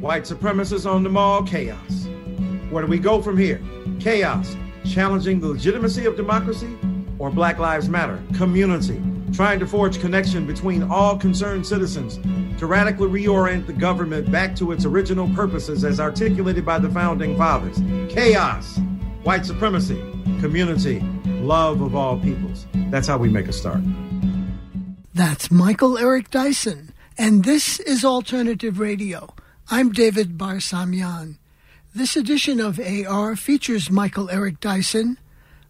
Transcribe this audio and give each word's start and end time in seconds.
White 0.00 0.22
supremacists 0.22 0.90
on 0.90 1.02
the 1.02 1.10
mall, 1.10 1.42
chaos. 1.42 2.06
Where 2.70 2.82
do 2.82 2.88
we 2.88 2.98
go 2.98 3.20
from 3.20 3.36
here? 3.36 3.60
Chaos. 3.98 4.56
Challenging 4.86 5.40
the 5.40 5.48
legitimacy 5.48 6.06
of 6.06 6.16
democracy 6.16 6.74
or 7.18 7.30
Black 7.30 7.58
Lives 7.58 7.90
Matter? 7.90 8.18
Community. 8.34 8.98
Trying 9.34 9.60
to 9.60 9.66
forge 9.66 10.00
connection 10.00 10.46
between 10.46 10.84
all 10.84 11.18
concerned 11.18 11.66
citizens 11.66 12.18
to 12.58 12.66
radically 12.66 13.08
reorient 13.08 13.66
the 13.66 13.74
government 13.74 14.32
back 14.32 14.56
to 14.56 14.72
its 14.72 14.86
original 14.86 15.28
purposes 15.34 15.84
as 15.84 16.00
articulated 16.00 16.64
by 16.64 16.78
the 16.78 16.88
founding 16.88 17.36
fathers. 17.36 17.76
Chaos. 18.10 18.80
White 19.22 19.44
supremacy. 19.44 20.00
Community. 20.40 21.00
Love 21.26 21.82
of 21.82 21.94
all 21.94 22.18
peoples. 22.18 22.66
That's 22.88 23.06
how 23.06 23.18
we 23.18 23.28
make 23.28 23.48
a 23.48 23.52
start. 23.52 23.82
That's 25.12 25.50
Michael 25.50 25.98
Eric 25.98 26.30
Dyson, 26.30 26.94
and 27.18 27.44
this 27.44 27.80
is 27.80 28.02
Alternative 28.02 28.78
Radio. 28.78 29.34
I'm 29.72 29.92
David 29.92 30.36
Barsamian. 30.36 31.36
This 31.94 32.16
edition 32.16 32.58
of 32.58 32.80
AR 32.80 33.36
features 33.36 33.88
Michael 33.88 34.28
Eric 34.28 34.58
Dyson 34.58 35.16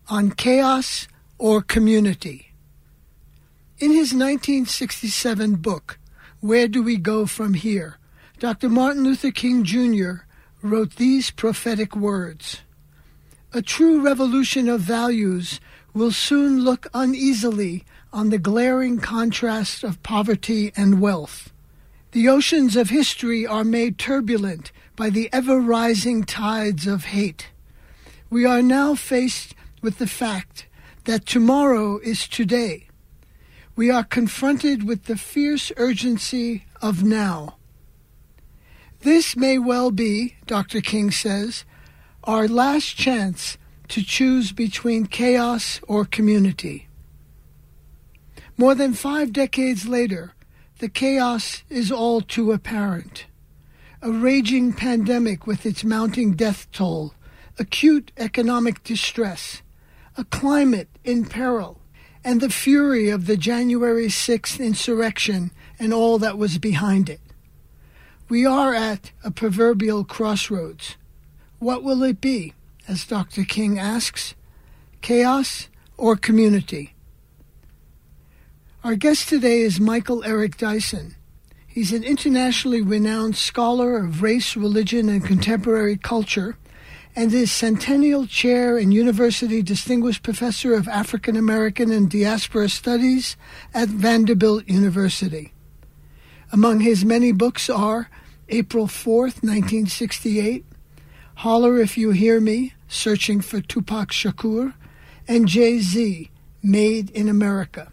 on 0.09 0.31
chaos 0.31 1.07
or 1.37 1.61
community. 1.61 2.55
In 3.79 3.91
his 3.91 4.15
1967 4.15 5.57
book, 5.57 5.99
Where 6.41 6.67
Do 6.67 6.83
We 6.83 6.97
Go 6.97 7.27
From 7.27 7.53
Here? 7.53 7.99
Dr. 8.39 8.71
Martin 8.71 9.05
Luther 9.05 9.31
King 9.31 9.65
Jr. 9.65 10.25
wrote 10.63 10.97
these 10.97 11.31
prophetic 11.31 11.95
words 11.95 12.63
A 13.53 13.61
true 13.61 14.01
revolution 14.01 14.67
of 14.71 14.81
values 14.81 15.61
will 15.93 16.13
soon 16.13 16.61
look 16.65 16.87
uneasily 16.95 17.85
on 18.15 18.31
the 18.31 18.39
glaring 18.39 18.99
contrast 18.99 19.85
of 19.85 20.03
poverty 20.03 20.73
and 20.75 21.03
wealth. 21.03 21.50
The 22.13 22.29
oceans 22.29 22.75
of 22.75 22.91
history 22.91 23.47
are 23.47 23.63
made 23.63 23.97
turbulent 23.97 24.73
by 24.97 25.11
the 25.11 25.29
ever 25.33 25.61
rising 25.61 26.25
tides 26.25 26.89
of 26.89 27.05
hate. 27.05 27.51
We 28.29 28.45
are 28.45 28.63
now 28.63 28.97
faced 28.97 29.55
with 29.81 29.99
the 29.99 30.09
fact 30.09 30.67
that 31.05 31.25
tomorrow 31.25 31.99
is 31.99 32.27
today. 32.27 32.89
We 33.77 33.91
are 33.91 34.03
confronted 34.03 34.83
with 34.83 35.05
the 35.05 35.17
fierce 35.17 35.71
urgency 35.77 36.65
of 36.83 37.05
now. 37.05 37.57
This 39.01 39.37
may 39.37 39.59
well 39.59 39.93
be, 39.93 40.35
Dr. 40.47 40.81
King 40.81 41.13
says, 41.13 41.65
our 42.25 42.49
last 42.49 42.97
chance 42.97 43.57
to 43.89 44.03
choose 44.03 44.51
between 44.51 45.07
chaos 45.07 45.81
or 45.87 46.05
community. 46.05 46.89
More 48.59 48.75
than 48.75 48.95
five 48.95 49.33
decades 49.33 49.87
later, 49.87 50.35
the 50.81 50.89
chaos 50.89 51.63
is 51.69 51.93
all 51.93 52.23
too 52.23 52.53
apparent 52.53 53.27
a 54.03 54.11
raging 54.11 54.73
pandemic 54.73 55.47
with 55.47 55.67
its 55.67 55.85
mounting 55.85 56.33
death 56.33 56.67
toll, 56.73 57.13
acute 57.59 58.11
economic 58.17 58.83
distress, 58.83 59.61
a 60.17 60.25
climate 60.25 60.89
in 61.05 61.27
peril, 61.27 61.79
and 62.25 62.41
the 62.41 62.49
fury 62.49 63.11
of 63.11 63.27
the 63.27 63.37
January 63.37 64.07
6th 64.07 64.59
insurrection 64.59 65.51
and 65.79 65.93
all 65.93 66.19
that 66.19 66.39
was 66.39 66.57
behind 66.57 67.11
it. 67.11 67.21
We 68.31 68.47
are 68.47 68.75
at 68.75 69.13
a 69.23 69.31
proverbial 69.31 70.07
crossroads. 70.07 70.97
What 71.59 71.83
will 71.83 72.03
it 72.03 72.23
be, 72.23 72.55
as 72.89 73.05
Dr. 73.05 73.45
King 73.45 73.79
asks? 73.79 74.35
Chaos 75.03 75.69
or 75.99 76.17
community? 76.17 76.95
Our 78.83 78.95
guest 78.95 79.29
today 79.29 79.61
is 79.61 79.79
Michael 79.79 80.25
Eric 80.25 80.57
Dyson. 80.57 81.15
He's 81.67 81.93
an 81.93 82.03
internationally 82.03 82.81
renowned 82.81 83.37
scholar 83.37 83.99
of 83.99 84.23
race, 84.23 84.57
religion, 84.57 85.11
and 85.11 85.23
contemporary 85.23 85.99
culture, 85.99 86.57
and 87.15 87.31
is 87.31 87.53
Centennial 87.53 88.27
Chair 88.27 88.79
and 88.79 88.95
University 88.95 89.61
Distinguished 89.61 90.23
Professor 90.23 90.73
of 90.73 90.89
African 90.89 91.37
American 91.37 91.93
and 91.93 92.11
Diaspora 92.11 92.71
Studies 92.71 93.37
at 93.75 93.91
Vanderbilt 93.91 94.67
University. 94.67 95.53
Among 96.51 96.81
his 96.81 97.05
many 97.05 97.33
books 97.33 97.69
are 97.69 98.09
April 98.49 98.87
4th, 98.87 99.45
1968, 99.45 100.65
Holler 101.35 101.79
If 101.79 101.99
You 101.99 102.13
Hear 102.13 102.41
Me, 102.41 102.73
Searching 102.89 103.43
for 103.43 103.61
Tupac 103.61 104.09
Shakur, 104.09 104.73
and 105.29 105.47
Jay 105.47 105.81
Z, 105.81 106.31
Made 106.63 107.11
in 107.11 107.29
America. 107.29 107.93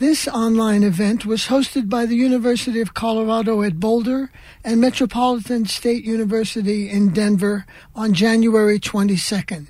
This 0.00 0.26
online 0.26 0.82
event 0.82 1.26
was 1.26 1.48
hosted 1.48 1.90
by 1.90 2.06
the 2.06 2.16
University 2.16 2.80
of 2.80 2.94
Colorado 2.94 3.60
at 3.60 3.78
Boulder 3.78 4.32
and 4.64 4.80
Metropolitan 4.80 5.66
State 5.66 6.06
University 6.06 6.88
in 6.88 7.12
Denver 7.12 7.66
on 7.94 8.14
January 8.14 8.80
22nd. 8.80 9.66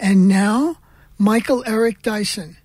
And 0.00 0.26
now, 0.26 0.78
Michael 1.18 1.62
Eric 1.66 2.00
Dyson. 2.00 2.56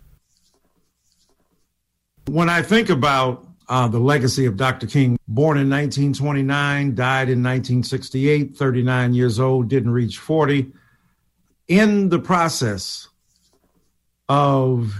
When 2.29 2.47
I 2.47 2.61
think 2.61 2.89
about 2.89 3.45
uh, 3.67 3.89
the 3.89 3.99
legacy 3.99 4.45
of 4.45 4.55
Dr. 4.55 4.87
King, 4.87 5.19
born 5.27 5.57
in 5.57 5.69
1929, 5.69 6.95
died 6.95 7.27
in 7.27 7.43
1968, 7.43 8.55
39 8.55 9.13
years 9.13 9.41
old, 9.41 9.67
didn't 9.67 9.91
reach 9.91 10.19
40. 10.19 10.71
In 11.67 12.07
the 12.07 12.19
process 12.19 13.09
of 14.29 14.95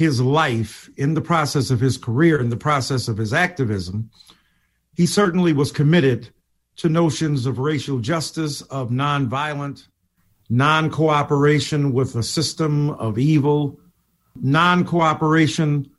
his 0.00 0.18
life, 0.18 0.88
in 0.96 1.12
the 1.12 1.20
process 1.20 1.70
of 1.70 1.78
his 1.78 1.98
career, 1.98 2.40
in 2.40 2.48
the 2.48 2.56
process 2.56 3.06
of 3.06 3.18
his 3.18 3.34
activism, 3.34 4.10
he 4.96 5.04
certainly 5.04 5.52
was 5.52 5.70
committed 5.70 6.30
to 6.76 6.88
notions 6.88 7.44
of 7.44 7.58
racial 7.58 7.98
justice, 7.98 8.62
of 8.62 8.88
nonviolent, 8.88 9.88
non 10.48 10.88
cooperation 10.88 11.92
with 11.92 12.16
a 12.16 12.22
system 12.22 12.88
of 12.88 13.18
evil, 13.18 13.78
non 14.34 14.86
cooperation 14.86 15.90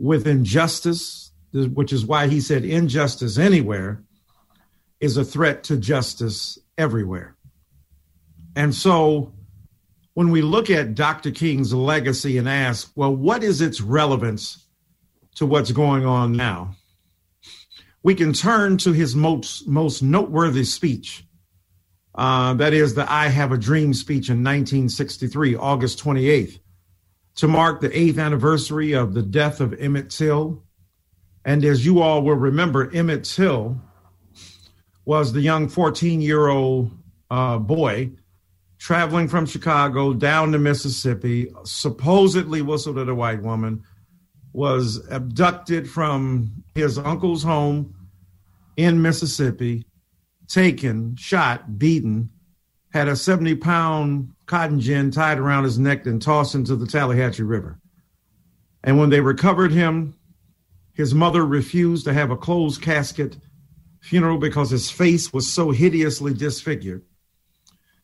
with 0.00 0.26
injustice, 0.26 1.30
which 1.52 1.92
is 1.92 2.04
why 2.04 2.26
he 2.26 2.40
said 2.40 2.64
injustice 2.64 3.38
anywhere 3.38 4.02
is 4.98 5.16
a 5.16 5.24
threat 5.24 5.62
to 5.62 5.76
justice 5.76 6.58
everywhere. 6.76 7.36
And 8.56 8.74
so 8.74 9.35
when 10.16 10.30
we 10.30 10.40
look 10.40 10.70
at 10.70 10.94
Dr. 10.94 11.30
King's 11.30 11.74
legacy 11.74 12.38
and 12.38 12.48
ask, 12.48 12.90
well, 12.96 13.14
what 13.14 13.44
is 13.44 13.60
its 13.60 13.82
relevance 13.82 14.64
to 15.34 15.44
what's 15.44 15.72
going 15.72 16.06
on 16.06 16.32
now? 16.32 16.74
We 18.02 18.14
can 18.14 18.32
turn 18.32 18.78
to 18.78 18.92
his 18.92 19.14
most, 19.14 19.68
most 19.68 20.02
noteworthy 20.02 20.64
speech. 20.64 21.22
Uh, 22.14 22.54
that 22.54 22.72
is 22.72 22.94
the 22.94 23.12
I 23.12 23.28
Have 23.28 23.52
a 23.52 23.58
Dream 23.58 23.92
speech 23.92 24.30
in 24.30 24.38
1963, 24.38 25.54
August 25.54 26.02
28th, 26.02 26.60
to 27.34 27.46
mark 27.46 27.82
the 27.82 27.94
eighth 27.94 28.18
anniversary 28.18 28.92
of 28.92 29.12
the 29.12 29.20
death 29.20 29.60
of 29.60 29.74
Emmett 29.78 30.08
Till. 30.08 30.64
And 31.44 31.62
as 31.62 31.84
you 31.84 32.00
all 32.00 32.22
will 32.22 32.36
remember, 32.36 32.90
Emmett 32.90 33.24
Till 33.24 33.78
was 35.04 35.34
the 35.34 35.42
young 35.42 35.68
14 35.68 36.22
year 36.22 36.48
old 36.48 36.90
uh, 37.30 37.58
boy 37.58 38.12
traveling 38.78 39.28
from 39.28 39.46
Chicago 39.46 40.12
down 40.12 40.52
to 40.52 40.58
Mississippi, 40.58 41.52
supposedly 41.64 42.62
whistled 42.62 42.98
at 42.98 43.08
a 43.08 43.14
white 43.14 43.42
woman, 43.42 43.82
was 44.52 45.06
abducted 45.10 45.88
from 45.88 46.50
his 46.74 46.98
uncle's 46.98 47.42
home 47.42 47.94
in 48.76 49.02
Mississippi, 49.02 49.84
taken, 50.48 51.16
shot, 51.16 51.78
beaten, 51.78 52.30
had 52.92 53.08
a 53.08 53.16
70 53.16 53.56
pound 53.56 54.32
cotton 54.46 54.80
gin 54.80 55.10
tied 55.10 55.38
around 55.38 55.64
his 55.64 55.78
neck 55.78 56.06
and 56.06 56.22
tossed 56.22 56.54
into 56.54 56.76
the 56.76 56.86
Tallahatchie 56.86 57.42
River. 57.42 57.78
And 58.84 58.98
when 58.98 59.10
they 59.10 59.20
recovered 59.20 59.72
him, 59.72 60.14
his 60.92 61.12
mother 61.12 61.44
refused 61.44 62.04
to 62.04 62.14
have 62.14 62.30
a 62.30 62.36
closed 62.36 62.80
casket 62.80 63.36
funeral 64.00 64.38
because 64.38 64.70
his 64.70 64.90
face 64.90 65.32
was 65.32 65.52
so 65.52 65.70
hideously 65.70 66.32
disfigured 66.32 67.02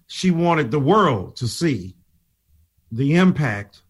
she 0.07 0.31
wanted 0.31 0.71
the 0.71 0.81
world 0.81 1.37
to 1.37 1.49
see 1.49 1.97
the 2.91 3.15
impact 3.15 3.83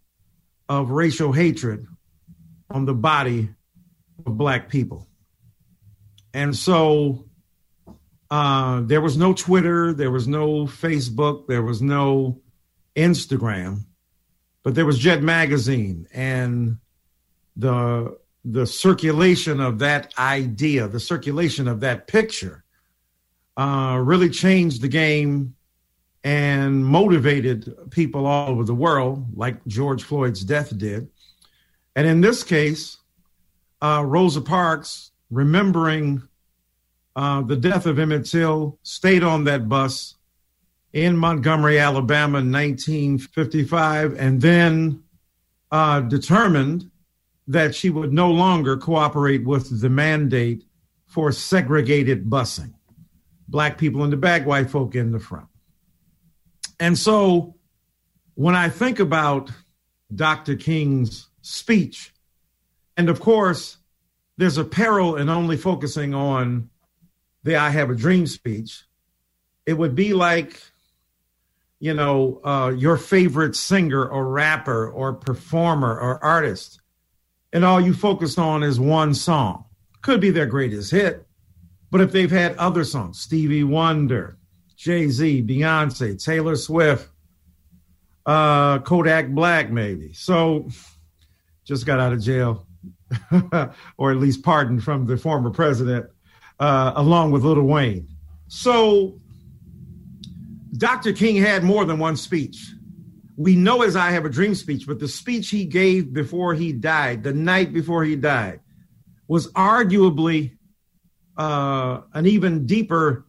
of 0.69 0.91
racial 0.91 1.32
hatred 1.32 1.87
on 2.70 2.85
the 2.85 2.94
body 2.94 3.50
of 4.25 4.37
black 4.37 4.69
people. 4.69 5.06
And 6.32 6.56
so 6.56 7.26
uh, 8.31 8.81
there 8.82 9.00
was 9.00 9.17
no 9.17 9.35
Twitter, 9.35 9.93
there 9.93 10.11
was 10.11 10.26
no 10.26 10.67
Facebook, 10.67 11.47
there 11.49 11.62
was 11.62 11.82
no 11.82 12.41
Instagram, 12.97 13.81
but 14.62 14.75
there 14.75 14.87
was 14.87 14.99
Jet 14.99 15.23
Magazine 15.23 16.06
and 16.12 16.79
the 17.56 18.17
the 18.44 18.67
circulation 18.67 19.61
of 19.61 19.79
that 19.79 20.12
idea, 20.19 20.88
the 20.88 20.99
circulation 20.99 21.69
of 21.69 21.81
that 21.81 22.09
picture, 22.09 22.64
uh, 23.56 24.00
really 24.03 24.31
changed 24.31 24.82
the 24.82 24.88
game 24.88 25.55
and 26.24 26.84
motivated 26.84 27.74
people 27.90 28.26
all 28.26 28.50
over 28.50 28.64
the 28.64 28.74
world, 28.74 29.26
like 29.36 29.64
George 29.66 30.04
Floyd's 30.04 30.44
death 30.44 30.76
did. 30.76 31.08
And 31.96 32.06
in 32.06 32.20
this 32.20 32.42
case, 32.42 32.98
uh, 33.80 34.04
Rosa 34.06 34.40
Parks, 34.40 35.10
remembering 35.30 36.22
uh, 37.16 37.42
the 37.42 37.56
death 37.56 37.86
of 37.86 37.98
Emmett 37.98 38.26
Till, 38.26 38.78
stayed 38.82 39.24
on 39.24 39.44
that 39.44 39.69
bus 39.69 40.14
in 40.92 41.16
Montgomery, 41.16 41.78
Alabama 41.78 42.38
in 42.38 42.52
1955, 42.52 44.14
and 44.18 44.40
then 44.40 45.02
uh, 45.70 46.00
determined 46.00 46.90
that 47.48 47.75
she 47.75 47.90
would 47.90 48.12
no 48.12 48.30
longer 48.30 48.76
cooperate 48.76 49.44
with 49.44 49.80
the 49.80 49.88
mandate 49.88 50.64
for 51.06 51.32
segregated 51.32 52.30
busing. 52.30 52.72
Black 53.48 53.76
people 53.76 54.04
in 54.04 54.10
the 54.10 54.16
back, 54.16 54.46
white 54.46 54.70
folk 54.70 54.94
in 54.94 55.10
the 55.10 55.18
front. 55.18 55.46
And 56.82 56.99
so 56.99 57.55
when 58.34 58.56
I 58.56 58.69
think 58.69 58.99
about 58.99 59.52
Dr. 60.12 60.56
King's 60.56 61.29
speech, 61.40 62.12
and 62.96 63.08
of 63.08 63.20
course, 63.20 63.76
there's 64.37 64.58
a 64.58 64.64
peril 64.64 65.14
in 65.14 65.29
only 65.29 65.56
focusing 65.56 66.12
on 66.12 66.70
the 67.44 67.55
I 67.55 67.70
Have 67.70 67.90
a 67.90 67.94
Dream 67.94 68.26
speech. 68.26 68.82
It 69.64 69.75
would 69.75 69.94
be 69.94 70.12
like, 70.12 70.61
you 71.79 71.94
know, 71.94 72.40
uh, 72.44 72.73
your 72.76 72.96
favorite 72.96 73.55
singer 73.55 74.05
or 74.05 74.26
rapper 74.26 74.90
or 74.90 75.12
performer 75.12 75.96
or 75.96 76.19
artist, 76.25 76.81
and 77.52 77.64
all 77.64 77.81
you 77.81 77.94
focus 77.94 78.38
on 78.38 78.64
is 78.64 78.81
one 78.81 79.14
song. 79.14 79.67
Could 80.00 80.20
be 80.20 80.31
their 80.31 80.46
greatest 80.46 80.90
hit, 80.90 81.28
but 81.93 82.00
if 82.00 82.11
they've 82.11 82.28
had 82.28 82.56
other 82.56 82.82
songs, 82.82 83.20
Stevie 83.20 83.62
Wonder, 83.62 84.37
Jay 84.82 85.08
Z, 85.08 85.44
Beyonce, 85.44 86.20
Taylor 86.20 86.56
Swift, 86.56 87.08
uh, 88.26 88.81
Kodak 88.81 89.29
Black, 89.29 89.70
maybe. 89.70 90.12
So 90.12 90.69
just 91.64 91.87
got 91.87 92.00
out 92.00 92.12
of 92.12 92.20
jail, 92.20 92.67
or 93.96 94.11
at 94.11 94.17
least 94.17 94.43
pardoned 94.43 94.82
from 94.82 95.06
the 95.06 95.17
former 95.17 95.50
president, 95.50 96.06
uh, 96.58 96.94
along 96.96 97.31
with 97.31 97.44
Lil 97.44 97.62
Wayne. 97.62 98.08
So 98.49 99.20
Dr. 100.76 101.12
King 101.12 101.37
had 101.37 101.62
more 101.62 101.85
than 101.85 102.00
one 102.00 102.17
speech. 102.17 102.75
We 103.37 103.55
know 103.55 103.82
his 103.82 103.94
I 103.94 104.11
Have 104.11 104.25
a 104.25 104.31
Dream 104.31 104.56
speech, 104.56 104.88
but 104.88 104.99
the 104.99 105.06
speech 105.06 105.50
he 105.50 105.64
gave 105.64 106.12
before 106.12 106.55
he 106.55 106.73
died, 106.73 107.23
the 107.23 107.32
night 107.32 107.73
before 107.73 108.02
he 108.02 108.17
died, 108.17 108.58
was 109.28 109.46
arguably 109.52 110.56
uh, 111.37 112.00
an 112.14 112.26
even 112.26 112.67
deeper 112.67 113.26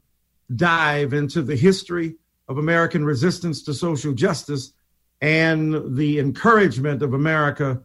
dive 0.56 1.14
into 1.14 1.42
the 1.42 1.56
history 1.56 2.16
of 2.48 2.58
American 2.58 3.06
resistance 3.06 3.64
to 3.64 3.74
social 3.74 4.14
justice 4.14 4.74
and 5.22 5.96
the 5.96 6.20
encouragement 6.20 7.02
of 7.02 7.14
America 7.14 7.82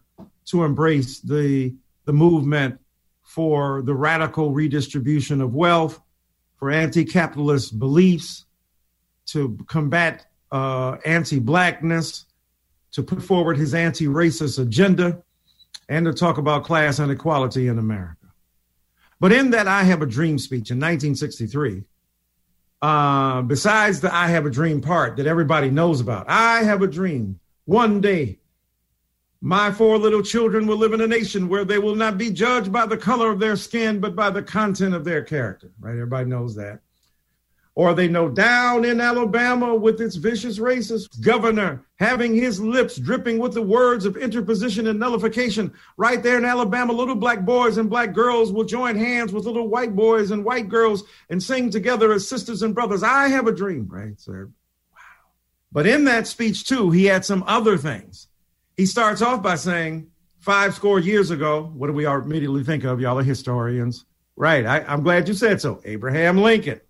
to 0.47 0.65
embrace 0.65 1.21
the, 1.21 1.75
the 2.05 2.13
movement 2.13 2.81
for 3.23 3.83
the 3.83 3.95
radical 3.95 4.53
redistribution 4.53 5.41
of 5.41 5.55
wealth, 5.55 6.01
for 6.57 6.71
anti 6.71 7.05
capitalist 7.05 7.79
beliefs, 7.79 8.47
to 9.27 9.57
combat 9.67 10.27
uh, 10.51 10.97
anti 11.05 11.39
blackness, 11.39 12.25
to 12.93 13.03
put 13.03 13.23
forward 13.23 13.57
his 13.57 13.75
anti 13.75 14.07
racist 14.07 14.59
agenda, 14.59 15.23
and 15.89 16.07
to 16.07 16.13
talk 16.13 16.39
about 16.39 16.65
class 16.65 16.99
inequality 16.99 17.69
in 17.69 17.79
America. 17.79 18.27
But 19.21 19.33
in 19.33 19.51
that 19.51 19.69
I 19.69 19.83
Have 19.83 20.03
a 20.03 20.07
Dream 20.07 20.39
speech 20.39 20.71
in 20.71 20.79
1963, 20.79 21.85
uh, 22.83 23.43
besides 23.43 24.01
the 24.01 24.15
I 24.15 24.29
Have 24.29 24.47
a 24.47 24.51
Dream 24.51 24.81
part 24.81 25.17
that 25.17 25.27
everybody 25.27 25.71
knows 25.71 26.01
about, 26.01 26.29
I 26.29 26.63
have 26.63 26.83
a 26.83 26.87
dream. 26.87 27.41
One 27.65 28.01
day, 28.01 28.39
my 29.41 29.71
four 29.71 29.99
little 29.99 30.23
children 30.23 30.67
will 30.67 30.77
live 30.77 30.93
in 30.93 31.01
a 31.01 31.07
nation 31.07 31.49
where 31.49 31.65
they 31.65 31.79
will 31.79 31.95
not 31.95 32.19
be 32.19 32.31
judged 32.31 32.73
by 32.73 32.87
the 32.87 32.97
color 32.97 33.31
of 33.31 33.39
their 33.39 33.57
skin, 33.57 34.01
but 34.01 34.17
by 34.17 34.31
the 34.31 34.43
content 34.43 34.95
of 34.95 35.05
their 35.05 35.23
character. 35.23 35.71
Right? 35.81 35.93
Everybody 35.93 36.29
knows 36.29 36.55
that. 36.57 36.81
Or 37.79 37.95
they 37.95 38.09
know 38.09 38.29
down 38.29 38.85
in 38.85 39.01
Alabama 39.01 39.73
with 39.73 40.01
its 40.01 40.17
vicious 40.17 40.59
racist 40.59 41.21
governor 41.21 41.85
having 42.01 42.35
his 42.35 42.61
lips 42.61 42.97
dripping 42.97 43.39
with 43.39 43.55
the 43.55 43.63
words 43.63 44.05
of 44.05 44.17
interposition 44.17 44.89
and 44.89 44.99
nullification. 44.99 45.73
Right 45.97 46.21
there 46.21 46.39
in 46.39 46.45
Alabama, 46.45 46.93
little 46.93 47.15
black 47.15 47.45
boys 47.45 47.79
and 47.79 47.89
black 47.89 48.15
girls 48.15 48.51
will 48.53 48.65
join 48.65 48.97
hands 48.97 49.33
with 49.33 49.45
little 49.45 49.69
white 49.69 49.95
boys 49.95 50.33
and 50.33 50.45
white 50.45 50.69
girls 50.69 51.05
and 51.31 51.41
sing 51.41 51.71
together 51.71 52.13
as 52.13 52.29
sisters 52.29 52.63
and 52.63 52.75
brothers. 52.75 53.05
I 53.05 53.29
have 53.29 53.47
a 53.47 53.55
dream, 53.55 53.87
right, 53.89 54.19
sir? 54.19 54.51
Wow. 54.93 54.99
But 55.71 55.87
in 55.87 56.03
that 56.07 56.27
speech, 56.27 56.65
too, 56.67 56.91
he 56.91 57.05
had 57.05 57.25
some 57.25 57.45
other 57.47 57.79
things. 57.79 58.27
He 58.77 58.87
starts 58.87 59.23
off 59.23 59.41
by 59.41 59.55
saying, 59.55 60.11
five 60.41 60.75
score 60.75 60.99
years 60.99 61.31
ago, 61.31 61.71
what 61.77 61.87
do 61.87 61.93
we 61.93 62.07
immediately 62.07 62.65
think 62.65 62.83
of? 62.83 63.01
Y'all 63.01 63.21
are 63.21 63.23
historians. 63.23 64.05
Right. 64.35 64.67
I, 64.67 64.81
I'm 64.81 65.05
glad 65.05 65.29
you 65.29 65.35
said 65.35 65.61
so. 65.61 65.81
Abraham 65.85 66.39
Lincoln 66.39 66.81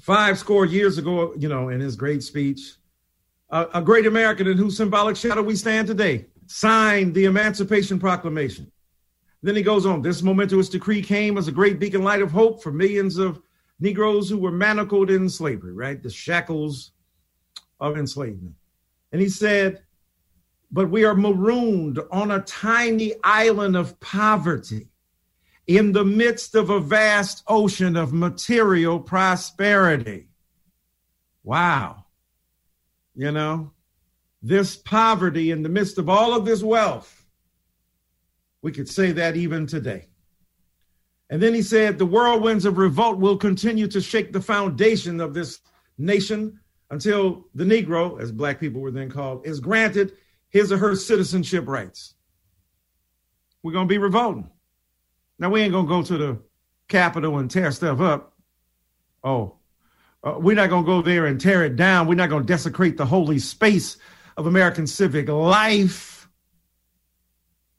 five 0.00 0.38
score 0.38 0.64
years 0.64 0.98
ago, 0.98 1.34
you 1.36 1.48
know, 1.48 1.68
in 1.68 1.80
his 1.80 1.96
great 1.96 2.22
speech, 2.22 2.74
a 3.50 3.82
great 3.82 4.06
American 4.06 4.46
in 4.46 4.56
whose 4.56 4.76
symbolic 4.76 5.16
shadow 5.16 5.42
we 5.42 5.56
stand 5.56 5.86
today, 5.86 6.26
signed 6.46 7.14
the 7.14 7.24
Emancipation 7.24 7.98
Proclamation. 7.98 8.70
Then 9.42 9.56
he 9.56 9.62
goes 9.62 9.86
on, 9.86 10.02
this 10.02 10.22
momentous 10.22 10.68
decree 10.68 11.02
came 11.02 11.38
as 11.38 11.48
a 11.48 11.52
great 11.52 11.78
beacon 11.78 12.04
light 12.04 12.22
of 12.22 12.30
hope 12.30 12.62
for 12.62 12.70
millions 12.70 13.16
of 13.16 13.40
Negroes 13.80 14.28
who 14.28 14.38
were 14.38 14.50
manacled 14.50 15.10
in 15.10 15.28
slavery, 15.28 15.72
right? 15.72 16.02
The 16.02 16.10
shackles 16.10 16.92
of 17.80 17.96
enslavement. 17.96 18.54
And 19.12 19.20
he 19.20 19.28
said, 19.28 19.82
but 20.70 20.90
we 20.90 21.04
are 21.04 21.14
marooned 21.14 21.98
on 22.12 22.30
a 22.30 22.42
tiny 22.42 23.14
island 23.24 23.76
of 23.76 23.98
poverty 24.00 24.89
in 25.76 25.92
the 25.92 26.04
midst 26.04 26.56
of 26.56 26.68
a 26.68 26.80
vast 26.80 27.44
ocean 27.46 27.94
of 27.94 28.12
material 28.12 28.98
prosperity. 28.98 30.26
Wow. 31.44 32.06
You 33.14 33.30
know, 33.30 33.70
this 34.42 34.74
poverty 34.74 35.52
in 35.52 35.62
the 35.62 35.68
midst 35.68 35.96
of 35.98 36.08
all 36.08 36.34
of 36.34 36.44
this 36.44 36.60
wealth, 36.60 37.24
we 38.62 38.72
could 38.72 38.88
say 38.88 39.12
that 39.12 39.36
even 39.36 39.64
today. 39.64 40.08
And 41.30 41.40
then 41.40 41.54
he 41.54 41.62
said, 41.62 41.98
the 41.98 42.06
whirlwinds 42.06 42.64
of 42.64 42.76
revolt 42.76 43.18
will 43.18 43.36
continue 43.36 43.86
to 43.86 44.00
shake 44.00 44.32
the 44.32 44.42
foundation 44.42 45.20
of 45.20 45.34
this 45.34 45.60
nation 45.96 46.58
until 46.90 47.46
the 47.54 47.62
Negro, 47.62 48.20
as 48.20 48.32
black 48.32 48.58
people 48.58 48.80
were 48.80 48.90
then 48.90 49.08
called, 49.08 49.46
is 49.46 49.60
granted 49.60 50.14
his 50.48 50.72
or 50.72 50.78
her 50.78 50.96
citizenship 50.96 51.68
rights. 51.68 52.14
We're 53.62 53.70
going 53.70 53.86
to 53.86 53.92
be 53.92 53.98
revolting. 53.98 54.50
Now 55.40 55.48
we 55.48 55.62
ain't 55.62 55.72
gonna 55.72 55.88
go 55.88 56.02
to 56.02 56.18
the 56.18 56.38
Capitol 56.86 57.38
and 57.38 57.50
tear 57.50 57.72
stuff 57.72 57.98
up. 58.00 58.34
Oh, 59.24 59.56
uh, 60.22 60.34
we're 60.38 60.54
not 60.54 60.68
gonna 60.68 60.86
go 60.86 61.00
there 61.00 61.26
and 61.26 61.40
tear 61.40 61.64
it 61.64 61.76
down. 61.76 62.06
We're 62.06 62.14
not 62.14 62.28
gonna 62.28 62.44
desecrate 62.44 62.98
the 62.98 63.06
holy 63.06 63.38
space 63.38 63.96
of 64.36 64.46
American 64.46 64.86
civic 64.86 65.28
life. 65.28 66.28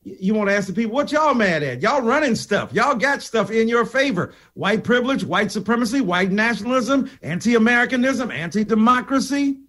You 0.03 0.34
want 0.34 0.50
to 0.50 0.56
ask 0.56 0.65
the 0.65 0.74
people 0.74 0.94
what 0.94 1.12
y'all 1.12 1.36
mad 1.36 1.62
at? 1.62 1.84
Y'all 1.84 2.01
running 2.01 2.36
stuff. 2.36 2.74
Y'all 2.74 2.96
got 2.96 3.22
stuff 3.22 3.51
in 3.51 3.68
your 3.68 3.86
favor. 3.86 4.34
White 4.56 4.84
privilege, 4.84 5.24
white 5.24 5.51
supremacy, 5.51 6.01
white 6.01 6.32
nationalism, 6.32 7.12
anti-Americanism, 7.22 8.32
anti-democracy. 8.32 9.60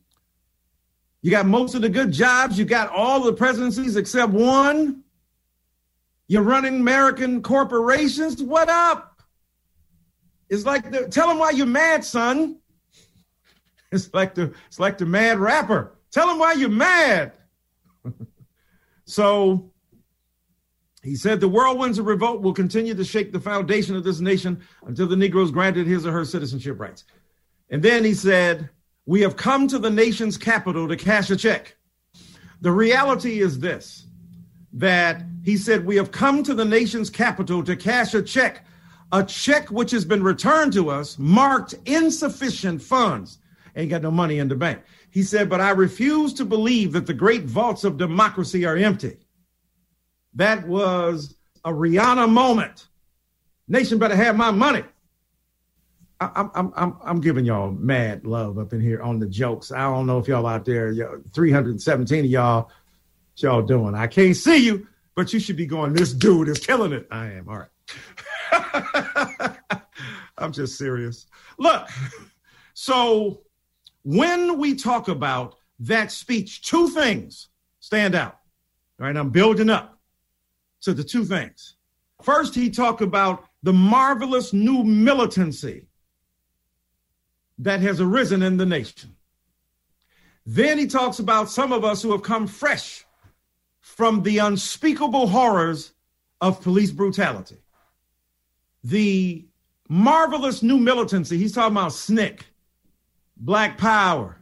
You 1.21 1.31
got 1.31 1.45
most 1.45 1.75
of 1.75 1.83
the 1.83 1.91
good 1.91 2.13
jobs. 2.13 2.59
You 2.59 2.65
got 2.65 2.89
all 2.89 3.21
the 3.21 3.35
presidencies 3.35 3.97
except 3.97 4.33
one. 4.33 5.02
You're 6.33 6.41
running 6.41 6.81
American 6.81 7.43
corporations. 7.43 8.43
What 8.43 8.71
up? 8.71 9.21
It's 10.49 10.65
like 10.65 10.91
the, 10.91 11.07
tell 11.07 11.29
them 11.29 11.39
why 11.39 11.51
you're 11.51 11.67
mad, 11.67 12.07
son. 12.07 12.57
It's 13.93 14.09
like 14.15 14.35
the 14.35 14.55
it's 14.67 14.81
like 14.81 14.97
the 14.97 15.05
mad 15.05 15.39
rapper. 15.39 15.93
Tell 16.11 16.31
him 16.31 16.39
why 16.39 16.55
you're 16.55 16.71
mad. 16.71 17.33
so 19.05 19.71
he 21.03 21.17
said 21.17 21.39
the 21.39 21.51
whirlwinds 21.51 21.99
of 21.99 22.07
revolt 22.07 22.41
will 22.41 22.55
continue 22.55 22.95
to 22.95 23.05
shake 23.05 23.33
the 23.33 23.41
foundation 23.41 23.95
of 23.95 24.03
this 24.03 24.21
nation 24.21 24.63
until 24.87 25.07
the 25.07 25.17
Negroes 25.17 25.51
granted 25.51 25.87
his 25.87 26.07
or 26.07 26.13
her 26.13 26.25
citizenship 26.25 26.81
rights. 26.81 27.05
And 27.69 27.83
then 27.83 28.05
he 28.05 28.15
said, 28.15 28.71
We 29.05 29.21
have 29.21 29.37
come 29.37 29.69
to 29.69 29.79
the 29.79 29.91
nation's 29.91 30.39
capital 30.39 30.89
to 30.89 30.97
cash 30.97 31.29
a 31.29 31.37
check. 31.37 31.77
The 32.63 32.73
reality 32.73 33.41
is 33.41 33.59
this 33.59 34.07
that 34.73 35.23
he 35.45 35.57
said, 35.57 35.85
We 35.85 35.97
have 35.97 36.11
come 36.11 36.43
to 36.43 36.55
the 36.55 36.65
nation's 36.65 37.11
capital 37.11 37.63
to 37.65 37.77
cash 37.77 38.15
a 38.15 38.23
check, 38.23 38.65
a 39.13 39.23
check 39.25 39.71
which 39.71 39.91
has 39.91 40.05
been 40.05 40.23
returned 40.23 40.73
to 40.75 40.91
us 40.91 41.19
marked 41.19 41.75
insufficient 41.87 42.83
funds. 42.83 43.39
Ain't 43.77 43.91
got 43.91 44.03
no 44.03 44.11
money 44.11 44.39
in 44.39 44.49
the 44.49 44.55
bank. 44.55 44.83
He 45.11 45.23
said, 45.23 45.49
But 45.49 45.61
I 45.61 45.71
refuse 45.71 46.33
to 46.35 46.45
believe 46.45 46.93
that 46.93 47.07
the 47.07 47.15
great 47.15 47.45
vaults 47.45 47.85
of 47.85 47.97
democracy 47.97 48.65
are 48.65 48.77
empty. 48.77 49.19
That 50.35 50.67
was 50.67 51.37
a 51.65 51.73
Rihanna 51.73 52.31
moment. 52.31 52.89
Nation 53.69 53.99
better 53.99 54.17
have 54.17 54.37
my 54.37 54.51
money. 54.51 54.83
I'm, 56.21 56.51
I'm, 56.55 56.73
I'm, 56.77 56.97
I'm 57.03 57.21
giving 57.21 57.45
y'all 57.45 57.73
mad 57.73 58.25
love 58.25 58.59
up 58.59 58.73
in 58.73 58.81
here 58.81 59.03
on 59.03 59.19
the 59.19 59.27
jokes. 59.27 59.73
I 59.73 59.81
don't 59.81 60.07
know 60.07 60.19
if 60.19 60.29
y'all 60.29 60.47
out 60.47 60.65
there, 60.65 60.95
317 61.35 62.25
of 62.25 62.31
y'all 62.31 62.71
y'all 63.37 63.63
doing. 63.63 63.95
I 63.95 64.07
can't 64.07 64.37
see 64.37 64.59
you, 64.65 64.87
but 65.15 65.33
you 65.33 65.41
should 65.41 65.57
be 65.57 65.67
going, 65.67 65.93
this 65.93 66.13
dude 66.13 66.49
is 66.49 66.59
killing 66.59 66.93
it. 66.93 67.07
I 67.11 67.27
am. 67.33 67.49
All 67.49 67.59
right. 67.59 67.69
I'm 70.39 70.53
just 70.53 70.77
serious. 70.77 71.27
Look, 71.59 71.89
so 72.75 73.43
when 74.03 74.59
we 74.59 74.75
talk 74.75 75.09
about 75.09 75.57
that 75.81 76.11
speech, 76.11 76.63
two 76.63 76.89
things 76.89 77.49
stand 77.81 78.15
out. 78.15 78.39
All 79.01 79.07
right, 79.07 79.17
I'm 79.17 79.31
building 79.31 79.71
up 79.71 79.99
to 80.83 80.93
the 80.93 81.05
two 81.05 81.25
things. 81.25 81.77
First, 82.23 82.55
he 82.55 82.71
talked 82.71 83.01
about 83.01 83.45
the 83.63 83.73
marvelous 83.73 84.53
new 84.53 84.85
militancy 84.85 85.87
that 87.59 87.81
has 87.81 88.01
arisen 88.01 88.43
in 88.43 88.57
the 88.57 88.67
nation. 88.67 89.17
Then 90.45 90.79
he 90.79 90.87
talks 90.87 91.21
about 91.21 91.51
some 91.51 91.73
of 91.73 91.85
us 91.85 92.03
who 92.03 92.11
have 92.13 92.23
come 92.23 92.47
fresh 92.47 93.05
from 93.97 94.23
the 94.23 94.39
unspeakable 94.39 95.27
horrors 95.27 95.93
of 96.41 96.63
police 96.63 96.91
brutality. 96.91 97.59
The 98.83 99.47
marvelous 99.87 100.63
new 100.63 100.79
militancy, 100.79 101.37
he's 101.37 101.53
talking 101.53 101.77
about 101.77 101.93
SNCC, 101.93 102.41
Black 103.37 103.77
Power, 103.77 104.41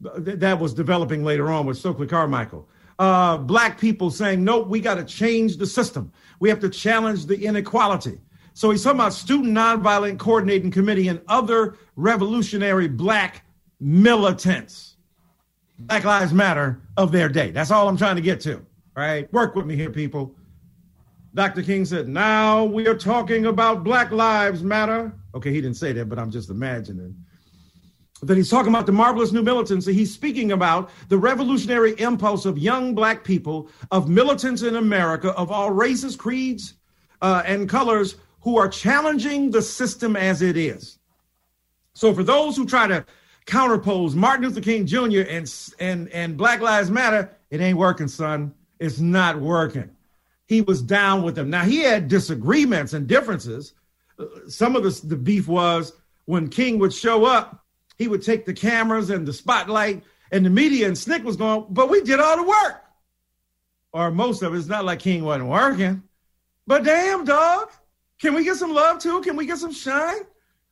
that 0.00 0.60
was 0.60 0.74
developing 0.74 1.24
later 1.24 1.50
on 1.50 1.64
with 1.64 1.78
Stokely 1.78 2.06
Carmichael. 2.06 2.68
Uh, 2.98 3.38
black 3.38 3.80
people 3.80 4.10
saying, 4.10 4.44
nope, 4.44 4.68
we 4.68 4.80
got 4.80 4.96
to 4.96 5.04
change 5.04 5.56
the 5.56 5.66
system. 5.66 6.12
We 6.38 6.50
have 6.50 6.60
to 6.60 6.68
challenge 6.68 7.24
the 7.24 7.46
inequality. 7.46 8.20
So 8.52 8.70
he's 8.70 8.84
talking 8.84 9.00
about 9.00 9.14
Student 9.14 9.56
Nonviolent 9.56 10.18
Coordinating 10.18 10.70
Committee 10.70 11.08
and 11.08 11.22
other 11.28 11.76
revolutionary 11.96 12.88
black 12.88 13.46
militants, 13.80 14.95
Black 15.78 16.04
Lives 16.04 16.32
Matter 16.32 16.80
of 16.96 17.12
their 17.12 17.28
day. 17.28 17.50
That's 17.50 17.70
all 17.70 17.88
I'm 17.88 17.96
trying 17.96 18.16
to 18.16 18.22
get 18.22 18.40
to, 18.42 18.64
right? 18.96 19.30
Work 19.32 19.54
with 19.54 19.66
me 19.66 19.76
here, 19.76 19.90
people. 19.90 20.34
Dr. 21.34 21.62
King 21.62 21.84
said, 21.84 22.08
now 22.08 22.64
we 22.64 22.86
are 22.88 22.96
talking 22.96 23.46
about 23.46 23.84
Black 23.84 24.10
Lives 24.10 24.62
Matter. 24.62 25.12
Okay, 25.34 25.52
he 25.52 25.60
didn't 25.60 25.76
say 25.76 25.92
that, 25.92 26.08
but 26.08 26.18
I'm 26.18 26.30
just 26.30 26.48
imagining 26.48 27.14
that 28.22 28.36
he's 28.36 28.48
talking 28.48 28.72
about 28.72 28.86
the 28.86 28.92
marvelous 28.92 29.32
new 29.32 29.42
militancy. 29.42 29.92
He's 29.92 30.12
speaking 30.12 30.52
about 30.52 30.90
the 31.08 31.18
revolutionary 31.18 31.92
impulse 32.00 32.46
of 32.46 32.56
young 32.56 32.94
black 32.94 33.22
people, 33.22 33.68
of 33.90 34.08
militants 34.08 34.62
in 34.62 34.76
America, 34.76 35.32
of 35.32 35.50
all 35.50 35.70
races, 35.70 36.16
creeds, 36.16 36.74
uh, 37.20 37.42
and 37.44 37.68
colors 37.68 38.16
who 38.40 38.56
are 38.56 38.68
challenging 38.68 39.50
the 39.50 39.60
system 39.60 40.16
as 40.16 40.40
it 40.40 40.56
is. 40.56 40.98
So 41.94 42.14
for 42.14 42.22
those 42.22 42.56
who 42.56 42.64
try 42.64 42.86
to 42.86 43.04
counterpose 43.46 44.14
Martin 44.14 44.46
Luther 44.46 44.60
King 44.60 44.86
Jr. 44.86 45.20
and 45.28 45.52
and 45.78 46.08
and 46.10 46.36
Black 46.36 46.60
Lives 46.60 46.90
Matter, 46.90 47.30
it 47.50 47.60
ain't 47.60 47.78
working, 47.78 48.08
son. 48.08 48.54
It's 48.78 48.98
not 48.98 49.40
working. 49.40 49.90
He 50.46 50.60
was 50.60 50.82
down 50.82 51.22
with 51.22 51.34
them. 51.34 51.50
Now 51.50 51.64
he 51.64 51.78
had 51.78 52.08
disagreements 52.08 52.92
and 52.92 53.06
differences. 53.06 53.72
Some 54.48 54.76
of 54.76 54.82
the, 54.82 55.06
the 55.06 55.16
beef 55.16 55.48
was 55.48 55.92
when 56.26 56.48
King 56.48 56.78
would 56.78 56.92
show 56.92 57.24
up, 57.24 57.64
he 57.98 58.08
would 58.08 58.22
take 58.22 58.44
the 58.44 58.52
cameras 58.52 59.10
and 59.10 59.26
the 59.26 59.32
spotlight 59.32 60.02
and 60.30 60.44
the 60.44 60.50
media, 60.50 60.86
and 60.86 60.96
SNCC 60.96 61.22
was 61.24 61.36
going, 61.36 61.66
but 61.70 61.88
we 61.88 62.02
did 62.02 62.20
all 62.20 62.36
the 62.36 62.42
work. 62.42 62.82
Or 63.92 64.10
most 64.10 64.42
of 64.42 64.54
it. 64.54 64.58
It's 64.58 64.66
not 64.66 64.84
like 64.84 64.98
King 64.98 65.24
wasn't 65.24 65.48
working. 65.48 66.02
But 66.66 66.84
damn, 66.84 67.24
dog, 67.24 67.70
can 68.20 68.34
we 68.34 68.44
get 68.44 68.56
some 68.56 68.74
love 68.74 68.98
too? 68.98 69.20
Can 69.22 69.36
we 69.36 69.46
get 69.46 69.58
some 69.58 69.72
shine? 69.72 70.22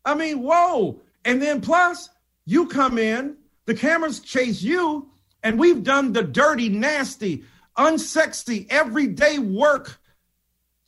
I 0.04 0.14
mean, 0.14 0.42
whoa. 0.42 1.00
And 1.24 1.40
then 1.40 1.60
plus, 1.60 2.10
you 2.46 2.66
come 2.66 2.98
in, 2.98 3.36
the 3.66 3.74
cameras 3.74 4.20
chase 4.20 4.62
you, 4.62 5.10
and 5.42 5.58
we've 5.58 5.82
done 5.82 6.12
the 6.12 6.22
dirty, 6.22 6.68
nasty, 6.68 7.44
unsexy, 7.76 8.66
everyday 8.70 9.38
work. 9.38 9.98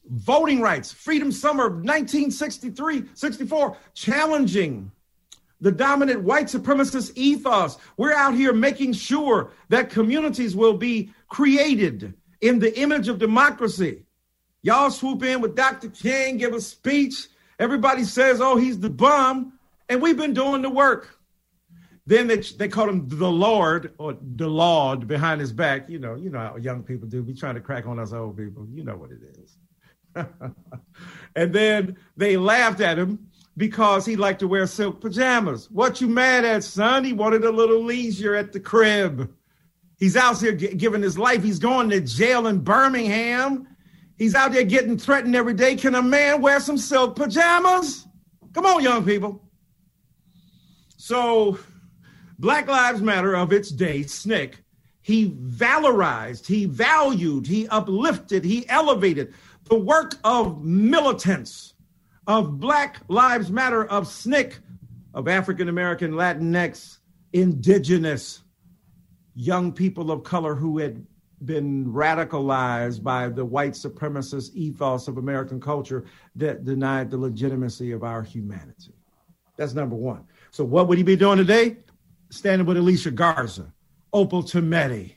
Voting 0.08 0.60
rights, 0.60 0.92
Freedom 0.92 1.32
Summer 1.32 1.64
1963, 1.64 3.06
64, 3.14 3.76
challenging 3.92 4.92
the 5.60 5.72
dominant 5.72 6.22
white 6.22 6.46
supremacist 6.46 7.12
ethos. 7.16 7.76
We're 7.96 8.12
out 8.12 8.34
here 8.34 8.52
making 8.52 8.92
sure 8.92 9.50
that 9.68 9.90
communities 9.90 10.54
will 10.54 10.74
be 10.74 11.12
created 11.28 12.14
in 12.40 12.58
the 12.58 12.78
image 12.78 13.08
of 13.08 13.18
democracy. 13.18 14.04
Y'all 14.62 14.90
swoop 14.90 15.22
in 15.22 15.40
with 15.40 15.56
Dr. 15.56 15.88
King, 15.88 16.36
give 16.36 16.52
a 16.52 16.60
speech. 16.60 17.28
Everybody 17.58 18.04
says, 18.04 18.40
oh, 18.40 18.56
he's 18.56 18.78
the 18.78 18.90
bum. 18.90 19.58
And 19.88 20.02
we've 20.02 20.16
been 20.16 20.34
doing 20.34 20.62
the 20.62 20.70
work. 20.70 21.15
Then 22.06 22.28
they, 22.28 22.36
they 22.36 22.68
call 22.68 22.88
him 22.88 23.08
the 23.08 23.30
Lord 23.30 23.92
or 23.98 24.16
the 24.36 24.46
Lord 24.46 25.08
behind 25.08 25.40
his 25.40 25.52
back. 25.52 25.88
You 25.88 25.98
know, 25.98 26.14
you 26.14 26.30
know 26.30 26.38
how 26.38 26.56
young 26.56 26.84
people 26.84 27.08
do. 27.08 27.22
Be 27.22 27.34
trying 27.34 27.56
to 27.56 27.60
crack 27.60 27.86
on 27.86 27.98
us 27.98 28.12
old 28.12 28.36
people. 28.36 28.66
You 28.72 28.84
know 28.84 28.96
what 28.96 29.10
it 29.10 29.20
is. 29.38 29.56
and 31.36 31.52
then 31.52 31.96
they 32.16 32.36
laughed 32.36 32.80
at 32.80 32.96
him 32.96 33.28
because 33.56 34.06
he 34.06 34.14
liked 34.14 34.40
to 34.40 34.48
wear 34.48 34.66
silk 34.66 35.00
pajamas. 35.00 35.68
What 35.70 36.00
you 36.00 36.06
mad 36.06 36.44
at, 36.44 36.62
son? 36.62 37.04
He 37.04 37.12
wanted 37.12 37.44
a 37.44 37.50
little 37.50 37.82
leisure 37.82 38.36
at 38.36 38.52
the 38.52 38.60
crib. 38.60 39.32
He's 39.98 40.16
out 40.16 40.40
here 40.40 40.52
g- 40.52 40.74
giving 40.74 41.02
his 41.02 41.18
life. 41.18 41.42
He's 41.42 41.58
going 41.58 41.90
to 41.90 42.00
jail 42.00 42.46
in 42.46 42.60
Birmingham. 42.60 43.66
He's 44.16 44.34
out 44.34 44.52
there 44.52 44.62
getting 44.62 44.96
threatened 44.96 45.34
every 45.34 45.54
day. 45.54 45.74
Can 45.74 45.94
a 45.94 46.02
man 46.02 46.40
wear 46.40 46.60
some 46.60 46.78
silk 46.78 47.16
pajamas? 47.16 48.06
Come 48.52 48.66
on, 48.66 48.82
young 48.82 49.04
people. 49.04 49.42
So, 50.96 51.58
Black 52.38 52.68
Lives 52.68 53.00
Matter 53.00 53.34
of 53.34 53.52
its 53.52 53.70
day, 53.70 54.00
SNCC, 54.00 54.54
he 55.02 55.30
valorized, 55.30 56.46
he 56.46 56.66
valued, 56.66 57.46
he 57.46 57.68
uplifted, 57.68 58.44
he 58.44 58.68
elevated 58.68 59.32
the 59.64 59.78
work 59.78 60.14
of 60.24 60.62
militants, 60.64 61.74
of 62.26 62.58
Black 62.58 63.00
Lives 63.08 63.50
Matter, 63.50 63.86
of 63.86 64.04
SNCC, 64.04 64.58
of 65.14 65.28
African 65.28 65.68
American, 65.68 66.12
Latinx, 66.12 66.98
indigenous 67.32 68.42
young 69.34 69.72
people 69.72 70.10
of 70.10 70.24
color 70.24 70.54
who 70.54 70.78
had 70.78 71.06
been 71.44 71.86
radicalized 71.86 73.02
by 73.02 73.28
the 73.28 73.44
white 73.44 73.72
supremacist 73.72 74.54
ethos 74.54 75.08
of 75.08 75.18
American 75.18 75.60
culture 75.60 76.04
that 76.34 76.64
denied 76.64 77.10
the 77.10 77.16
legitimacy 77.16 77.92
of 77.92 78.02
our 78.02 78.22
humanity. 78.22 78.92
That's 79.56 79.74
number 79.74 79.96
one. 79.96 80.24
So, 80.50 80.64
what 80.64 80.88
would 80.88 80.98
he 80.98 81.04
be 81.04 81.16
doing 81.16 81.38
today? 81.38 81.76
Standing 82.30 82.66
with 82.66 82.76
Alicia 82.76 83.12
Garza, 83.12 83.72
Opal 84.12 84.42
Tometi, 84.42 85.14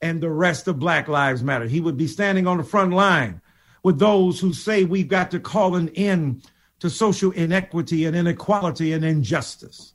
and 0.00 0.20
the 0.20 0.30
rest 0.30 0.68
of 0.68 0.78
Black 0.78 1.08
Lives 1.08 1.42
Matter. 1.42 1.66
He 1.66 1.80
would 1.80 1.96
be 1.96 2.06
standing 2.06 2.46
on 2.46 2.58
the 2.58 2.64
front 2.64 2.92
line 2.92 3.40
with 3.82 3.98
those 3.98 4.40
who 4.40 4.52
say 4.52 4.84
we've 4.84 5.08
got 5.08 5.30
to 5.30 5.40
call 5.40 5.76
an 5.76 5.88
end 5.90 6.42
to 6.80 6.90
social 6.90 7.30
inequity 7.32 8.04
and 8.04 8.16
inequality 8.16 8.92
and 8.92 9.04
injustice. 9.04 9.94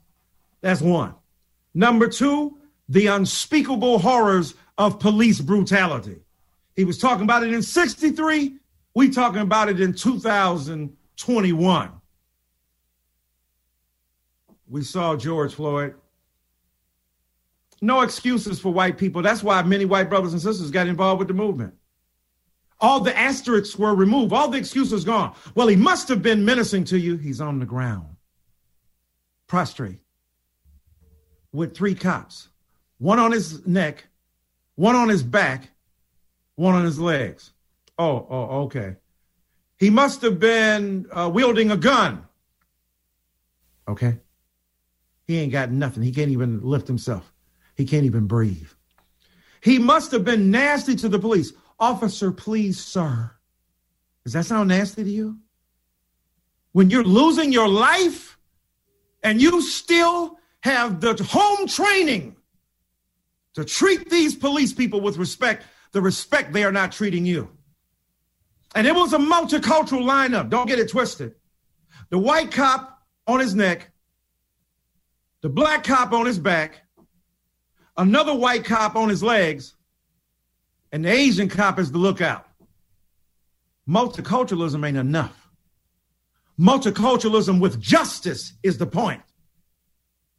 That's 0.60 0.80
one. 0.80 1.14
Number 1.74 2.08
two, 2.08 2.58
the 2.88 3.06
unspeakable 3.08 3.98
horrors 3.98 4.54
of 4.78 4.98
police 4.98 5.40
brutality. 5.40 6.20
He 6.74 6.84
was 6.84 6.98
talking 6.98 7.24
about 7.24 7.42
it 7.42 7.52
in 7.52 7.62
63. 7.62 8.56
We 8.94 9.10
talking 9.10 9.42
about 9.42 9.68
it 9.68 9.80
in 9.80 9.92
2021. 9.94 11.90
We 14.68 14.82
saw 14.82 15.16
George 15.16 15.54
Floyd. 15.54 15.94
No 17.82 18.02
excuses 18.02 18.60
for 18.60 18.72
white 18.72 18.96
people. 18.96 19.22
That's 19.22 19.42
why 19.42 19.60
many 19.64 19.84
white 19.84 20.08
brothers 20.08 20.32
and 20.32 20.40
sisters 20.40 20.70
got 20.70 20.86
involved 20.86 21.18
with 21.18 21.26
the 21.26 21.34
movement. 21.34 21.74
All 22.80 23.00
the 23.00 23.16
asterisks 23.16 23.76
were 23.76 23.92
removed. 23.92 24.32
All 24.32 24.48
the 24.48 24.58
excuses 24.58 25.04
gone. 25.04 25.34
Well, 25.56 25.66
he 25.66 25.74
must 25.74 26.08
have 26.08 26.22
been 26.22 26.44
menacing 26.44 26.84
to 26.84 26.98
you. 26.98 27.16
He's 27.16 27.40
on 27.40 27.58
the 27.58 27.66
ground, 27.66 28.16
prostrate, 29.48 29.98
with 31.52 31.76
three 31.76 31.96
cops, 31.96 32.48
one 32.98 33.18
on 33.18 33.32
his 33.32 33.66
neck, 33.66 34.06
one 34.76 34.94
on 34.94 35.08
his 35.08 35.24
back, 35.24 35.68
one 36.54 36.76
on 36.76 36.84
his 36.84 37.00
legs. 37.00 37.52
Oh, 37.98 38.26
oh, 38.30 38.62
okay. 38.62 38.96
He 39.76 39.90
must 39.90 40.22
have 40.22 40.38
been 40.38 41.06
uh, 41.10 41.28
wielding 41.32 41.72
a 41.72 41.76
gun. 41.76 42.26
Okay. 43.88 44.18
He 45.26 45.38
ain't 45.38 45.50
got 45.50 45.72
nothing. 45.72 46.04
He 46.04 46.12
can't 46.12 46.30
even 46.30 46.62
lift 46.62 46.86
himself. 46.86 47.31
He 47.76 47.84
can't 47.84 48.04
even 48.04 48.26
breathe. 48.26 48.68
He 49.62 49.78
must 49.78 50.10
have 50.12 50.24
been 50.24 50.50
nasty 50.50 50.96
to 50.96 51.08
the 51.08 51.18
police. 51.18 51.52
Officer, 51.78 52.32
please, 52.32 52.82
sir. 52.82 53.30
Does 54.24 54.34
that 54.34 54.46
sound 54.46 54.68
nasty 54.68 55.04
to 55.04 55.10
you? 55.10 55.38
When 56.72 56.90
you're 56.90 57.04
losing 57.04 57.52
your 57.52 57.68
life 57.68 58.38
and 59.22 59.40
you 59.40 59.62
still 59.62 60.38
have 60.60 61.00
the 61.00 61.14
home 61.22 61.66
training 61.66 62.36
to 63.54 63.64
treat 63.64 64.08
these 64.10 64.34
police 64.34 64.72
people 64.72 65.00
with 65.00 65.16
respect, 65.16 65.64
the 65.92 66.00
respect 66.00 66.52
they 66.52 66.64
are 66.64 66.72
not 66.72 66.92
treating 66.92 67.26
you. 67.26 67.50
And 68.74 68.86
it 68.86 68.94
was 68.94 69.12
a 69.12 69.18
multicultural 69.18 70.02
lineup. 70.02 70.48
Don't 70.48 70.66
get 70.66 70.78
it 70.78 70.90
twisted. 70.90 71.34
The 72.08 72.18
white 72.18 72.50
cop 72.50 73.02
on 73.26 73.40
his 73.40 73.54
neck, 73.54 73.90
the 75.42 75.48
black 75.48 75.84
cop 75.84 76.12
on 76.12 76.26
his 76.26 76.38
back, 76.38 76.82
another 77.96 78.34
white 78.34 78.64
cop 78.64 78.96
on 78.96 79.08
his 79.08 79.22
legs, 79.22 79.74
and 80.90 81.04
the 81.04 81.10
Asian 81.10 81.48
cop 81.48 81.78
is 81.78 81.92
the 81.92 81.98
lookout. 81.98 82.46
Multiculturalism 83.88 84.86
ain't 84.86 84.96
enough. 84.96 85.48
Multiculturalism 86.58 87.60
with 87.60 87.80
justice 87.80 88.52
is 88.62 88.78
the 88.78 88.86
point. 88.86 89.22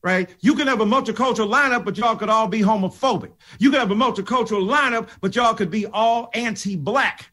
Right? 0.02 0.30
You 0.42 0.56
can 0.56 0.68
have 0.68 0.82
a 0.82 0.86
multicultural 0.86 1.50
lineup, 1.50 1.86
but 1.86 1.98
y'all 1.98 2.18
could 2.18 2.30
all 2.30 2.50
be 2.50 2.60
homophobic. 2.60 3.32
You 3.58 3.72
can 3.72 3.80
have 3.80 3.92
a 3.92 3.96
multicultural 3.96 4.70
lineup, 4.70 5.08
but 5.22 5.34
y'all 5.34 5.54
could 5.54 5.72
be 5.72 5.86
all 5.86 6.30
anti-black, 6.34 7.32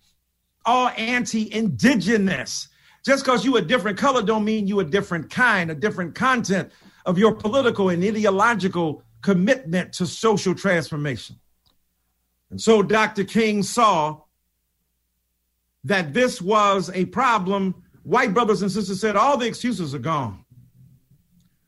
all 0.65 0.89
anti-indigenous. 0.97 2.69
Just 3.05 3.25
because 3.25 3.45
you 3.45 3.57
a 3.57 3.61
different 3.63 3.99
color 3.99 4.23
don't 4.23 4.45
mean 4.45 4.69
you 4.69 4.79
a 4.79 4.85
different 4.85 5.31
kind, 5.31 5.71
a 5.71 5.75
different 5.75 6.15
content 6.15 6.71
of 7.07 7.19
your 7.19 7.35
political 7.35 7.89
and 7.89 8.05
ideological 8.05 9.03
commitment 9.23 9.93
to 9.95 10.07
social 10.07 10.55
transformation. 10.55 11.37
And 12.51 12.61
so 12.61 12.83
Dr. 12.83 13.25
King 13.25 13.63
saw 13.63 14.23
that 15.85 16.13
this 16.13 16.43
was 16.43 16.91
a 16.95 17.07
problem. 17.07 17.83
White 18.03 18.35
brothers 18.35 18.63
and 18.63 18.71
sisters 18.71 19.01
said 19.01 19.17
all 19.17 19.37
the 19.37 19.47
excuses 19.47 19.95
are 19.95 20.01
gone. 20.01 20.45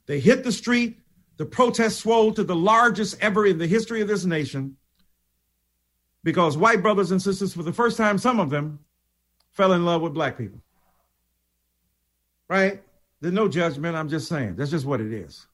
They 0.06 0.20
hit 0.20 0.44
the 0.44 0.52
street. 0.52 0.98
The 1.36 1.46
protests 1.46 1.96
swelled 1.96 2.36
to 2.36 2.44
the 2.44 2.56
largest 2.56 3.16
ever 3.20 3.46
in 3.46 3.58
the 3.58 3.66
history 3.66 4.00
of 4.00 4.08
this 4.08 4.24
nation 4.24 4.76
because 6.24 6.56
white 6.56 6.82
brothers 6.82 7.10
and 7.10 7.20
sisters, 7.20 7.54
for 7.54 7.62
the 7.62 7.72
first 7.72 7.96
time, 7.96 8.18
some 8.18 8.38
of 8.38 8.50
them 8.50 8.78
fell 9.50 9.72
in 9.72 9.84
love 9.84 10.02
with 10.02 10.14
black 10.14 10.38
people. 10.38 10.60
Right? 12.48 12.82
There's 13.20 13.34
no 13.34 13.48
judgment. 13.48 13.96
I'm 13.96 14.08
just 14.08 14.28
saying. 14.28 14.56
That's 14.56 14.70
just 14.70 14.84
what 14.84 15.00
it 15.00 15.12
is. 15.12 15.46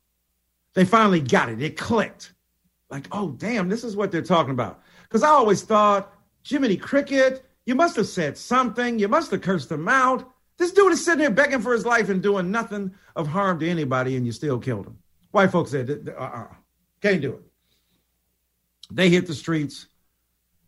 They 0.74 0.84
finally 0.84 1.20
got 1.20 1.48
it. 1.48 1.60
It 1.60 1.76
clicked. 1.76 2.32
Like, 2.90 3.06
oh, 3.12 3.32
damn, 3.32 3.68
this 3.68 3.84
is 3.84 3.96
what 3.96 4.12
they're 4.12 4.22
talking 4.22 4.52
about. 4.52 4.82
Because 5.02 5.22
I 5.22 5.28
always 5.28 5.62
thought, 5.62 6.12
Jiminy 6.46 6.76
Cricket, 6.76 7.44
you 7.66 7.74
must 7.74 7.96
have 7.96 8.06
said 8.06 8.38
something. 8.38 8.98
You 8.98 9.08
must 9.08 9.30
have 9.30 9.42
cursed 9.42 9.70
him 9.70 9.88
out. 9.88 10.30
This 10.56 10.72
dude 10.72 10.92
is 10.92 11.04
sitting 11.04 11.20
here 11.20 11.30
begging 11.30 11.60
for 11.60 11.72
his 11.72 11.86
life 11.86 12.08
and 12.08 12.22
doing 12.22 12.50
nothing 12.50 12.94
of 13.14 13.26
harm 13.26 13.58
to 13.60 13.68
anybody, 13.68 14.16
and 14.16 14.26
you 14.26 14.32
still 14.32 14.58
killed 14.58 14.86
him. 14.86 14.98
White 15.30 15.50
folks 15.52 15.70
said, 15.70 16.14
uh-uh, 16.18 16.46
can't 17.00 17.20
do 17.20 17.34
it. 17.34 17.42
They 18.90 19.10
hit 19.10 19.26
the 19.26 19.34
streets. 19.34 19.86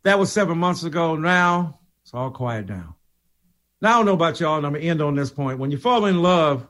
That 0.03 0.19
was 0.19 0.31
seven 0.31 0.59
months 0.59 0.85
ago. 0.85 1.17
Now 1.17 1.81
it's 2.03 2.15
all 2.15 2.31
quiet 2.31 2.67
down. 2.67 2.95
Now 3.81 3.95
I 3.95 3.97
don't 3.97 4.07
know 4.07 4.13
about 4.13 4.41
y'all, 4.41 4.59
and 4.59 4.67
I'm 4.67 4.75
gonna 4.75 4.85
end 4.85 5.01
on 5.01 5.15
this 5.15 5.31
point. 5.31 5.59
When 5.59 5.71
you 5.71 5.79
fall 5.79 6.07
in 6.07 6.23
love, 6.23 6.67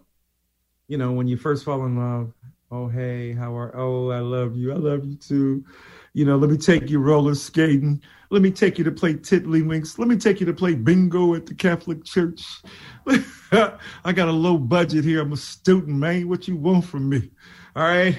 you 0.87 0.97
know, 0.97 1.13
when 1.13 1.29
you 1.29 1.37
first 1.37 1.65
fall 1.65 1.85
in 1.85 1.97
love, 1.97 2.33
oh 2.71 2.89
hey, 2.89 3.33
how 3.33 3.57
are 3.57 3.77
oh, 3.77 4.11
I 4.11 4.21
love 4.21 4.57
you, 4.57 4.73
I 4.73 4.77
love 4.77 5.05
you 5.05 5.17
too. 5.17 5.65
You 6.13 6.25
know, 6.25 6.37
let 6.37 6.51
me 6.51 6.57
take 6.57 6.91
you 6.91 6.99
roller 6.99 7.35
skating. 7.35 8.03
Let 8.31 8.43
me 8.43 8.51
take 8.51 8.79
you 8.79 8.85
to 8.85 8.91
play 8.91 9.15
tiddlywinks. 9.15 9.99
Let 9.99 10.09
me 10.09 10.17
take 10.17 10.41
you 10.41 10.47
to 10.47 10.53
play 10.53 10.75
bingo 10.75 11.35
at 11.35 11.47
the 11.47 11.55
Catholic 11.55 12.05
Church. 12.05 12.45
I 13.53 14.13
got 14.13 14.29
a 14.29 14.33
low 14.33 14.59
budget 14.59 15.05
here. 15.05 15.21
I'm 15.21 15.33
a 15.33 15.37
student, 15.37 15.97
man. 15.97 16.29
What 16.29 16.49
you 16.49 16.57
want 16.57 16.85
from 16.85 17.09
me? 17.09 17.31
All 17.77 17.85
right. 17.85 18.17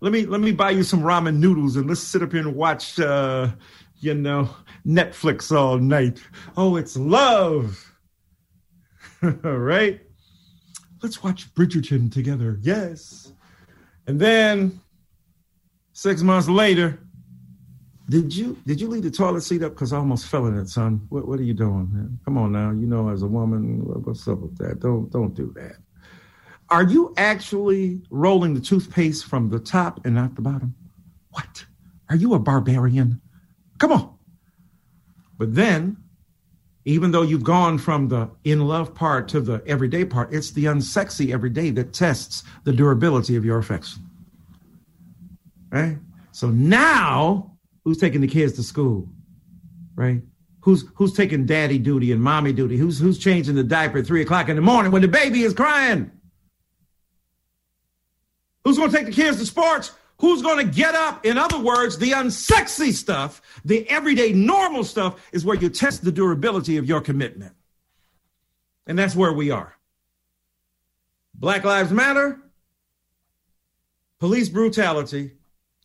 Let 0.00 0.12
me 0.12 0.26
let 0.26 0.40
me 0.40 0.52
buy 0.52 0.70
you 0.70 0.82
some 0.82 1.00
ramen 1.00 1.36
noodles 1.36 1.76
and 1.76 1.86
let's 1.86 2.00
sit 2.00 2.22
up 2.22 2.32
here 2.32 2.40
and 2.40 2.54
watch 2.54 2.98
uh, 3.00 3.48
you 4.04 4.14
know, 4.14 4.50
Netflix 4.86 5.54
all 5.54 5.78
night. 5.78 6.22
Oh, 6.56 6.76
it's 6.76 6.96
love. 6.96 7.92
all 9.22 9.58
right. 9.58 10.00
Let's 11.02 11.22
watch 11.22 11.52
Bridgerton 11.54 12.12
together. 12.12 12.58
Yes. 12.60 13.33
And 14.06 14.20
then 14.20 14.80
six 15.92 16.22
months 16.22 16.48
later, 16.48 16.98
did 18.08 18.34
you 18.34 18.58
did 18.66 18.80
you 18.80 18.88
leave 18.88 19.02
the 19.02 19.10
toilet 19.10 19.42
seat 19.42 19.62
up? 19.62 19.72
Because 19.72 19.92
I 19.92 19.96
almost 19.96 20.26
fell 20.26 20.46
in 20.46 20.58
it, 20.58 20.68
son. 20.68 21.06
What 21.08 21.26
what 21.26 21.40
are 21.40 21.44
you 21.44 21.54
doing, 21.54 21.88
man? 21.92 22.18
Come 22.24 22.36
on 22.36 22.52
now. 22.52 22.70
You 22.70 22.86
know, 22.86 23.08
as 23.08 23.22
a 23.22 23.26
woman, 23.26 23.80
what's 24.04 24.28
up 24.28 24.40
with 24.40 24.56
that? 24.58 24.80
Don't 24.80 25.10
don't 25.10 25.34
do 25.34 25.52
that. 25.56 25.76
Are 26.68 26.84
you 26.84 27.14
actually 27.16 28.02
rolling 28.10 28.54
the 28.54 28.60
toothpaste 28.60 29.26
from 29.26 29.48
the 29.48 29.58
top 29.58 30.04
and 30.04 30.14
not 30.14 30.34
the 30.34 30.42
bottom? 30.42 30.74
What? 31.30 31.64
Are 32.10 32.16
you 32.16 32.34
a 32.34 32.38
barbarian? 32.38 33.20
Come 33.78 33.92
on. 33.92 34.14
But 35.38 35.54
then, 35.54 35.96
even 36.84 37.10
though 37.10 37.22
you've 37.22 37.44
gone 37.44 37.78
from 37.78 38.08
the 38.08 38.30
in 38.44 38.66
love 38.66 38.94
part 38.94 39.28
to 39.28 39.40
the 39.40 39.62
everyday 39.66 40.04
part, 40.04 40.32
it's 40.32 40.50
the 40.50 40.66
unsexy 40.66 41.32
everyday 41.32 41.70
that 41.70 41.92
tests 41.92 42.44
the 42.64 42.72
durability 42.72 43.36
of 43.36 43.44
your 43.44 43.58
affection. 43.58 44.02
Right? 45.70 45.98
So 46.32 46.50
now 46.50 47.54
Who's 47.84 47.98
taking 47.98 48.22
the 48.22 48.26
kids 48.26 48.54
to 48.54 48.62
school? 48.62 49.08
Right? 49.94 50.22
Who's 50.60 50.84
who's 50.94 51.12
taking 51.12 51.44
daddy 51.44 51.78
duty 51.78 52.12
and 52.12 52.22
mommy 52.22 52.52
duty? 52.52 52.78
Who's 52.78 52.98
who's 52.98 53.18
changing 53.18 53.54
the 53.54 53.62
diaper 53.62 53.98
at 53.98 54.06
three 54.06 54.22
o'clock 54.22 54.48
in 54.48 54.56
the 54.56 54.62
morning 54.62 54.90
when 54.90 55.02
the 55.02 55.08
baby 55.08 55.42
is 55.42 55.52
crying? 55.52 56.10
Who's 58.64 58.78
to 58.78 58.88
take 58.88 59.04
the 59.04 59.12
kids 59.12 59.38
to 59.38 59.46
sports? 59.46 59.92
Who's 60.18 60.42
going 60.42 60.64
to 60.64 60.72
get 60.72 60.94
up? 60.94 61.26
In 61.26 61.38
other 61.38 61.58
words, 61.58 61.98
the 61.98 62.12
unsexy 62.12 62.92
stuff, 62.92 63.42
the 63.64 63.88
everyday 63.90 64.32
normal 64.32 64.84
stuff 64.84 65.20
is 65.32 65.44
where 65.44 65.56
you 65.56 65.68
test 65.68 66.04
the 66.04 66.12
durability 66.12 66.76
of 66.76 66.86
your 66.86 67.00
commitment. 67.00 67.54
And 68.86 68.98
that's 68.98 69.16
where 69.16 69.32
we 69.32 69.50
are. 69.50 69.74
Black 71.34 71.64
Lives 71.64 71.90
Matter, 71.90 72.40
police 74.20 74.48
brutality, 74.48 75.32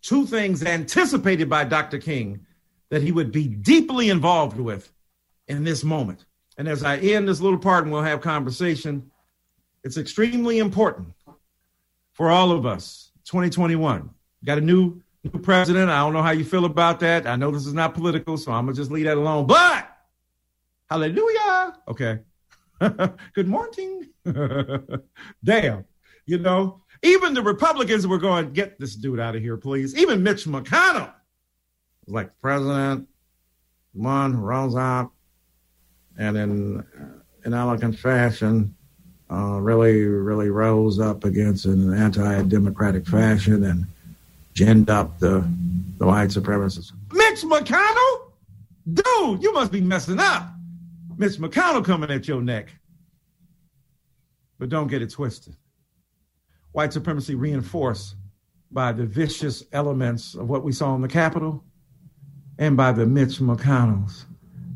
two 0.01 0.25
things 0.25 0.63
anticipated 0.63 1.49
by 1.49 1.63
Dr. 1.63 1.97
King 1.97 2.45
that 2.89 3.01
he 3.01 3.11
would 3.11 3.31
be 3.31 3.47
deeply 3.47 4.09
involved 4.09 4.59
with 4.59 4.91
in 5.47 5.63
this 5.63 5.83
moment. 5.83 6.25
And 6.57 6.67
as 6.67 6.83
I 6.83 6.97
end 6.97 7.27
this 7.27 7.41
little 7.41 7.57
part 7.57 7.83
and 7.83 7.91
we'll 7.91 8.03
have 8.03 8.21
conversation, 8.21 9.11
it's 9.83 9.97
extremely 9.97 10.59
important 10.59 11.13
for 12.13 12.29
all 12.29 12.51
of 12.51 12.65
us. 12.65 13.11
2021, 13.25 14.09
got 14.43 14.57
a 14.57 14.61
new 14.61 15.01
new 15.23 15.39
president. 15.39 15.89
I 15.89 15.99
don't 15.99 16.13
know 16.13 16.21
how 16.21 16.31
you 16.31 16.45
feel 16.45 16.65
about 16.65 16.99
that. 17.01 17.27
I 17.27 17.35
know 17.35 17.51
this 17.51 17.65
is 17.65 17.73
not 17.73 17.93
political, 17.93 18.37
so 18.37 18.51
I'm 18.51 18.65
gonna 18.65 18.75
just 18.75 18.91
leave 18.91 19.05
that 19.05 19.17
alone. 19.17 19.47
But 19.47 19.89
hallelujah. 20.89 21.75
Okay. 21.87 22.19
Good 23.33 23.47
morning. 23.47 24.09
Damn. 25.43 25.85
You 26.25 26.37
know, 26.37 26.81
even 27.01 27.33
the 27.33 27.41
Republicans 27.41 28.05
were 28.07 28.17
going, 28.17 28.53
get 28.53 28.79
this 28.79 28.95
dude 28.95 29.19
out 29.19 29.35
of 29.35 29.41
here, 29.41 29.57
please. 29.57 29.97
Even 29.97 30.23
Mitch 30.23 30.45
McConnell 30.45 31.11
was 32.05 32.13
like, 32.13 32.31
President, 32.41 33.07
one 33.93 34.37
rose 34.37 34.75
up 34.75 35.11
and 36.17 36.37
in 36.37 36.85
in 37.45 37.53
elegant 37.53 37.97
fashion, 37.97 38.75
uh, 39.31 39.59
really, 39.59 40.03
really 40.03 40.49
rose 40.49 40.99
up 40.99 41.23
against 41.23 41.65
an 41.65 41.93
anti-democratic 41.93 43.07
fashion 43.07 43.63
and 43.63 43.85
ginned 44.59 44.89
up 44.89 45.19
the, 45.19 45.41
the 45.99 46.05
white 46.05 46.27
supremacists. 46.27 46.91
Mitch 47.13 47.43
McConnell? 47.43 48.31
Dude, 48.91 49.41
you 49.41 49.53
must 49.53 49.71
be 49.71 49.79
messing 49.79 50.19
up. 50.19 50.49
Mitch 51.15 51.37
McConnell 51.37 51.85
coming 51.85 52.11
at 52.11 52.27
your 52.27 52.41
neck. 52.41 52.67
But 54.57 54.67
don't 54.67 54.87
get 54.87 55.01
it 55.01 55.11
twisted 55.11 55.55
white 56.73 56.91
supremacy 56.91 57.35
reinforced 57.35 58.15
by 58.69 58.91
the 58.91 59.05
vicious 59.05 59.63
elements 59.71 60.35
of 60.35 60.49
what 60.49 60.63
we 60.63 60.71
saw 60.73 60.93
in 60.93 61.01
the 61.01 61.07
Capitol 61.07 61.63
and 62.57 62.75
by 62.75 62.91
the 62.91 63.05
Mitch 63.05 63.39
McConnells 63.39 64.25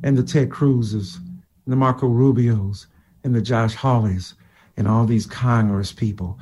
and 0.02 0.18
the 0.18 0.24
Ted 0.24 0.50
Cruzes 0.50 1.18
and 1.18 1.72
the 1.74 1.76
Marco 1.76 2.08
Rubios 2.08 2.88
and 3.26 3.36
the 3.36 3.42
Josh 3.42 3.76
Hawleys 3.76 4.34
and 4.78 4.88
all 4.88 5.06
these 5.06 5.28
Congress 5.28 5.92
people 5.92 6.40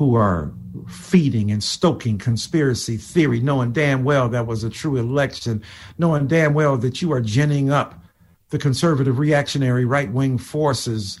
who 0.00 0.14
are 0.14 0.50
feeding 0.88 1.50
and 1.50 1.62
stoking 1.62 2.16
conspiracy 2.16 2.96
theory, 2.96 3.38
knowing 3.38 3.70
damn 3.70 4.02
well 4.02 4.30
that 4.30 4.46
was 4.46 4.64
a 4.64 4.70
true 4.70 4.96
election, 4.96 5.62
knowing 5.98 6.26
damn 6.26 6.54
well 6.54 6.78
that 6.78 7.02
you 7.02 7.12
are 7.12 7.20
ginning 7.20 7.70
up 7.70 8.02
the 8.48 8.56
conservative 8.56 9.18
reactionary 9.18 9.84
right 9.84 10.10
wing 10.10 10.38
forces 10.38 11.20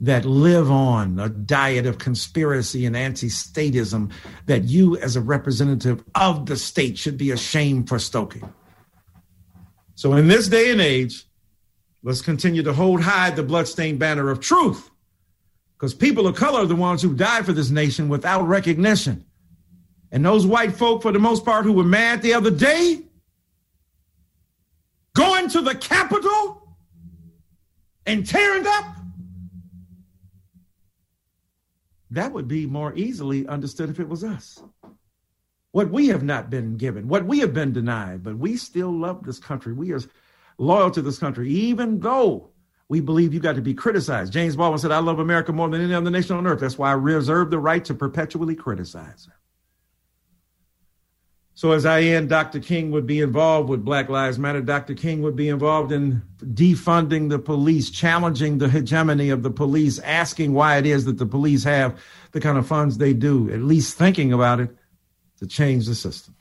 that 0.00 0.24
live 0.24 0.68
on 0.72 1.20
a 1.20 1.28
diet 1.28 1.86
of 1.86 1.98
conspiracy 1.98 2.84
and 2.84 2.96
anti 2.96 3.28
statism 3.28 4.10
that 4.46 4.64
you, 4.64 4.96
as 4.96 5.14
a 5.14 5.20
representative 5.20 6.02
of 6.16 6.46
the 6.46 6.56
state, 6.56 6.98
should 6.98 7.16
be 7.16 7.30
ashamed 7.30 7.88
for 7.88 8.00
stoking. 8.00 8.52
So, 9.94 10.14
in 10.14 10.26
this 10.26 10.48
day 10.48 10.72
and 10.72 10.80
age, 10.80 11.28
let's 12.02 12.22
continue 12.22 12.64
to 12.64 12.72
hold 12.72 13.02
high 13.02 13.30
the 13.30 13.44
bloodstained 13.44 14.00
banner 14.00 14.30
of 14.30 14.40
truth 14.40 14.90
because 15.76 15.94
people 15.94 16.26
of 16.26 16.36
color 16.36 16.60
are 16.60 16.66
the 16.66 16.76
ones 16.76 17.02
who 17.02 17.14
died 17.14 17.44
for 17.44 17.52
this 17.52 17.70
nation 17.70 18.08
without 18.08 18.42
recognition. 18.42 19.24
And 20.10 20.24
those 20.24 20.46
white 20.46 20.72
folk, 20.72 21.02
for 21.02 21.12
the 21.12 21.18
most 21.18 21.44
part, 21.44 21.64
who 21.64 21.72
were 21.72 21.84
mad 21.84 22.22
the 22.22 22.34
other 22.34 22.50
day, 22.50 23.02
going 25.14 25.48
to 25.50 25.60
the 25.60 25.74
Capitol 25.74 26.76
and 28.06 28.26
tearing 28.26 28.66
up 28.66 28.96
that 32.10 32.32
would 32.32 32.48
be 32.48 32.66
more 32.66 32.94
easily 32.94 33.46
understood 33.46 33.90
if 33.90 34.00
it 34.00 34.08
was 34.08 34.24
us. 34.24 34.62
What 35.72 35.90
we 35.90 36.08
have 36.08 36.22
not 36.22 36.48
been 36.48 36.76
given, 36.76 37.08
what 37.08 37.26
we 37.26 37.40
have 37.40 37.52
been 37.52 37.72
denied, 37.72 38.22
but 38.22 38.38
we 38.38 38.56
still 38.56 38.90
love 38.90 39.24
this 39.24 39.38
country. 39.38 39.72
We 39.72 39.92
are 39.92 40.00
loyal 40.58 40.90
to 40.92 41.02
this 41.02 41.18
country, 41.18 41.50
even 41.50 42.00
though 42.00 42.50
We 42.88 43.00
believe 43.00 43.34
you 43.34 43.40
got 43.40 43.56
to 43.56 43.62
be 43.62 43.74
criticized. 43.74 44.32
James 44.32 44.54
Baldwin 44.54 44.78
said, 44.78 44.92
I 44.92 44.98
love 44.98 45.18
America 45.18 45.52
more 45.52 45.68
than 45.68 45.80
any 45.80 45.94
other 45.94 46.10
nation 46.10 46.36
on 46.36 46.46
earth. 46.46 46.60
That's 46.60 46.78
why 46.78 46.90
I 46.90 46.94
reserve 46.94 47.50
the 47.50 47.58
right 47.58 47.84
to 47.84 47.94
perpetually 47.94 48.54
criticize. 48.54 49.28
So 51.54 51.72
as 51.72 51.86
I 51.86 52.02
end, 52.02 52.28
Dr. 52.28 52.60
King 52.60 52.90
would 52.90 53.06
be 53.06 53.22
involved 53.22 53.70
with 53.70 53.82
Black 53.82 54.10
Lives 54.10 54.38
Matter. 54.38 54.60
Dr. 54.60 54.94
King 54.94 55.22
would 55.22 55.36
be 55.36 55.48
involved 55.48 55.90
in 55.90 56.22
defunding 56.38 57.30
the 57.30 57.38
police, 57.38 57.88
challenging 57.88 58.58
the 58.58 58.68
hegemony 58.68 59.30
of 59.30 59.42
the 59.42 59.50
police, 59.50 59.98
asking 60.00 60.52
why 60.52 60.76
it 60.76 60.84
is 60.84 61.06
that 61.06 61.16
the 61.16 61.24
police 61.24 61.64
have 61.64 61.98
the 62.32 62.40
kind 62.42 62.58
of 62.58 62.66
funds 62.66 62.98
they 62.98 63.14
do, 63.14 63.50
at 63.50 63.62
least 63.62 63.96
thinking 63.96 64.34
about 64.34 64.60
it 64.60 64.68
to 65.38 65.46
change 65.46 65.86
the 65.86 65.94
system. 65.94 66.36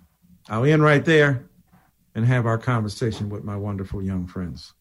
I'll 0.49 0.65
end 0.65 0.84
right 0.84 1.05
there 1.05 1.45
and 2.13 2.25
have 2.25 2.45
our 2.45 2.58
conversation 2.58 3.29
with 3.29 3.45
my 3.45 3.55
wonderful 3.55 4.01
young 4.01 4.27
friends. 4.27 4.73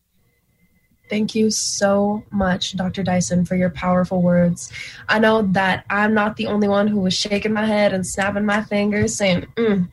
Thank 1.08 1.34
you 1.34 1.50
so 1.50 2.24
much, 2.30 2.76
Dr. 2.76 3.02
Dyson, 3.02 3.44
for 3.44 3.56
your 3.56 3.70
powerful 3.70 4.22
words. 4.22 4.72
I 5.08 5.18
know 5.18 5.42
that 5.42 5.84
I'm 5.90 6.14
not 6.14 6.36
the 6.36 6.46
only 6.46 6.66
one 6.68 6.88
who 6.88 7.00
was 7.00 7.14
shaking 7.14 7.52
my 7.52 7.66
head 7.66 7.92
and 7.92 8.06
snapping 8.06 8.46
my 8.46 8.62
fingers, 8.62 9.14
saying, 9.14 9.46
mm, 9.56 9.88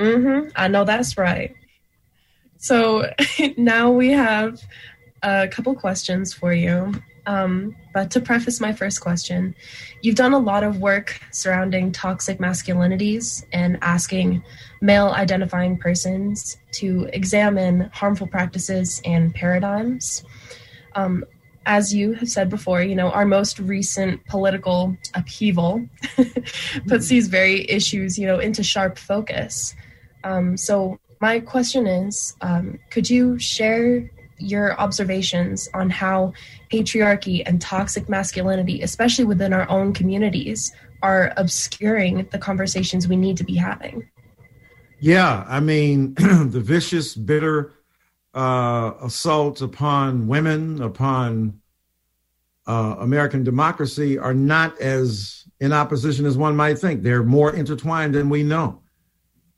Mm-hmm. 0.00 0.48
I 0.56 0.68
know 0.68 0.84
that's 0.84 1.18
right. 1.18 1.54
So 2.56 3.10
now 3.56 3.90
we 3.90 4.10
have 4.12 4.60
a 5.22 5.46
couple 5.48 5.74
questions 5.74 6.32
for 6.32 6.54
you. 6.54 6.94
Um, 7.26 7.76
but 7.92 8.10
to 8.12 8.20
preface 8.20 8.60
my 8.60 8.72
first 8.72 9.00
question, 9.00 9.54
you've 10.02 10.16
done 10.16 10.32
a 10.32 10.38
lot 10.38 10.64
of 10.64 10.80
work 10.80 11.20
surrounding 11.30 11.92
toxic 11.92 12.38
masculinities 12.38 13.44
and 13.52 13.78
asking 13.82 14.42
male 14.80 15.08
identifying 15.08 15.76
persons 15.76 16.56
to 16.72 17.08
examine 17.12 17.90
harmful 17.92 18.26
practices 18.26 19.00
and 19.04 19.34
paradigms. 19.34 20.24
Um, 20.94 21.24
as 21.66 21.94
you 21.94 22.14
have 22.14 22.28
said 22.28 22.48
before, 22.48 22.82
you 22.82 22.94
know, 22.94 23.10
our 23.10 23.26
most 23.26 23.58
recent 23.58 24.24
political 24.26 24.96
upheaval 25.14 25.86
puts 26.88 27.08
these 27.08 27.28
very 27.28 27.68
issues, 27.70 28.18
you 28.18 28.26
know, 28.26 28.38
into 28.38 28.62
sharp 28.62 28.98
focus. 28.98 29.74
Um, 30.24 30.56
so 30.56 30.98
my 31.20 31.38
question 31.40 31.86
is, 31.86 32.34
um, 32.40 32.78
could 32.90 33.10
you 33.10 33.38
share 33.38 34.10
your 34.40 34.78
observations 34.80 35.68
on 35.74 35.90
how 35.90 36.32
patriarchy 36.72 37.42
and 37.46 37.60
toxic 37.60 38.08
masculinity, 38.08 38.82
especially 38.82 39.24
within 39.24 39.52
our 39.52 39.68
own 39.70 39.92
communities, 39.92 40.72
are 41.02 41.32
obscuring 41.36 42.28
the 42.30 42.38
conversations 42.38 43.08
we 43.08 43.16
need 43.16 43.36
to 43.36 43.44
be 43.44 43.56
having? 43.56 44.08
Yeah, 44.98 45.44
I 45.48 45.60
mean, 45.60 46.14
the 46.14 46.60
vicious, 46.60 47.14
bitter 47.14 47.72
uh, 48.34 48.92
upon 49.60 50.28
women, 50.28 50.82
upon 50.82 51.60
uh, 52.66 52.96
American 52.98 53.42
democracy 53.42 54.18
are 54.18 54.34
not 54.34 54.78
as 54.80 55.44
in 55.58 55.72
opposition 55.72 56.26
as 56.26 56.36
one 56.36 56.54
might 56.56 56.78
think. 56.78 57.02
They're 57.02 57.22
more 57.22 57.54
intertwined 57.54 58.14
than 58.14 58.28
we 58.28 58.42
know. 58.42 58.82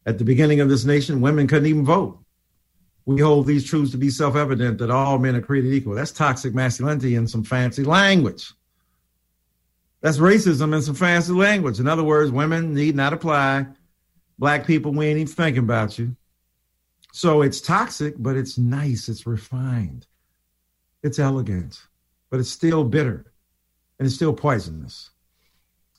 At 0.07 0.19
the 0.19 0.25
beginning 0.25 0.61
of 0.61 0.69
this 0.69 0.85
nation, 0.85 1.21
women 1.21 1.47
couldn't 1.47 1.69
even 1.69 1.85
vote. 1.85 2.22
We 3.05 3.21
hold 3.21 3.47
these 3.47 3.65
truths 3.65 3.91
to 3.93 3.99
be 3.99 4.11
self 4.11 4.37
evident 4.37 4.79
that 4.79 4.91
all 4.91 5.19
men 5.19 5.37
are 5.37 5.41
created 5.41 5.73
equal. 5.73 5.95
That's 5.95 6.13
toxic 6.13 6.55
masculinity 6.55 7.15
in 7.15 7.27
some 7.27 7.43
fancy 7.43 7.85
language. 7.85 8.53
That's 10.01 10.19
racism 10.19 10.75
in 10.75 10.83
some 10.83 10.95
fancy 10.95 11.33
language. 11.33 11.81
In 11.81 11.89
other 11.89 12.05
words, 12.05 12.31
women 12.31 12.75
need 12.75 12.97
not 12.97 13.13
apply. 13.13 13.67
Black 14.39 14.67
people, 14.67 14.93
we 14.93 15.07
ain't 15.07 15.19
even 15.19 15.33
thinking 15.33 15.63
about 15.63 15.99
you. 15.99 16.17
So 17.13 17.43
it's 17.43 17.61
toxic, 17.61 18.15
but 18.19 18.37
it's 18.37 18.57
nice, 18.57 19.09
it's 19.09 19.27
refined, 19.27 20.07
it's 21.03 21.19
elegant, 21.19 21.87
but 22.31 22.41
it's 22.41 22.49
still 22.49 22.85
bitter 22.85 23.33
and 23.99 24.07
it's 24.07 24.15
still 24.15 24.33
poisonous. 24.33 25.11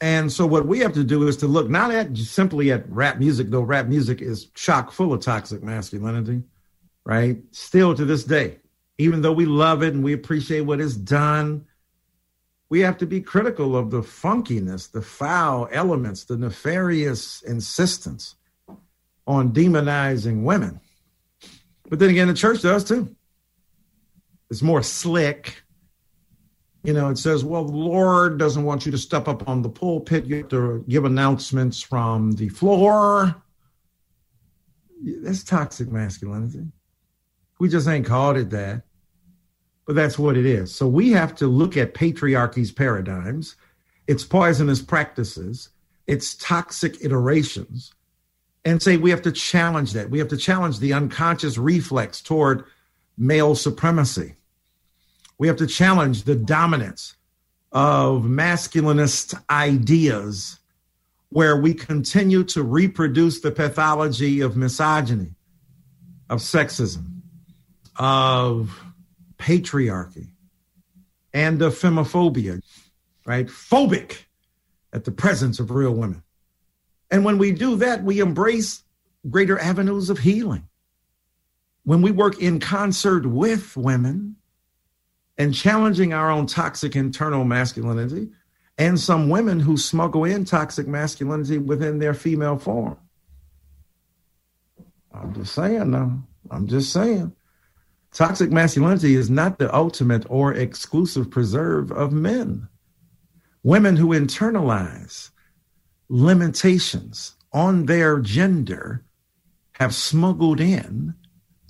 And 0.01 0.31
so 0.31 0.45
what 0.45 0.65
we 0.65 0.79
have 0.79 0.93
to 0.93 1.03
do 1.03 1.27
is 1.27 1.37
to 1.37 1.47
look 1.47 1.69
not 1.69 1.91
at 1.91 2.17
simply 2.17 2.71
at 2.71 2.89
rap 2.89 3.19
music, 3.19 3.49
though 3.49 3.61
rap 3.61 3.85
music 3.85 4.21
is 4.21 4.47
chock 4.47 4.91
full 4.91 5.13
of 5.13 5.21
toxic 5.21 5.63
masculinity, 5.63 6.41
right? 7.05 7.37
Still 7.51 7.95
to 7.95 8.05
this 8.05 8.23
day, 8.23 8.59
even 8.97 9.21
though 9.21 9.33
we 9.33 9.45
love 9.45 9.83
it 9.83 9.93
and 9.93 10.03
we 10.03 10.13
appreciate 10.13 10.61
what 10.61 10.79
it's 10.79 10.95
done, 10.95 11.65
we 12.69 12.79
have 12.81 12.97
to 12.97 13.05
be 13.05 13.21
critical 13.21 13.75
of 13.75 13.91
the 13.91 14.01
funkiness, 14.01 14.91
the 14.91 15.01
foul 15.01 15.67
elements, 15.71 16.23
the 16.23 16.37
nefarious 16.37 17.41
insistence 17.43 18.35
on 19.27 19.53
demonizing 19.53 20.43
women. 20.43 20.79
But 21.89 21.99
then 21.99 22.09
again, 22.09 22.27
the 22.27 22.33
church 22.33 22.61
does 22.61 22.83
too. 22.83 23.15
It's 24.49 24.61
more 24.61 24.83
slick, 24.83 25.63
you 26.83 26.91
know, 26.91 27.09
it 27.09 27.17
says, 27.17 27.45
well, 27.45 27.63
the 27.63 27.77
Lord 27.77 28.37
doesn't 28.37 28.65
want 28.65 28.85
you 28.85 28.91
to 28.91 28.97
step 28.97 29.29
up 29.29 29.47
on 29.47 29.61
the 29.61 29.69
pulpit. 29.69 30.25
You 30.25 30.37
have 30.37 30.49
to 30.49 30.83
give 30.89 31.05
announcements 31.05 31.81
from 31.81 32.33
the 32.33 32.49
floor. 32.49 33.41
That's 35.01 35.43
toxic 35.45 35.89
masculinity. 35.89 36.65
We 37.59 37.69
just 37.69 37.87
ain't 37.87 38.05
called 38.05 38.37
it 38.37 38.49
that, 38.51 38.83
but 39.85 39.95
that's 39.95 40.19
what 40.19 40.37
it 40.37 40.45
is. 40.45 40.73
So 40.73 40.87
we 40.87 41.11
have 41.11 41.35
to 41.35 41.47
look 41.47 41.77
at 41.77 41.93
patriarchy's 41.93 42.71
paradigms, 42.71 43.55
its 44.07 44.23
poisonous 44.23 44.81
practices, 44.81 45.69
its 46.07 46.35
toxic 46.35 47.03
iterations, 47.03 47.93
and 48.65 48.81
say 48.81 48.97
we 48.97 49.09
have 49.09 49.21
to 49.23 49.31
challenge 49.31 49.93
that. 49.93 50.09
We 50.09 50.19
have 50.19 50.29
to 50.29 50.37
challenge 50.37 50.79
the 50.79 50.93
unconscious 50.93 51.57
reflex 51.57 52.21
toward 52.21 52.65
male 53.17 53.55
supremacy 53.55 54.35
we 55.37 55.47
have 55.47 55.57
to 55.57 55.67
challenge 55.67 56.23
the 56.23 56.35
dominance 56.35 57.15
of 57.71 58.23
masculinist 58.23 59.35
ideas 59.49 60.59
where 61.29 61.57
we 61.57 61.73
continue 61.73 62.43
to 62.43 62.61
reproduce 62.61 63.41
the 63.41 63.51
pathology 63.51 64.41
of 64.41 64.55
misogyny, 64.55 65.35
of 66.29 66.39
sexism, 66.39 67.12
of 67.97 68.79
patriarchy, 69.38 70.29
and 71.34 71.62
of 71.62 71.73
femophobia, 71.73 72.62
right? 73.25 73.47
Phobic 73.47 74.25
at 74.91 75.03
the 75.03 75.12
presence 75.12 75.60
of 75.60 75.71
real 75.71 75.93
women. 75.93 76.23
And 77.10 77.25
when 77.25 77.38
we 77.38 77.51
do 77.51 77.75
that, 77.77 78.03
we 78.03 78.19
embrace 78.19 78.84
greater 79.29 79.60
avenues 79.60 80.10
of 80.10 80.19
healing. 80.19 80.67
When 81.84 82.01
we 82.01 82.12
work 82.12 82.41
in 82.41 82.60
concert 82.60 83.25
with 83.25 83.75
women, 83.75 84.38
and 85.38 85.53
challenging 85.53 86.13
our 86.13 86.29
own 86.29 86.45
toxic 86.45 86.95
internal 86.95 87.43
masculinity 87.43 88.29
and 88.77 88.99
some 88.99 89.29
women 89.29 89.60
who 89.60 89.77
smuggle 89.77 90.23
in 90.23 90.45
toxic 90.45 90.88
masculinity 90.88 91.58
within 91.58 91.99
their 91.99 92.13
female 92.13 92.58
form. 92.58 92.97
I'm 95.13 95.34
just 95.34 95.53
saying 95.53 95.91
now. 95.91 96.23
I'm 96.49 96.67
just 96.67 96.91
saying. 96.91 97.36
Toxic 98.13 98.52
masculinity 98.52 99.15
is 99.15 99.30
not 99.30 99.58
the 99.58 99.73
ultimate 99.76 100.26
or 100.30 100.54
exclusive 100.54 101.32
preserve 101.32 101.91
of 101.91 102.13
men. 102.13 102.67
Women 103.63 103.95
who 103.95 104.10
internalize 104.10 105.32
limitations 106.10 107.36
on 107.52 107.88
their 107.88 108.19
gender 108.19 109.04
have 109.73 109.95
smuggled 109.95 110.60
in 110.60 111.15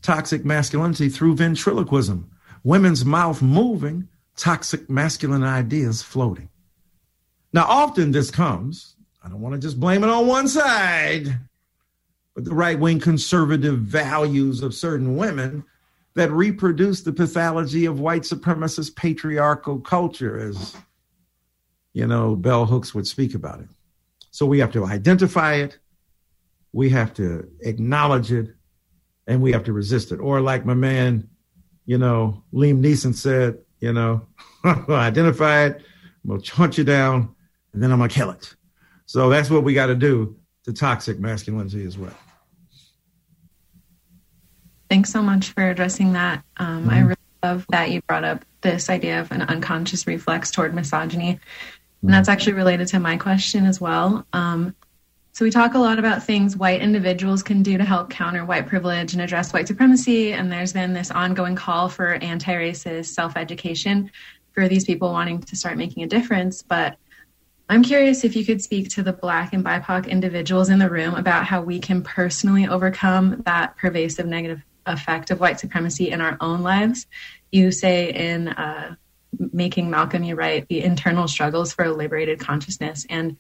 toxic 0.02 0.44
masculinity 0.44 1.08
through 1.08 1.36
ventriloquism 1.36 2.30
women's 2.64 3.04
mouth 3.06 3.42
moving, 3.42 4.08
toxic 4.36 4.90
masculine 4.90 5.44
ideas 5.44 6.02
floating. 6.02 6.50
Now, 7.52 7.66
often 7.66 8.12
this 8.12 8.32
comes, 8.32 8.96
I 9.24 9.30
don't 9.30 9.42
want 9.42 9.54
to 9.54 9.62
just 9.62 9.80
blame 9.80 10.04
it 10.04 10.10
on 10.10 10.28
one 10.28 10.48
side, 10.48 11.38
but 12.34 12.46
the 12.46 12.54
right 12.54 12.80
wing 12.80 13.00
conservative 13.00 13.80
values 13.80 14.62
of 14.62 14.74
certain 14.74 15.16
women 15.16 15.64
that 16.16 16.32
reproduce 16.32 17.02
the 17.02 17.12
pathology 17.12 17.86
of 17.86 18.00
white 18.00 18.22
supremacist 18.22 18.96
patriarchal 18.96 19.80
culture, 19.80 20.38
as 20.40 20.76
you 21.94 22.08
know, 22.08 22.36
bell 22.36 22.66
hooks 22.66 22.94
would 22.94 23.08
speak 23.08 23.36
about 23.36 23.60
it. 23.60 23.68
So 24.32 24.46
we 24.46 24.60
have 24.60 24.72
to 24.74 24.86
identify 24.86 25.56
it, 25.56 25.80
we 26.72 26.90
have 26.90 27.14
to 27.16 27.50
acknowledge 27.62 28.32
it, 28.32 28.54
and 29.28 29.42
we 29.42 29.52
have 29.52 29.64
to 29.66 29.74
resist 29.74 30.12
it. 30.12 30.18
Or, 30.18 30.42
like 30.42 30.66
my 30.66 30.74
man 30.74 31.30
you 31.86 31.98
know, 31.98 32.44
Liam 32.54 32.82
Neeson 32.82 33.14
said, 33.14 33.58
you 33.80 33.94
know, 33.94 34.26
identify 34.90 35.66
it, 35.66 35.82
I'm 36.24 36.30
gonna 36.30 36.42
hunt 36.50 36.78
you 36.78 36.84
down, 36.84 37.36
and 37.74 37.84
then 37.84 37.92
I'm 37.92 38.00
gonna 38.00 38.10
kill 38.10 38.32
it. 38.32 38.56
So 39.06 39.30
that's 39.30 39.50
what 39.50 39.64
we 39.64 39.74
got 39.74 39.88
to 39.88 39.96
do 39.96 40.38
to 40.64 40.74
toxic 40.74 41.20
masculinity 41.20 41.86
as 41.86 41.98
well. 41.98 42.16
Thanks 44.94 45.12
so 45.12 45.24
much 45.24 45.50
for 45.50 45.68
addressing 45.68 46.14
that. 46.14 46.44
Um, 46.58 46.82
mm-hmm. 46.82 46.90
I 46.92 47.00
really 47.00 47.16
love 47.42 47.66
that 47.70 47.90
you 47.90 48.00
brought 48.04 48.24
up 48.24 48.46
this 48.62 48.92
idea 48.92 49.20
of 49.22 49.32
an 49.32 49.42
unconscious 49.42 50.06
reflex 50.06 50.52
toward 50.52 50.76
misogyny. 50.76 51.40
And 52.04 52.14
that's 52.14 52.30
actually 52.30 52.54
related 52.54 52.90
to 52.90 53.00
my 53.00 53.18
question 53.18 53.66
as 53.66 53.82
well. 53.82 54.28
Um, 54.34 54.76
So 55.34 55.44
we 55.44 55.50
talk 55.50 55.74
a 55.74 55.80
lot 55.80 55.98
about 55.98 56.22
things 56.22 56.56
white 56.56 56.80
individuals 56.80 57.42
can 57.42 57.64
do 57.64 57.76
to 57.76 57.84
help 57.84 58.12
counter 58.12 58.46
white 58.46 58.68
privilege 58.68 59.14
and 59.14 59.22
address 59.22 59.52
white 59.52 59.68
supremacy. 59.68 60.32
And 60.32 60.52
there's 60.52 60.74
been 60.74 60.94
this 60.94 61.10
ongoing 61.10 61.56
call 61.56 61.90
for 61.90 62.14
anti-racist 62.14 63.08
self-education 63.08 64.12
for 64.52 64.68
these 64.68 64.86
people 64.86 65.12
wanting 65.12 65.40
to 65.42 65.56
start 65.56 65.76
making 65.76 66.04
a 66.04 66.08
difference. 66.08 66.62
But 66.62 66.98
I'm 67.68 67.82
curious 67.82 68.24
if 68.24 68.36
you 68.36 68.46
could 68.46 68.62
speak 68.62 68.90
to 68.90 69.02
the 69.02 69.14
Black 69.14 69.54
and 69.54 69.66
BIPOC 69.66 70.08
individuals 70.08 70.70
in 70.70 70.78
the 70.78 70.90
room 70.90 71.16
about 71.16 71.46
how 71.46 71.64
we 71.64 71.80
can 71.80 72.04
personally 72.04 72.68
overcome 72.68 73.42
that 73.48 73.76
pervasive 73.76 74.28
negative 74.28 74.62
effect 74.86 75.32
of 75.32 75.40
white 75.40 75.60
supremacy 75.60 76.12
in 76.12 76.22
our 76.22 76.38
own 76.42 76.62
lives. 76.62 77.08
You 77.52 77.72
say 77.72 78.12
in 78.14 78.50
uh, 78.50 78.96
Making 79.52 79.90
Malcolm 79.90 80.24
You 80.24 80.36
Write, 80.36 80.68
the 80.68 80.84
internal 80.84 81.28
struggles 81.28 81.74
for 81.74 81.86
a 81.86 81.92
liberated 81.92 82.40
consciousness. 82.40 83.06
And 83.10 83.38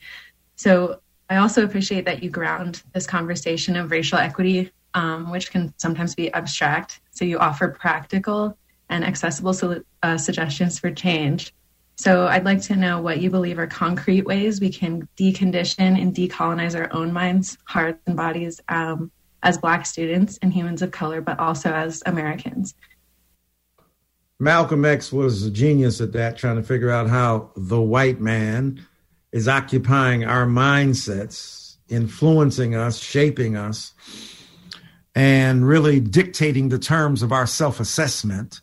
so 0.55 0.99
I 1.29 1.37
also 1.37 1.63
appreciate 1.63 2.05
that 2.05 2.23
you 2.23 2.29
ground 2.29 2.83
this 2.93 3.07
conversation 3.07 3.75
of 3.75 3.91
racial 3.91 4.17
equity, 4.17 4.71
um, 4.93 5.31
which 5.31 5.51
can 5.51 5.73
sometimes 5.77 6.15
be 6.15 6.31
abstract. 6.33 7.01
So 7.11 7.25
you 7.25 7.39
offer 7.39 7.69
practical 7.69 8.57
and 8.89 9.03
accessible 9.03 9.81
uh, 10.03 10.17
suggestions 10.17 10.79
for 10.79 10.91
change. 10.91 11.53
So 11.95 12.27
I'd 12.27 12.45
like 12.45 12.61
to 12.63 12.75
know 12.75 13.01
what 13.01 13.21
you 13.21 13.29
believe 13.29 13.59
are 13.59 13.67
concrete 13.67 14.25
ways 14.25 14.59
we 14.59 14.71
can 14.71 15.07
decondition 15.17 16.01
and 16.01 16.13
decolonize 16.13 16.77
our 16.77 16.91
own 16.91 17.13
minds, 17.13 17.57
hearts, 17.65 18.01
and 18.07 18.17
bodies 18.17 18.59
um, 18.67 19.11
as 19.43 19.57
Black 19.57 19.85
students 19.85 20.39
and 20.41 20.51
humans 20.51 20.81
of 20.81 20.91
color, 20.91 21.21
but 21.21 21.39
also 21.39 21.71
as 21.71 22.01
Americans. 22.05 22.73
Malcolm 24.39 24.83
X 24.83 25.13
was 25.13 25.43
a 25.43 25.51
genius 25.51 26.01
at 26.01 26.13
that, 26.13 26.37
trying 26.37 26.55
to 26.55 26.63
figure 26.63 26.89
out 26.89 27.09
how 27.09 27.51
the 27.55 27.79
white 27.79 28.19
man 28.19 28.85
is 29.31 29.47
occupying 29.47 30.25
our 30.25 30.45
mindsets, 30.45 31.77
influencing 31.89 32.75
us, 32.75 32.99
shaping 32.99 33.55
us, 33.55 33.93
and 35.15 35.67
really 35.67 35.99
dictating 35.99 36.69
the 36.69 36.79
terms 36.79 37.21
of 37.21 37.31
our 37.31 37.45
self 37.45 37.79
assessment. 37.79 38.61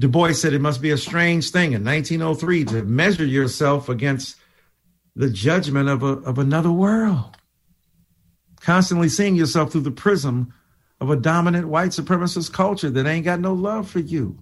Du 0.00 0.08
Bois 0.08 0.32
said 0.32 0.52
it 0.52 0.60
must 0.60 0.80
be 0.80 0.90
a 0.90 0.96
strange 0.96 1.50
thing 1.50 1.72
in 1.72 1.84
1903 1.84 2.64
to 2.66 2.82
measure 2.84 3.24
yourself 3.24 3.88
against 3.88 4.36
the 5.16 5.28
judgment 5.28 5.88
of, 5.88 6.02
a, 6.02 6.18
of 6.22 6.38
another 6.38 6.70
world. 6.70 7.37
Constantly 8.60 9.08
seeing 9.08 9.34
yourself 9.36 9.72
through 9.72 9.82
the 9.82 9.90
prism 9.90 10.52
of 11.00 11.10
a 11.10 11.16
dominant 11.16 11.68
white 11.68 11.90
supremacist 11.90 12.52
culture 12.52 12.90
that 12.90 13.06
ain't 13.06 13.24
got 13.24 13.40
no 13.40 13.52
love 13.52 13.88
for 13.88 14.00
you. 14.00 14.38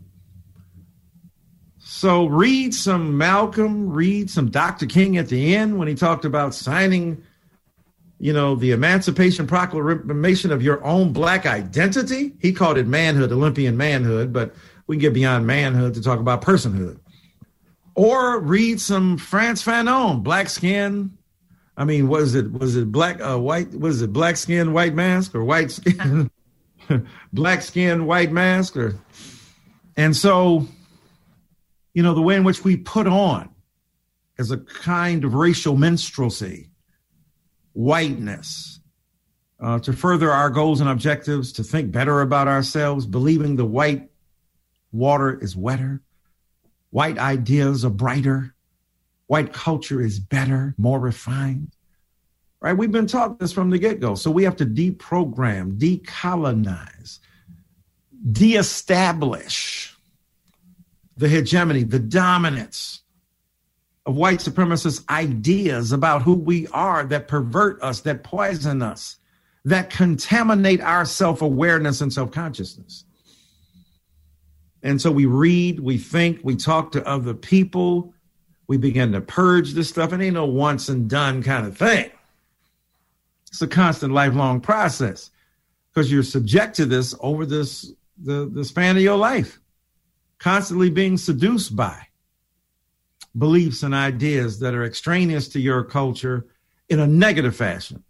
So 1.79 2.27
read 2.27 2.75
some 2.75 3.17
Malcolm, 3.17 3.91
read 3.91 4.29
some 4.29 4.51
Dr. 4.51 4.87
King 4.87 5.19
at 5.19 5.29
the 5.29 5.55
end 5.55 5.79
when 5.79 5.87
he 5.87 5.95
talked 5.95 6.25
about 6.25 6.55
signing, 6.55 7.23
you 8.19 8.33
know, 8.33 8.57
the 8.57 8.73
Emancipation 8.73 9.47
Proclamation 9.47 10.51
of 10.51 10.63
your 10.63 10.83
own 10.85 11.13
black 11.13 11.47
identity. 11.47 12.33
He 12.41 12.53
called 12.53 12.77
it 12.79 12.89
manhood, 12.89 13.31
Olympian 13.31 13.77
manhood, 13.77 14.33
but 14.33 14.55
we 14.87 14.97
can 14.97 15.01
get 15.01 15.15
beyond 15.15 15.47
manhood 15.47 15.95
to 15.95 16.03
talk 16.03 16.19
about 16.19 16.43
personhood. 16.43 16.99
Or 17.95 18.41
read 18.41 18.81
some 18.81 19.17
Frantz 19.17 19.63
Fanon, 19.63 20.23
black 20.23 20.49
skin. 20.49 21.17
I 21.77 21.85
mean, 21.85 22.09
was 22.09 22.35
it 22.35 22.53
was 22.53 22.77
it 22.77 22.91
black 22.91 23.21
uh, 23.21 23.39
white? 23.39 23.79
Was 23.79 24.03
it 24.03 24.13
black 24.13 24.37
skin 24.37 24.73
white 24.73 24.95
mask 24.95 25.35
or 25.35 25.45
white 25.45 25.71
skin 25.71 26.31
black 27.33 27.63
skin 27.63 28.07
white 28.07 28.33
mask 28.33 28.77
or? 28.77 28.99
And 29.97 30.17
so 30.17 30.67
you 31.97 32.03
know, 32.03 32.13
the 32.13 32.21
way 32.21 32.37
in 32.37 32.45
which 32.45 32.63
we 32.63 32.77
put 32.77 33.07
on 33.07 33.49
as 34.39 34.51
a 34.51 34.59
kind 34.59 35.25
of 35.25 35.33
racial 35.33 35.77
minstrelsy, 35.77 36.69
whiteness, 37.73 38.81
uh, 39.61 39.79
to 39.79 39.95
further 39.95 40.31
our 40.31 40.51
goals 40.51 40.83
and 40.83 40.91
objectives, 40.91 41.53
to 41.53 41.65
think 41.65 41.91
better 41.91 42.21
about 42.21 42.49
ourselves, 42.49 43.07
believing 43.07 43.57
the 43.57 43.65
white 43.65 44.11
water 44.93 45.39
is 45.43 45.57
wetter, 45.57 46.03
white 46.91 47.17
ideas 47.17 47.83
are 47.83 47.91
brighter, 47.91 48.55
white 49.27 49.53
culture 49.53 50.01
is 50.01 50.19
better, 50.19 50.75
more 50.79 51.01
refined. 51.01 51.73
Right? 52.61 52.77
We've 52.77 52.93
been 52.93 53.07
taught 53.07 53.39
this 53.39 53.53
from 53.53 53.71
the 53.71 53.79
get 53.79 54.01
go. 54.01 54.15
So 54.15 54.31
we 54.31 54.45
have 54.45 54.57
to 54.57 54.67
deprogram, 54.67 55.79
decolonize, 55.79 57.19
deestablish 58.33 59.95
the 61.17 61.29
hegemony, 61.29 61.85
the 61.85 61.99
dominance 61.99 63.03
of 64.05 64.17
white 64.17 64.39
supremacist 64.39 65.09
ideas 65.11 65.93
about 65.93 66.23
who 66.23 66.35
we 66.35 66.67
are 66.69 67.05
that 67.05 67.29
pervert 67.29 67.83
us, 67.83 68.01
that 68.03 68.23
poison 68.23 68.83
us, 68.83 69.17
that 69.65 69.91
contaminate 69.91 70.81
our 70.81 71.05
self 71.05 71.43
awareness 71.43 72.01
and 72.01 72.13
self 72.13 72.31
consciousness. 72.31 73.05
And 74.83 75.01
so 75.01 75.11
we 75.11 75.27
read, 75.27 75.81
we 75.81 75.99
think, 75.99 76.41
we 76.45 76.55
talk 76.55 76.93
to 76.93 77.07
other 77.07 77.35
people, 77.35 78.15
we 78.69 78.77
begin 78.77 79.13
to 79.13 79.21
purge 79.21 79.73
this 79.73 79.89
stuff. 79.89 80.13
It 80.13 80.21
ain't 80.21 80.35
no 80.35 80.47
once 80.47 80.89
and 80.89 81.09
done 81.09 81.43
kind 81.43 81.67
of 81.67 81.77
thing. 81.77 82.11
It's 83.49 83.63
a 83.63 83.67
constant 83.67 84.13
lifelong 84.13 84.61
process 84.61 85.31
because 85.93 86.11
you're 86.11 86.23
subject 86.23 86.77
to 86.77 86.87
this 86.87 87.15
over 87.21 87.47
this 87.47 87.93
the, 88.19 88.51
the 88.53 88.65
span 88.65 88.97
of 88.97 89.03
your 89.03 89.17
life 89.17 89.59
constantly 90.39 90.91
being 90.91 91.17
seduced 91.17 91.75
by 91.77 92.07
beliefs 93.39 93.83
and 93.83 93.95
ideas 93.95 94.59
that 94.61 94.75
are 94.75 94.85
extraneous 94.85 95.49
to 95.49 95.61
your 95.61 95.83
culture 95.85 96.47
in 96.89 97.01
a 97.01 97.07
negative 97.07 97.55
fashion. 97.55 98.03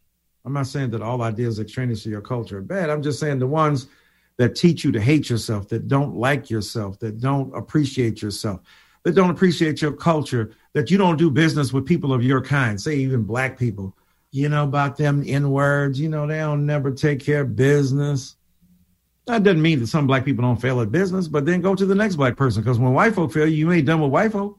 I'm 0.44 0.52
not 0.52 0.66
saying 0.66 0.90
that 0.90 1.02
all 1.02 1.22
ideas 1.22 1.58
extraneous 1.58 2.04
to 2.04 2.08
your 2.08 2.20
culture 2.20 2.58
are 2.58 2.62
bad. 2.62 2.90
I'm 2.90 3.02
just 3.02 3.18
saying 3.18 3.40
the 3.40 3.46
ones 3.46 3.88
that 4.36 4.54
teach 4.54 4.84
you 4.84 4.92
to 4.92 5.00
hate 5.00 5.28
yourself, 5.28 5.68
that 5.68 5.88
don't 5.88 6.14
like 6.14 6.50
yourself, 6.50 6.98
that 7.00 7.20
don't 7.20 7.54
appreciate 7.56 8.22
yourself, 8.22 8.60
that 9.06 9.14
don't 9.14 9.30
appreciate 9.30 9.80
your 9.80 9.92
culture, 9.92 10.50
that 10.72 10.90
you 10.90 10.98
don't 10.98 11.16
do 11.16 11.30
business 11.30 11.72
with 11.72 11.86
people 11.86 12.12
of 12.12 12.24
your 12.24 12.42
kind, 12.42 12.80
say 12.80 12.96
even 12.96 13.22
black 13.22 13.56
people. 13.56 13.96
You 14.32 14.48
know 14.48 14.64
about 14.64 14.96
them 14.96 15.22
in 15.22 15.52
words, 15.52 16.00
you 16.00 16.08
know, 16.08 16.26
they 16.26 16.38
don't 16.38 16.66
never 16.66 16.90
take 16.90 17.20
care 17.20 17.42
of 17.42 17.54
business. 17.54 18.34
That 19.28 19.44
doesn't 19.44 19.62
mean 19.62 19.78
that 19.78 19.86
some 19.86 20.08
black 20.08 20.24
people 20.24 20.42
don't 20.42 20.60
fail 20.60 20.80
at 20.80 20.90
business, 20.90 21.28
but 21.28 21.46
then 21.46 21.60
go 21.60 21.76
to 21.76 21.86
the 21.86 21.94
next 21.94 22.16
black 22.16 22.36
person. 22.36 22.64
Because 22.64 22.80
when 22.80 22.94
white 22.94 23.14
folk 23.14 23.32
fail, 23.32 23.46
you 23.46 23.70
ain't 23.70 23.86
done 23.86 24.00
with 24.00 24.10
white 24.10 24.32
folk. 24.32 24.58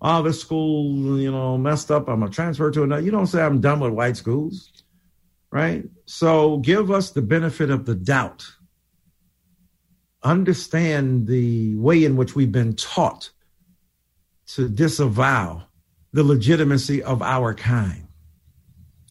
Oh, 0.00 0.20
this 0.24 0.40
school, 0.40 1.16
you 1.16 1.30
know, 1.30 1.56
messed 1.56 1.92
up. 1.92 2.08
I'm 2.08 2.18
gonna 2.18 2.32
transfer 2.32 2.72
to 2.72 2.82
another. 2.82 3.02
You 3.02 3.12
don't 3.12 3.28
say 3.28 3.40
I'm 3.40 3.60
done 3.60 3.78
with 3.78 3.92
white 3.92 4.16
schools, 4.16 4.72
right? 5.52 5.84
So 6.06 6.56
give 6.56 6.90
us 6.90 7.12
the 7.12 7.22
benefit 7.22 7.70
of 7.70 7.86
the 7.86 7.94
doubt. 7.94 8.44
Understand 10.24 11.26
the 11.26 11.74
way 11.76 12.04
in 12.04 12.16
which 12.16 12.34
we've 12.34 12.52
been 12.52 12.74
taught 12.74 13.30
to 14.48 14.68
disavow 14.68 15.64
the 16.12 16.22
legitimacy 16.22 17.02
of 17.02 17.22
our 17.22 17.54
kind 17.54 18.06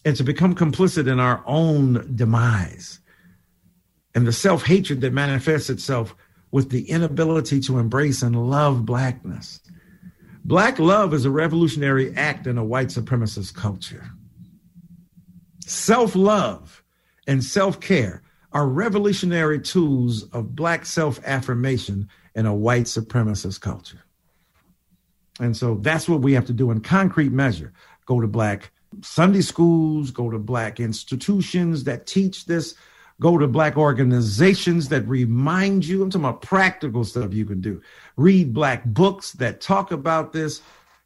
and 0.05 0.15
to 0.15 0.23
become 0.23 0.55
complicit 0.55 1.07
in 1.07 1.19
our 1.19 1.43
own 1.45 2.15
demise 2.15 2.99
and 4.13 4.27
the 4.27 4.33
self 4.33 4.65
hatred 4.65 5.01
that 5.01 5.13
manifests 5.13 5.69
itself 5.69 6.15
with 6.51 6.69
the 6.69 6.89
inability 6.89 7.59
to 7.61 7.79
embrace 7.79 8.21
and 8.21 8.49
love 8.49 8.85
blackness. 8.85 9.61
Black 10.43 10.79
love 10.79 11.13
is 11.13 11.25
a 11.25 11.31
revolutionary 11.31 12.13
act 12.15 12.47
in 12.47 12.57
a 12.57 12.63
white 12.63 12.87
supremacist 12.87 13.53
culture. 13.53 14.09
Self 15.65 16.15
love 16.15 16.83
and 17.27 17.43
self 17.43 17.79
care 17.79 18.21
are 18.53 18.67
revolutionary 18.67 19.59
tools 19.59 20.23
of 20.31 20.55
Black 20.55 20.85
self 20.85 21.19
affirmation 21.25 22.09
in 22.35 22.45
a 22.45 22.53
white 22.53 22.85
supremacist 22.85 23.61
culture. 23.61 24.03
And 25.39 25.55
so 25.55 25.75
that's 25.75 26.07
what 26.07 26.21
we 26.21 26.33
have 26.33 26.45
to 26.45 26.53
do 26.53 26.71
in 26.71 26.81
concrete 26.81 27.31
measure. 27.31 27.73
Go 28.05 28.19
to 28.19 28.27
Black 28.27 28.71
Sunday 29.01 29.41
schools, 29.41 30.11
go 30.11 30.29
to 30.29 30.37
Black 30.37 30.79
institutions 30.79 31.85
that 31.85 32.05
teach 32.05 32.45
this 32.45 32.75
Go 33.21 33.37
to 33.37 33.47
black 33.47 33.77
organizations 33.77 34.89
that 34.89 35.07
remind 35.07 35.85
you. 35.85 36.01
I'm 36.01 36.09
talking 36.09 36.25
about 36.25 36.41
practical 36.41 37.03
stuff 37.03 37.35
you 37.35 37.45
can 37.45 37.61
do. 37.61 37.79
Read 38.17 38.51
black 38.51 38.83
books 38.83 39.33
that 39.33 39.61
talk 39.61 39.91
about 39.91 40.33
this. 40.33 40.63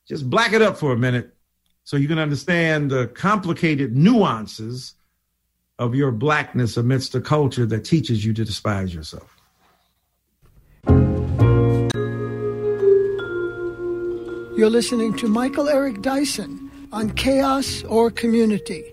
Just 0.08 0.30
black 0.30 0.54
it 0.54 0.62
up 0.62 0.78
for 0.78 0.94
a 0.94 0.98
minute 0.98 1.36
so 1.84 1.98
you 1.98 2.08
can 2.08 2.18
understand 2.18 2.90
the 2.90 3.08
complicated 3.08 3.98
nuances 3.98 4.94
of 5.78 5.94
your 5.94 6.12
blackness 6.12 6.78
amidst 6.78 7.16
a 7.16 7.22
culture 7.22 7.66
that 7.66 7.84
teaches 7.84 8.24
you 8.24 8.34
to 8.34 8.46
despise 8.46 8.94
yourself. 8.94 9.36
You're 14.58 14.70
listening 14.70 15.18
to 15.18 15.28
Michael 15.28 15.68
Eric 15.68 16.02
Dyson 16.02 16.72
on 16.94 17.12
Chaos 17.12 17.84
or 17.84 18.10
Community. 18.10 18.84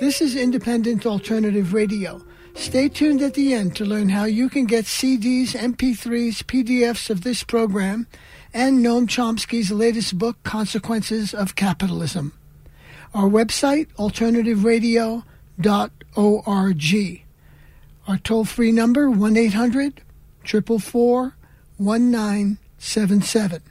This 0.00 0.22
is 0.22 0.34
Independent 0.34 1.04
Alternative 1.04 1.74
Radio. 1.74 2.22
Stay 2.54 2.88
tuned 2.88 3.20
at 3.20 3.34
the 3.34 3.52
end 3.52 3.76
to 3.76 3.84
learn 3.84 4.08
how 4.08 4.24
you 4.24 4.48
can 4.48 4.64
get 4.64 4.86
CDs, 4.86 5.50
MP3s, 5.50 6.42
PDFs 6.44 7.10
of 7.10 7.22
this 7.22 7.44
program 7.44 8.06
and 8.54 8.84
Noam 8.84 9.06
Chomsky's 9.06 9.70
latest 9.70 10.18
book, 10.18 10.42
Consequences 10.42 11.34
of 11.34 11.54
Capitalism. 11.54 12.32
Our 13.12 13.28
website, 13.28 13.88
alternativeradio.org. 15.62 17.22
Our 18.08 18.18
toll 18.18 18.44
free 18.44 18.72
number, 18.72 19.10
1 19.10 19.36
800 19.36 20.02
444 20.44 21.36
1977. 21.76 23.62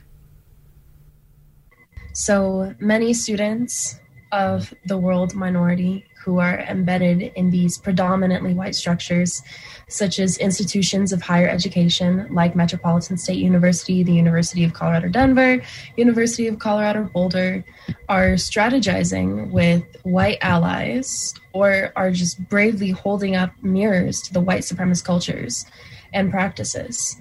So 2.13 2.75
many 2.80 3.13
students 3.13 3.99
of 4.32 4.74
the 4.86 4.98
world 4.98 5.34
minority 5.36 6.06
who 6.24 6.39
are 6.39 6.60
embedded 6.60 7.32
in 7.36 7.50
these 7.50 7.78
predominantly 7.78 8.54
white 8.54 8.76
structures, 8.76 9.42
such 9.88 10.20
as 10.20 10.38
institutions 10.38 11.13
of 11.13 11.22
higher 11.22 11.48
education 11.48 12.28
like 12.32 12.56
Metropolitan 12.56 13.18
State 13.18 13.38
University, 13.38 14.04
the 14.04 14.13
University 14.13 14.63
of 14.63 14.74
Colorado 14.74 15.08
Denver, 15.08 15.62
University 15.96 16.48
of 16.48 16.60
Colorado 16.60 17.06
Boulder, 17.06 17.63
are 18.10 18.34
strategizing 18.34 19.50
with 19.50 19.84
white 20.04 20.38
allies 20.42 21.34
or 21.54 21.94
are 21.96 22.12
just 22.12 22.38
bravely 22.50 22.92
holding 22.92 23.36
up 23.36 23.52
mirrors 23.63 24.22
to 24.22 24.34
the 24.34 24.42
white 24.42 24.62
supremacist 24.62 25.06
cultures 25.06 25.65
and 26.13 26.32
practices. 26.32 27.15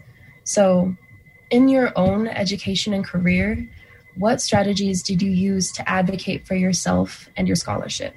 So, 0.44 0.97
in 1.51 1.68
your 1.68 1.92
own 1.97 2.27
education 2.29 2.92
and 2.92 3.05
career, 3.05 3.66
what 4.18 4.40
strategies 4.40 5.02
did 5.02 5.22
you 5.22 5.31
use 5.31 5.72
to 5.72 5.88
advocate 5.88 6.46
for 6.46 6.54
yourself 6.54 7.28
and 7.37 7.46
your 7.46 7.57
scholarship? 7.57 8.14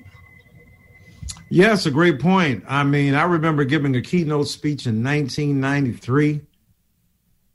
Yes, 1.49 1.85
a 1.85 1.91
great 1.91 2.19
point. 2.19 2.63
I 2.67 2.83
mean, 2.83 3.13
I 3.13 3.23
remember 3.23 3.65
giving 3.65 3.95
a 3.95 4.01
keynote 4.01 4.47
speech 4.47 4.87
in 4.87 5.03
1993, 5.03 6.41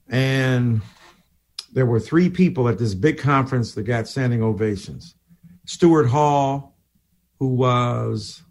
and 0.09 0.83
there 1.73 1.87
were 1.87 1.99
three 1.99 2.29
people 2.29 2.69
at 2.69 2.79
this 2.79 2.95
big 2.95 3.19
conference 3.19 3.75
that 3.75 3.85
got 3.85 4.07
standing 4.07 4.43
ovations. 4.43 5.15
Stuart 5.65 6.09
Hall, 6.09 6.77
who 7.39 7.49
was 7.49 8.43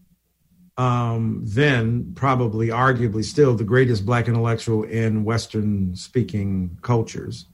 um, 0.78 1.42
then 1.44 2.14
probably, 2.16 2.68
arguably, 2.68 3.24
still 3.24 3.56
the 3.56 3.64
greatest 3.64 4.06
Black 4.06 4.28
intellectual 4.28 4.84
in 4.84 5.24
Western 5.24 5.96
speaking 5.96 6.78
cultures. 6.82 7.46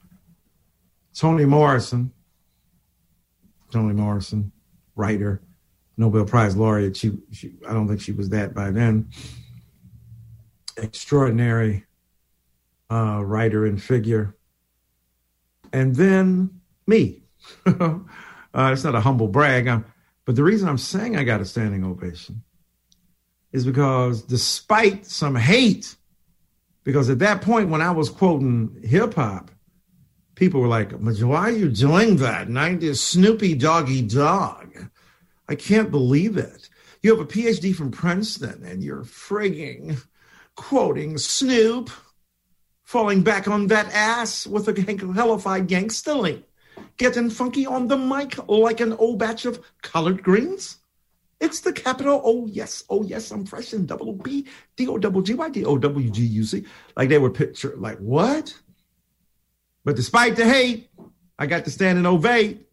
Toni 1.14 1.44
Morrison, 1.44 2.12
Toni 3.72 3.94
Morrison, 3.94 4.52
writer, 4.94 5.42
Nobel 5.96 6.24
Prize 6.24 6.56
laureate. 6.56 6.96
She, 6.96 7.12
she, 7.32 7.54
I 7.68 7.72
don't 7.72 7.88
think 7.88 8.00
she 8.00 8.12
was 8.12 8.28
that 8.30 8.54
by 8.54 8.70
then. 8.70 9.10
Extraordinary 10.76 11.84
uh, 12.90 13.22
writer 13.24 13.66
and 13.66 13.82
figure. 13.82 14.36
And 15.72 15.94
then 15.94 16.60
me. 16.86 17.22
uh, 17.66 17.98
it's 18.54 18.84
not 18.84 18.94
a 18.94 19.00
humble 19.00 19.28
brag, 19.28 19.66
I'm, 19.66 19.84
but 20.24 20.36
the 20.36 20.44
reason 20.44 20.68
I'm 20.68 20.78
saying 20.78 21.16
I 21.16 21.24
got 21.24 21.40
a 21.40 21.44
standing 21.44 21.84
ovation 21.84 22.42
is 23.52 23.64
because 23.64 24.22
despite 24.22 25.06
some 25.06 25.34
hate, 25.34 25.96
because 26.84 27.10
at 27.10 27.18
that 27.20 27.42
point 27.42 27.68
when 27.68 27.82
I 27.82 27.90
was 27.90 28.08
quoting 28.08 28.80
hip 28.84 29.14
hop, 29.14 29.50
people 30.34 30.60
were 30.60 30.68
like, 30.68 30.92
why 30.92 31.48
are 31.48 31.50
you 31.50 31.68
doing 31.68 32.16
that? 32.16 32.48
90s 32.48 32.96
Snoopy 32.96 33.54
Doggy 33.54 34.02
Dogg. 34.02 34.76
I 35.48 35.54
can't 35.54 35.90
believe 35.90 36.36
it. 36.36 36.68
You 37.02 37.10
have 37.10 37.20
a 37.20 37.28
PhD 37.28 37.74
from 37.74 37.90
Princeton 37.90 38.62
and 38.64 38.82
you're 38.82 39.04
frigging 39.04 40.00
quoting 40.54 41.18
Snoop, 41.18 41.90
falling 42.84 43.22
back 43.22 43.48
on 43.48 43.66
that 43.68 43.92
ass 43.92 44.46
with 44.46 44.68
a 44.68 45.12
hellified 45.12 45.68
gangsterly, 45.68 46.44
getting 46.96 47.30
funky 47.30 47.66
on 47.66 47.88
the 47.88 47.96
mic 47.96 48.36
like 48.48 48.80
an 48.80 48.92
old 48.94 49.18
batch 49.18 49.44
of 49.44 49.64
collard 49.82 50.22
greens. 50.22 50.78
It's 51.40 51.60
the 51.60 51.72
capital 51.72 52.22
Oh 52.24 52.46
yes, 52.46 52.84
oh 52.88 53.02
yes, 53.02 53.32
I'm 53.32 53.44
fresh 53.44 53.72
and 53.72 53.88
double 53.88 54.12
B 54.12 54.46
D 54.76 54.86
O 54.86 54.96
double 54.98 55.22
G 55.22 55.34
Y 55.34 55.48
D 55.48 55.64
O 55.64 55.76
W 55.76 56.10
G 56.10 56.22
U 56.22 56.44
C. 56.44 56.64
Like 56.96 57.08
they 57.08 57.18
were 57.18 57.30
picture 57.30 57.74
like 57.76 57.98
what? 57.98 58.54
But 59.84 59.96
despite 59.96 60.36
the 60.36 60.44
hate, 60.44 60.90
I 61.38 61.46
got 61.46 61.64
to 61.64 61.70
stand 61.70 61.98
and 61.98 62.06
ovate. 62.06 62.66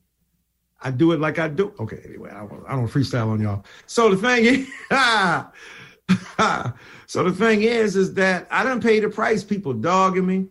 I 0.82 0.92
do 0.92 1.12
it 1.12 1.20
like 1.20 1.40
I 1.40 1.48
do. 1.48 1.74
Okay, 1.80 2.00
anyway, 2.06 2.32
I 2.32 2.40
don't, 2.40 2.64
I 2.68 2.76
don't 2.76 2.88
freestyle 2.88 3.30
on 3.30 3.42
y'all. 3.42 3.66
So 3.86 4.14
the 4.14 4.18
thing 4.18 4.46
is, 4.46 4.68
so 7.08 7.24
the 7.24 7.34
thing 7.34 7.64
is, 7.64 7.96
is 7.96 8.14
that 8.14 8.48
I 8.50 8.64
didn't 8.64 8.82
pay 8.82 9.00
the 9.00 9.10
price. 9.10 9.44
People 9.44 9.74
dogging 9.74 10.26
me, 10.26 10.48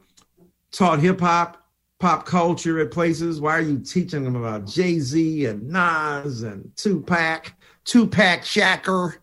taught 0.70 1.00
hip 1.00 1.20
hop, 1.20 1.66
pop 1.98 2.26
culture 2.26 2.78
at 2.80 2.90
places. 2.90 3.40
Why 3.40 3.56
are 3.56 3.62
you 3.62 3.78
teaching 3.78 4.24
them 4.24 4.36
about 4.36 4.66
Jay 4.66 4.98
Z 4.98 5.46
and 5.46 5.68
Nas 5.68 6.42
and 6.42 6.70
Tupac? 6.76 7.54
Tupac 7.84 8.42
Shakur, 8.42 9.16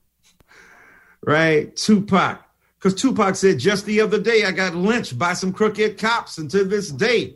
right? 1.21 1.75
Tupac. 1.75 2.44
Because 2.85 3.01
Tupac 3.01 3.35
said 3.35 3.57
just 3.57 3.87
the 3.87 3.99
other 3.99 4.19
day, 4.19 4.43
I 4.43 4.51
got 4.51 4.75
lynched 4.75 5.17
by 5.17 5.33
some 5.33 5.51
crooked 5.51 5.97
cops, 5.97 6.37
and 6.37 6.51
to 6.51 6.63
this 6.63 6.91
day, 6.91 7.35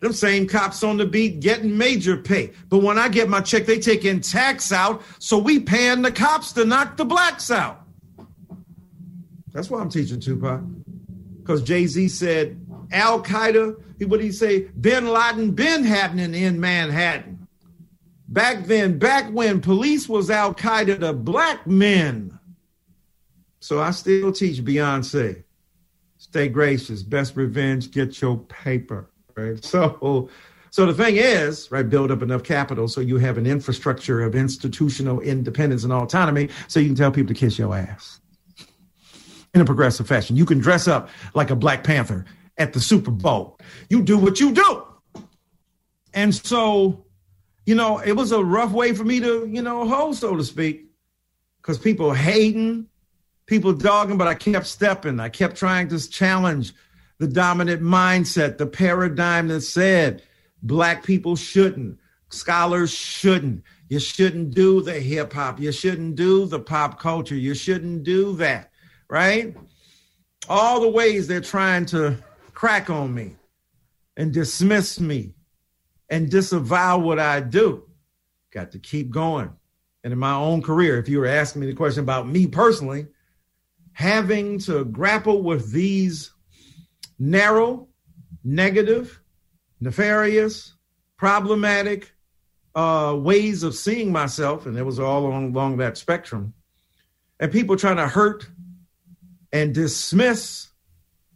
them 0.00 0.12
same 0.12 0.46
cops 0.46 0.82
on 0.82 0.98
the 0.98 1.06
beat 1.06 1.40
getting 1.40 1.78
major 1.78 2.18
pay. 2.18 2.52
But 2.68 2.82
when 2.82 2.98
I 2.98 3.08
get 3.08 3.30
my 3.30 3.40
check, 3.40 3.64
they 3.64 3.78
taking 3.78 4.20
tax 4.20 4.72
out, 4.72 5.02
so 5.18 5.38
we 5.38 5.58
paying 5.58 6.02
the 6.02 6.12
cops 6.12 6.52
to 6.52 6.66
knock 6.66 6.98
the 6.98 7.06
blacks 7.06 7.50
out. 7.50 7.80
That's 9.54 9.70
why 9.70 9.80
I'm 9.80 9.88
teaching 9.88 10.20
Tupac. 10.20 10.60
Because 11.38 11.62
Jay 11.62 11.86
Z 11.86 12.08
said 12.08 12.60
Al 12.92 13.22
Qaeda, 13.22 13.82
what 14.06 14.18
did 14.18 14.26
he 14.26 14.32
say? 14.32 14.68
Bin 14.78 15.06
Laden 15.06 15.52
been 15.52 15.82
happening 15.84 16.34
in 16.34 16.60
Manhattan. 16.60 17.48
Back 18.28 18.66
then, 18.66 18.98
back 18.98 19.32
when 19.32 19.62
police 19.62 20.10
was 20.10 20.28
Al 20.28 20.52
Qaeda 20.52 21.00
to 21.00 21.14
black 21.14 21.66
men. 21.66 22.33
So 23.64 23.80
I 23.80 23.92
still 23.92 24.30
teach 24.30 24.62
Beyonce. 24.62 25.42
Stay 26.18 26.48
gracious. 26.48 27.02
Best 27.02 27.34
revenge. 27.34 27.90
Get 27.90 28.20
your 28.20 28.36
paper. 28.36 29.10
Right. 29.34 29.64
So, 29.64 30.28
so 30.70 30.84
the 30.84 30.92
thing 30.92 31.16
is, 31.16 31.70
right, 31.70 31.88
build 31.88 32.10
up 32.10 32.20
enough 32.20 32.42
capital 32.42 32.88
so 32.88 33.00
you 33.00 33.16
have 33.16 33.38
an 33.38 33.46
infrastructure 33.46 34.20
of 34.20 34.34
institutional 34.34 35.20
independence 35.20 35.82
and 35.82 35.94
autonomy 35.94 36.50
so 36.68 36.78
you 36.78 36.88
can 36.88 36.94
tell 36.94 37.10
people 37.10 37.32
to 37.32 37.40
kiss 37.40 37.58
your 37.58 37.74
ass 37.74 38.20
in 39.54 39.62
a 39.62 39.64
progressive 39.64 40.06
fashion. 40.06 40.36
You 40.36 40.44
can 40.44 40.58
dress 40.58 40.86
up 40.86 41.08
like 41.32 41.50
a 41.50 41.56
Black 41.56 41.84
Panther 41.84 42.26
at 42.58 42.74
the 42.74 42.80
Super 42.80 43.12
Bowl. 43.12 43.58
You 43.88 44.02
do 44.02 44.18
what 44.18 44.40
you 44.40 44.52
do. 44.52 44.84
And 46.12 46.34
so 46.34 47.06
you 47.64 47.74
know, 47.74 47.98
it 48.00 48.12
was 48.12 48.30
a 48.30 48.44
rough 48.44 48.72
way 48.72 48.92
for 48.92 49.04
me 49.04 49.20
to, 49.20 49.48
you 49.50 49.62
know, 49.62 49.88
hold, 49.88 50.16
so 50.16 50.36
to 50.36 50.44
speak, 50.44 50.84
because 51.62 51.78
people 51.78 52.12
hating, 52.12 52.88
people 53.46 53.72
dogging, 53.72 54.18
but 54.18 54.28
I 54.28 54.34
kept 54.34 54.66
stepping. 54.66 55.20
I 55.20 55.28
kept 55.28 55.56
trying 55.56 55.88
to 55.88 56.10
challenge 56.10 56.72
the 57.18 57.28
dominant 57.28 57.82
mindset, 57.82 58.58
the 58.58 58.66
paradigm 58.66 59.48
that 59.48 59.60
said 59.62 60.22
black 60.62 61.04
people 61.04 61.36
shouldn't, 61.36 61.98
scholars 62.30 62.90
shouldn't. 62.90 63.62
You 63.88 64.00
shouldn't 64.00 64.54
do 64.54 64.80
the 64.82 64.98
hip 64.98 65.32
hop. 65.32 65.60
You 65.60 65.70
shouldn't 65.70 66.16
do 66.16 66.46
the 66.46 66.58
pop 66.58 66.98
culture. 66.98 67.36
You 67.36 67.54
shouldn't 67.54 68.02
do 68.02 68.34
that, 68.36 68.70
right? 69.08 69.54
All 70.48 70.80
the 70.80 70.88
ways 70.88 71.26
they're 71.26 71.40
trying 71.40 71.86
to 71.86 72.16
crack 72.54 72.90
on 72.90 73.14
me 73.14 73.36
and 74.16 74.32
dismiss 74.32 74.98
me 74.98 75.34
and 76.08 76.30
disavow 76.30 76.98
what 76.98 77.18
I 77.18 77.40
do. 77.40 77.84
Got 78.52 78.72
to 78.72 78.78
keep 78.78 79.10
going. 79.10 79.52
And 80.02 80.12
in 80.12 80.18
my 80.18 80.34
own 80.34 80.62
career, 80.62 80.98
if 80.98 81.08
you 81.08 81.18
were 81.18 81.26
asking 81.26 81.60
me 81.60 81.66
the 81.66 81.74
question 81.74 82.02
about 82.02 82.28
me 82.28 82.46
personally, 82.46 83.06
having 83.94 84.58
to 84.58 84.84
grapple 84.84 85.42
with 85.42 85.72
these 85.72 86.32
narrow, 87.18 87.88
negative, 88.42 89.20
nefarious, 89.80 90.74
problematic 91.16 92.12
uh, 92.74 93.16
ways 93.16 93.62
of 93.62 93.74
seeing 93.74 94.12
myself, 94.12 94.66
and 94.66 94.76
it 94.76 94.82
was 94.82 94.98
all 94.98 95.26
along, 95.26 95.52
along 95.52 95.76
that 95.78 95.96
spectrum, 95.96 96.52
and 97.40 97.52
people 97.52 97.76
trying 97.76 97.96
to 97.96 98.08
hurt 98.08 98.48
and 99.52 99.72
dismiss 99.72 100.68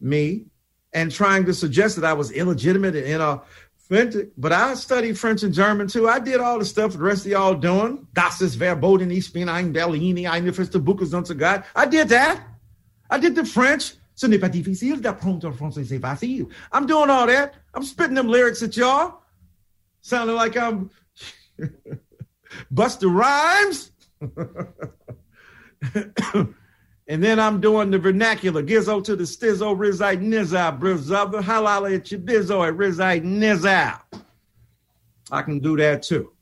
me 0.00 0.46
and 0.92 1.12
trying 1.12 1.44
to 1.44 1.54
suggest 1.54 1.96
that 1.96 2.04
I 2.04 2.14
was 2.14 2.32
illegitimate 2.32 2.96
and 2.96 3.06
in 3.06 3.20
a 3.20 3.42
but 3.88 4.52
I 4.52 4.74
studied 4.74 5.18
French 5.18 5.42
and 5.42 5.54
German 5.54 5.88
too. 5.88 6.08
I 6.08 6.18
did 6.18 6.40
all 6.40 6.58
the 6.58 6.64
stuff 6.64 6.92
the 6.92 6.98
rest 6.98 7.24
of 7.24 7.32
y'all 7.32 7.54
doing. 7.54 8.06
Das 8.14 8.42
ist 8.42 8.56
verboten, 8.56 9.10
ich 9.10 9.32
bin 9.32 9.48
ein 9.48 9.72
Berlini, 9.72 10.26
eine 10.26 10.52
feste 10.52 10.78
Buches 10.78 11.14
und 11.14 11.26
so 11.26 11.34
God. 11.34 11.64
I 11.74 11.86
did 11.86 12.08
that. 12.10 12.40
I 13.10 13.18
did 13.18 13.34
the 13.34 13.44
French. 13.44 13.94
Ce 14.14 14.26
n'est 14.26 14.40
pas 14.40 14.50
difficile 14.50 15.00
d'apprendre 15.00 15.52
français, 15.52 15.84
c'est 15.84 16.00
facile. 16.00 16.48
I'm 16.72 16.86
doing 16.86 17.08
all 17.08 17.26
that. 17.26 17.54
I'm 17.74 17.84
spitting 17.84 18.16
them 18.16 18.28
lyrics 18.28 18.62
at 18.62 18.76
y'all. 18.76 19.22
Sounding 20.02 20.36
like 20.36 20.56
I'm 20.56 20.90
Busta 22.72 23.08
Rhymes. 23.08 23.92
And 27.08 27.24
then 27.24 27.40
I'm 27.40 27.60
doing 27.60 27.90
the 27.90 27.98
vernacular. 27.98 28.62
Gizzo 28.62 29.02
to 29.02 29.16
the 29.16 29.24
stizzo, 29.24 29.76
Rizite 29.76 30.20
nizza, 30.20 30.78
brother. 30.78 31.40
Halala 31.40 31.96
at 31.96 32.12
your 32.12 32.20
bizzo 32.20 32.68
at 32.68 32.76
Rizite. 32.76 33.24
I 35.30 35.42
can 35.42 35.58
do 35.58 35.76
that 35.78 36.02
too. 36.02 36.32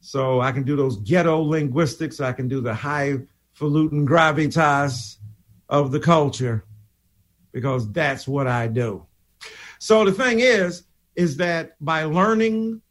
So 0.00 0.40
I 0.40 0.50
can 0.50 0.64
do 0.64 0.74
those 0.74 0.96
ghetto 0.96 1.40
linguistics. 1.40 2.20
I 2.20 2.32
can 2.32 2.48
do 2.48 2.60
the 2.60 2.74
highfalutin 2.74 4.04
gravitas 4.04 5.18
of 5.68 5.92
the 5.92 6.00
culture 6.00 6.64
because 7.52 7.90
that's 7.92 8.26
what 8.26 8.48
I 8.48 8.66
do. 8.66 9.06
So 9.78 10.04
the 10.04 10.12
thing 10.12 10.40
is, 10.40 10.84
is 11.14 11.36
that 11.36 11.76
by 11.80 12.02
learning 12.04 12.82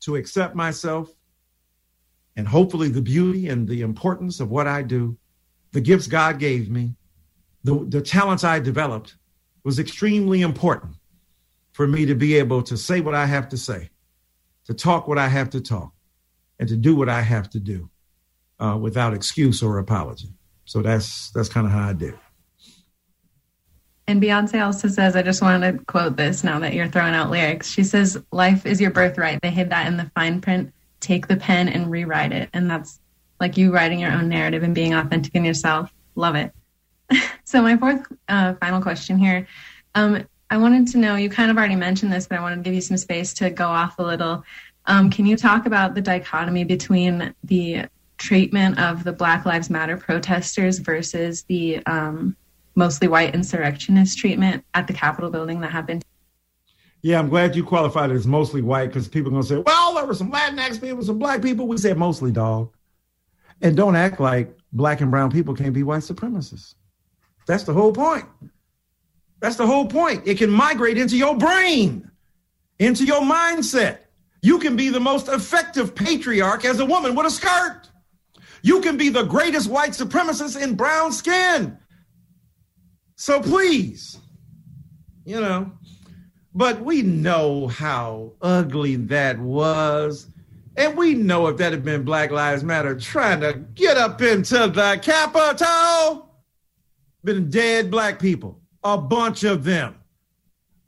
to 0.00 0.16
accept 0.16 0.54
myself 0.54 1.10
and 2.36 2.46
hopefully 2.46 2.88
the 2.88 3.02
beauty 3.02 3.48
and 3.48 3.66
the 3.66 3.80
importance 3.80 4.40
of 4.40 4.50
what 4.50 4.66
I 4.66 4.82
do, 4.82 5.16
the 5.72 5.80
gifts 5.80 6.06
God 6.06 6.38
gave 6.38 6.70
me, 6.70 6.94
the, 7.64 7.84
the 7.88 8.00
talents 8.00 8.44
I 8.44 8.58
developed 8.58 9.16
was 9.64 9.78
extremely 9.78 10.42
important 10.42 10.94
for 11.72 11.86
me 11.86 12.06
to 12.06 12.14
be 12.14 12.36
able 12.36 12.62
to 12.62 12.76
say 12.76 13.00
what 13.00 13.14
I 13.14 13.26
have 13.26 13.48
to 13.50 13.56
say, 13.56 13.90
to 14.64 14.74
talk 14.74 15.06
what 15.06 15.18
I 15.18 15.28
have 15.28 15.50
to 15.50 15.60
talk, 15.60 15.92
and 16.58 16.68
to 16.68 16.76
do 16.76 16.96
what 16.96 17.08
I 17.08 17.20
have 17.20 17.50
to 17.50 17.60
do 17.60 17.90
uh, 18.58 18.76
without 18.80 19.14
excuse 19.14 19.62
or 19.62 19.78
apology. 19.78 20.28
So 20.64 20.82
that's 20.82 21.30
that's 21.30 21.48
kind 21.48 21.66
of 21.66 21.72
how 21.72 21.88
I 21.88 21.92
did. 21.92 22.14
And 24.08 24.22
Beyonce 24.22 24.64
also 24.64 24.88
says, 24.88 25.16
I 25.16 25.22
just 25.22 25.42
wanted 25.42 25.78
to 25.78 25.84
quote 25.84 26.16
this 26.16 26.42
now 26.42 26.58
that 26.60 26.72
you're 26.72 26.88
throwing 26.88 27.14
out 27.14 27.30
lyrics. 27.30 27.68
She 27.70 27.84
says, 27.84 28.18
Life 28.32 28.64
is 28.64 28.80
your 28.80 28.90
birthright. 28.90 29.40
They 29.42 29.50
hid 29.50 29.70
that 29.70 29.86
in 29.86 29.98
the 29.98 30.10
fine 30.14 30.40
print. 30.40 30.72
Take 31.00 31.28
the 31.28 31.36
pen 31.36 31.68
and 31.68 31.90
rewrite 31.90 32.32
it. 32.32 32.48
And 32.54 32.70
that's 32.70 33.00
like 33.40 33.56
you 33.56 33.72
writing 33.72 34.00
your 34.00 34.12
own 34.12 34.28
narrative 34.28 34.62
and 34.62 34.74
being 34.74 34.94
authentic 34.94 35.34
in 35.34 35.44
yourself. 35.44 35.92
Love 36.14 36.34
it. 36.34 36.52
so, 37.44 37.62
my 37.62 37.76
fourth 37.76 38.06
uh, 38.28 38.54
final 38.54 38.82
question 38.82 39.18
here 39.18 39.46
um, 39.94 40.24
I 40.50 40.56
wanted 40.56 40.88
to 40.88 40.98
know 40.98 41.16
you 41.16 41.28
kind 41.28 41.50
of 41.50 41.56
already 41.56 41.76
mentioned 41.76 42.12
this, 42.12 42.26
but 42.26 42.38
I 42.38 42.42
wanted 42.42 42.56
to 42.56 42.62
give 42.62 42.74
you 42.74 42.80
some 42.80 42.96
space 42.96 43.34
to 43.34 43.50
go 43.50 43.66
off 43.66 43.98
a 43.98 44.02
little. 44.02 44.44
Um, 44.86 45.10
can 45.10 45.26
you 45.26 45.36
talk 45.36 45.66
about 45.66 45.94
the 45.94 46.00
dichotomy 46.00 46.64
between 46.64 47.34
the 47.44 47.86
treatment 48.16 48.78
of 48.78 49.04
the 49.04 49.12
Black 49.12 49.44
Lives 49.44 49.70
Matter 49.70 49.96
protesters 49.96 50.78
versus 50.78 51.42
the 51.44 51.84
um, 51.86 52.36
mostly 52.78 53.08
white 53.08 53.34
insurrectionist 53.34 54.18
treatment 54.18 54.64
at 54.74 54.86
the 54.86 54.92
Capitol 54.92 55.30
building 55.30 55.60
that 55.60 55.70
happened. 55.70 56.04
Yeah, 57.02 57.18
I'm 57.18 57.28
glad 57.28 57.54
you 57.54 57.64
qualified 57.64 58.10
it 58.10 58.14
as 58.14 58.26
mostly 58.26 58.62
white 58.62 58.86
because 58.86 59.06
people 59.06 59.28
are 59.28 59.32
going 59.32 59.42
to 59.42 59.48
say, 59.48 59.62
well, 59.64 59.94
there 59.94 60.06
were 60.06 60.14
some 60.14 60.32
Latinx 60.32 60.80
people, 60.80 61.02
some 61.04 61.18
black 61.18 61.42
people. 61.42 61.68
We 61.68 61.76
said 61.76 61.96
mostly, 61.96 62.32
dog. 62.32 62.72
And 63.60 63.76
don't 63.76 63.96
act 63.96 64.20
like 64.20 64.56
black 64.72 65.00
and 65.00 65.10
brown 65.10 65.30
people 65.30 65.54
can't 65.54 65.72
be 65.72 65.82
white 65.82 66.02
supremacists. 66.02 66.74
That's 67.46 67.64
the 67.64 67.72
whole 67.72 67.92
point. 67.92 68.26
That's 69.40 69.56
the 69.56 69.66
whole 69.66 69.86
point. 69.86 70.26
It 70.26 70.38
can 70.38 70.50
migrate 70.50 70.98
into 70.98 71.16
your 71.16 71.36
brain, 71.36 72.10
into 72.78 73.04
your 73.04 73.22
mindset. 73.22 73.98
You 74.42 74.58
can 74.58 74.76
be 74.76 74.88
the 74.88 75.00
most 75.00 75.28
effective 75.28 75.94
patriarch 75.94 76.64
as 76.64 76.80
a 76.80 76.86
woman 76.86 77.14
with 77.14 77.26
a 77.26 77.30
skirt. 77.30 77.82
You 78.62 78.80
can 78.80 78.96
be 78.96 79.08
the 79.08 79.24
greatest 79.24 79.68
white 79.70 79.92
supremacist 79.92 80.60
in 80.60 80.74
brown 80.74 81.12
skin. 81.12 81.78
So 83.16 83.40
please, 83.40 84.18
you 85.24 85.40
know, 85.40 85.72
but 86.54 86.80
we 86.80 87.02
know 87.02 87.68
how 87.68 88.32
ugly 88.40 88.96
that 88.96 89.38
was. 89.38 90.28
And 90.78 90.96
we 90.96 91.12
know 91.14 91.48
if 91.48 91.56
that 91.56 91.72
had 91.72 91.84
been 91.84 92.04
Black 92.04 92.30
Lives 92.30 92.62
Matter 92.62 92.94
trying 92.94 93.40
to 93.40 93.54
get 93.74 93.96
up 93.96 94.22
into 94.22 94.68
the 94.68 95.00
Capitol, 95.02 96.32
been 97.24 97.50
dead 97.50 97.90
black 97.90 98.20
people, 98.20 98.60
a 98.84 98.96
bunch 98.96 99.42
of 99.42 99.64
them. 99.64 99.96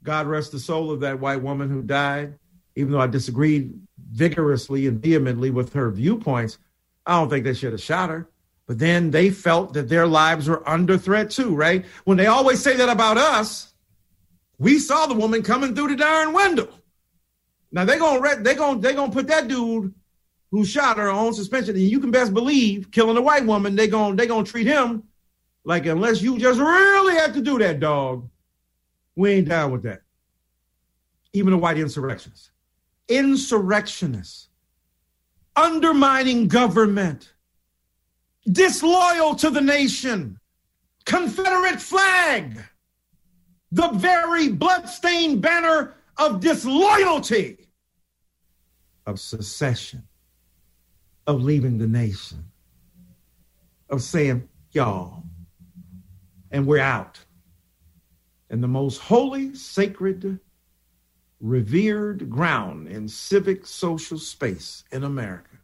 God 0.01 0.27
rest 0.27 0.53
the 0.53 0.59
soul 0.59 0.91
of 0.91 1.01
that 1.01 1.19
white 1.19 1.41
woman 1.41 1.69
who 1.69 1.81
died. 1.81 2.35
Even 2.77 2.93
though 2.93 3.01
I 3.01 3.07
disagreed 3.07 3.77
vigorously 4.13 4.87
and 4.87 5.03
vehemently 5.03 5.49
with 5.51 5.73
her 5.73 5.91
viewpoints, 5.91 6.57
I 7.05 7.19
don't 7.19 7.29
think 7.29 7.43
they 7.43 7.53
should 7.53 7.73
have 7.73 7.81
shot 7.81 8.09
her. 8.09 8.29
But 8.67 8.79
then 8.79 9.11
they 9.11 9.29
felt 9.29 9.73
that 9.73 9.89
their 9.89 10.07
lives 10.07 10.47
were 10.47 10.67
under 10.67 10.97
threat 10.97 11.31
too, 11.31 11.53
right? 11.53 11.85
When 12.05 12.15
they 12.15 12.27
always 12.27 12.63
say 12.63 12.77
that 12.77 12.87
about 12.87 13.17
us, 13.17 13.73
we 14.57 14.79
saw 14.79 15.05
the 15.05 15.15
woman 15.15 15.43
coming 15.43 15.75
through 15.75 15.89
the 15.89 15.97
darn 15.97 16.31
window. 16.31 16.69
Now 17.71 17.85
they're 17.85 17.99
gonna 17.99 18.43
they 18.43 18.55
gonna 18.55 18.79
they 18.79 18.93
gonna 18.93 19.11
put 19.11 19.27
that 19.27 19.47
dude 19.47 19.93
who 20.51 20.65
shot 20.65 20.97
her 20.97 21.09
on 21.09 21.33
suspension, 21.33 21.75
and 21.75 21.83
you 21.83 21.99
can 21.99 22.11
best 22.11 22.33
believe 22.33 22.91
killing 22.91 23.17
a 23.17 23.21
white 23.21 23.45
woman, 23.45 23.75
they 23.75 23.87
gonna 23.87 24.15
they 24.15 24.27
gonna 24.27 24.45
treat 24.45 24.67
him 24.67 25.03
like 25.63 25.85
unless 25.85 26.21
you 26.21 26.37
just 26.37 26.59
really 26.59 27.15
have 27.15 27.33
to 27.33 27.41
do 27.41 27.57
that, 27.59 27.79
dog. 27.79 28.27
We 29.15 29.31
ain't 29.31 29.49
down 29.49 29.71
with 29.71 29.83
that. 29.83 30.01
Even 31.33 31.51
the 31.51 31.57
white 31.57 31.77
insurrectionists, 31.77 32.51
insurrectionists, 33.07 34.49
undermining 35.55 36.47
government. 36.47 37.33
Disloyal 38.51 39.35
to 39.35 39.51
the 39.51 39.61
nation, 39.61 40.39
Confederate 41.05 41.79
flag, 41.79 42.57
the 43.71 43.89
very 43.89 44.49
bloodstained 44.49 45.41
banner 45.41 45.93
of 46.17 46.39
disloyalty, 46.39 47.60
of 49.05 49.19
secession, 49.19 50.03
of 51.27 51.41
leaving 51.41 51.77
the 51.77 51.87
nation, 51.87 52.45
of 53.89 54.01
saying, 54.01 54.47
y'all, 54.71 55.23
and 56.51 56.65
we're 56.65 56.79
out. 56.79 57.19
And 58.49 58.61
the 58.61 58.67
most 58.67 58.97
holy, 58.97 59.53
sacred, 59.55 60.39
revered 61.39 62.29
ground 62.29 62.87
in 62.87 63.07
civic 63.07 63.65
social 63.65 64.17
space 64.17 64.83
in 64.91 65.03
America 65.03 65.57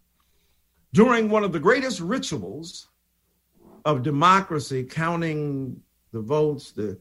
during 0.93 1.29
one 1.29 1.43
of 1.43 1.51
the 1.51 1.59
greatest 1.59 1.99
rituals 1.99 2.87
of 3.85 4.03
democracy, 4.03 4.83
counting 4.83 5.81
the 6.11 6.21
votes, 6.21 6.71
the 6.71 6.97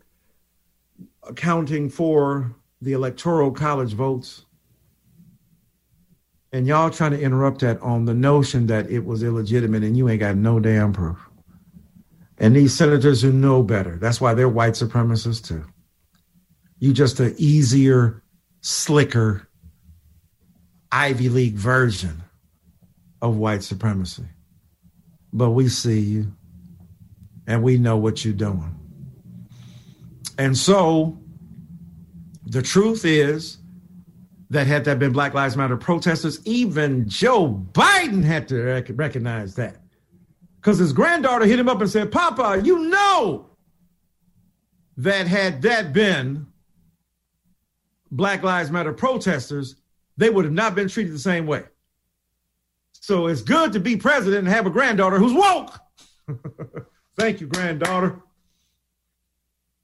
accounting 1.23 1.89
for 1.89 2.55
the 2.83 2.93
electoral 2.93 3.51
college 3.51 3.93
votes. 3.93 4.46
And 6.53 6.67
y'all 6.67 6.91
trying 6.91 7.11
to 7.11 7.21
interrupt 7.21 7.61
that 7.61 7.81
on 7.83 8.05
the 8.05 8.15
notion 8.15 8.67
that 8.69 8.89
it 8.91 9.05
was 9.05 9.23
illegitimate 9.23 9.83
and 9.83 9.97
you 9.97 10.09
ain't 10.09 10.21
got 10.21 10.37
no 10.37 10.61
damn 10.61 10.93
proof. 10.93 11.19
And 12.39 12.55
these 12.55 12.75
senators 12.75 13.23
who 13.23 13.33
know 13.33 13.63
better, 13.63 13.97
that's 13.97 14.21
why 14.21 14.35
they're 14.35 14.49
white 14.49 14.75
supremacists 14.75 15.47
too. 15.47 15.65
You 16.79 16.93
just 16.93 17.21
an 17.21 17.35
easier, 17.39 18.23
slicker 18.61 19.49
Ivy 20.93 21.29
League 21.29 21.55
version 21.55 22.23
of 23.21 23.37
white 23.37 23.63
supremacy. 23.63 24.25
But 25.33 25.51
we 25.51 25.69
see 25.69 26.01
you 26.01 26.33
and 27.47 27.63
we 27.63 27.79
know 27.79 27.97
what 27.97 28.25
you're 28.25 28.35
doing. 28.35 28.75
And 30.39 30.57
so 30.57 31.19
the 32.45 32.63
truth 32.63 33.05
is 33.05 33.59
that 34.51 34.67
had 34.67 34.85
that 34.85 34.99
been 34.99 35.13
Black 35.13 35.35
Lives 35.35 35.57
Matter 35.57 35.77
protesters, 35.77 36.41
even 36.45 37.09
Joe 37.09 37.67
Biden 37.73 38.23
had 38.23 38.49
to 38.49 38.63
rec- 38.63 38.91
recognize 38.91 39.55
that. 39.57 39.79
Because 40.57 40.79
his 40.79 40.93
granddaughter 40.93 41.47
hit 41.47 41.59
him 41.59 41.69
up 41.69 41.81
and 41.81 41.91
said, 41.91 42.13
Papa, 42.13 42.61
you 42.65 42.89
know 42.89 43.51
that 44.97 45.27
had 45.27 45.63
that 45.63 45.93
been 45.93 46.47
Black 48.11 48.43
Lives 48.43 48.71
Matter 48.71 48.93
protesters, 48.93 49.77
they 50.17 50.31
would 50.31 50.45
have 50.45 50.55
not 50.55 50.75
been 50.75 50.89
treated 50.89 51.13
the 51.13 51.19
same 51.19 51.47
way. 51.47 51.65
So 52.93 53.27
it's 53.27 53.43
good 53.43 53.73
to 53.75 53.81
be 53.81 53.97
president 53.97 54.47
and 54.47 54.49
have 54.49 54.67
a 54.67 54.71
granddaughter 54.71 55.19
who's 55.19 55.35
woke. 55.35 55.79
Thank 57.17 57.41
you, 57.41 57.47
granddaughter. 57.47 58.21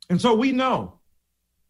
And 0.09 0.21
so 0.21 0.35
we 0.35 0.53
know 0.53 0.99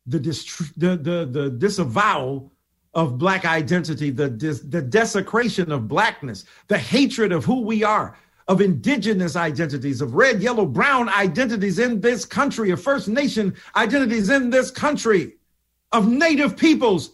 the, 0.07 0.19
dist- 0.19 0.79
the, 0.79 0.97
the, 0.97 1.29
the 1.31 1.51
disavowal 1.51 2.52
of 2.95 3.19
black 3.19 3.45
identity, 3.45 4.11
the, 4.11 4.29
dis- 4.29 4.61
the 4.61 4.83
desecration 4.83 5.73
of 5.73 5.89
blackness, 5.89 6.45
the 6.69 6.79
hatred 6.79 7.33
of 7.33 7.45
who 7.45 7.61
we 7.63 7.83
are, 7.83 8.17
of 8.49 8.61
indigenous 8.61 9.37
identities, 9.37 10.01
of 10.01 10.15
red, 10.15 10.43
yellow, 10.43 10.67
brown 10.67 11.09
identities 11.09 11.79
in 11.79 12.01
this 12.01 12.25
country, 12.25 12.71
of 12.71 12.83
First 12.83 13.09
Nation 13.09 13.55
identities 13.77 14.29
in 14.29 14.51
this 14.51 14.71
country, 14.71 15.35
of 15.93 16.09
Native 16.09 16.57
peoples. 16.57 17.13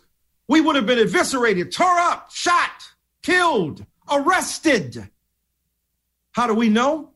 We 0.48 0.60
would 0.60 0.76
have 0.76 0.86
been 0.86 0.98
eviscerated, 0.98 1.70
tore 1.70 1.98
up, 1.98 2.30
shot, 2.32 2.82
killed 3.22 3.84
arrested. 4.10 5.08
How 6.32 6.46
do 6.46 6.54
we 6.54 6.68
know? 6.68 7.10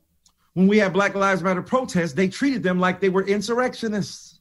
When 0.55 0.67
we 0.67 0.79
had 0.79 0.93
Black 0.93 1.15
Lives 1.15 1.43
Matter 1.43 1.63
protests, 1.63 2.13
they 2.13 2.29
treated 2.29 2.63
them 2.63 2.79
like 2.79 3.01
they 3.01 3.09
were 3.09 3.27
insurrectionists. 3.27 4.41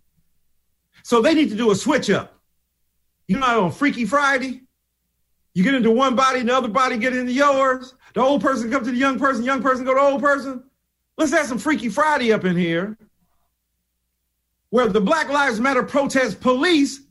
So 1.04 1.22
they 1.22 1.34
need 1.34 1.50
to 1.50 1.56
do 1.56 1.72
a 1.72 1.76
switch 1.76 2.10
up. 2.10 2.41
You 3.28 3.40
know, 3.40 3.66
on 3.66 3.72
Freaky 3.72 4.06
Friday, 4.06 4.62
you 5.54 5.64
get 5.64 5.76
into 5.76 5.92
one 5.92 6.16
body 6.16 6.40
and 6.40 6.50
the 6.50 6.56
other 6.56 6.68
body 6.68 6.98
get 6.98 7.16
into 7.16 7.32
yours. 7.32 7.96
The 8.14 8.22
old 8.22 8.42
person 8.42 8.72
come 8.72 8.84
to 8.84 8.92
the 8.92 8.98
young 8.98 9.20
person, 9.20 9.44
young 9.44 9.62
person 9.62 9.86
go 9.86 9.94
to 9.94 10.00
the 10.00 10.06
old 10.06 10.22
person. 10.22 10.64
Let's 11.18 11.32
have 11.32 11.46
some 11.46 11.58
Freaky 11.58 11.90
Friday 11.90 12.34
up 12.34 12.46
in 12.46 12.56
here 12.56 12.98
where 14.70 14.88
the 14.88 15.02
Black 15.02 15.30
Lives 15.30 15.60
Matter 15.60 15.84
protest 15.84 16.42
police 16.42 17.02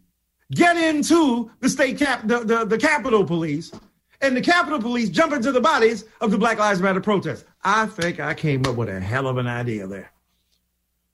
get 0.53 0.77
into 0.77 1.51
the 1.61 1.69
state 1.69 1.99
cap, 1.99 2.27
the, 2.27 2.41
the, 2.41 2.65
the 2.65 2.79
Capitol 2.79 3.25
police 3.25 3.71
and 4.21 4.37
the 4.37 4.41
Capitol 4.41 4.81
Police 4.81 5.09
jump 5.09 5.33
into 5.33 5.53
the 5.53 5.61
bodies 5.61 6.05
of 6.21 6.31
the 6.31 6.39
Black 6.39 6.59
Lives 6.59 6.81
Matter 6.81 7.01
protest. 7.01 7.45
I 7.65 7.87
think 7.87 8.21
I 8.21 8.35
came 8.35 8.67
up 8.67 8.77
with 8.77 8.89
a 8.89 9.01
hell 9.01 9.27
of 9.27 9.39
an 9.39 9.47
idea 9.47 9.87
there. 9.87 10.13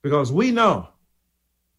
Because 0.01 0.31
we 0.31 0.51
know 0.51 0.89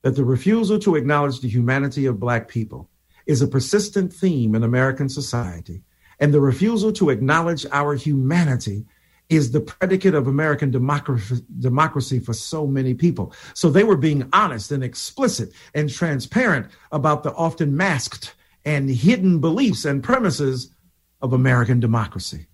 that 0.03 0.17
the 0.17 0.25
refusal 0.25 0.79
to 0.81 0.97
acknowledge 0.97 1.41
the 1.41 1.49
humanity 1.49 2.07
of 2.07 2.19
Black 2.21 2.49
people 2.49 2.89
is 3.29 3.41
a 3.41 3.47
persistent 3.47 4.13
theme 4.13 4.57
in 4.57 4.65
American 4.65 5.09
society. 5.09 5.83
And 6.19 6.35
the 6.35 6.41
refusal 6.41 6.93
to 6.95 7.11
acknowledge 7.11 7.65
our 7.71 7.95
humanity 7.95 8.87
is 9.29 9.53
the 9.53 9.61
predicate 9.61 10.15
of 10.15 10.27
American 10.27 10.71
democracy, 10.71 12.19
for 12.19 12.33
so 12.33 12.67
many 12.67 12.95
people. 12.95 13.33
So 13.53 13.69
they 13.69 13.85
were 13.85 13.97
being 13.97 14.29
honest 14.33 14.73
and 14.73 14.83
explicit 14.83 15.53
and 15.75 15.89
transparent 15.89 16.67
about 16.91 17.23
the 17.23 17.35
often 17.35 17.77
masked 17.77 18.35
and 18.65 18.91
hidden 18.91 19.39
beliefs 19.39 19.85
and 19.85 20.03
premises 20.03 20.75
of 21.21 21.35
American 21.35 21.79
democracy. 21.79 22.47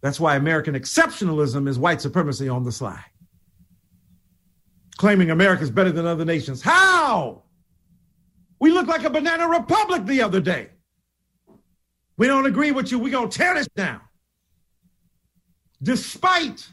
That's 0.00 0.18
why 0.18 0.36
American 0.36 0.74
exceptionalism 0.74 1.68
is 1.68 1.78
white 1.78 2.00
supremacy 2.00 2.48
on 2.48 2.64
the 2.64 2.72
sly. 2.72 3.04
Claiming 4.96 5.30
America's 5.30 5.70
better 5.70 5.92
than 5.92 6.06
other 6.06 6.24
nations. 6.24 6.62
How? 6.62 7.42
We 8.62 8.70
look 8.70 8.86
like 8.86 9.02
a 9.02 9.10
banana 9.10 9.48
republic 9.48 10.06
the 10.06 10.22
other 10.22 10.40
day. 10.40 10.68
We 12.16 12.28
don't 12.28 12.46
agree 12.46 12.70
with 12.70 12.92
you. 12.92 13.00
We're 13.00 13.10
going 13.10 13.28
to 13.28 13.36
tear 13.36 13.56
this 13.56 13.66
down. 13.74 14.00
Despite 15.82 16.68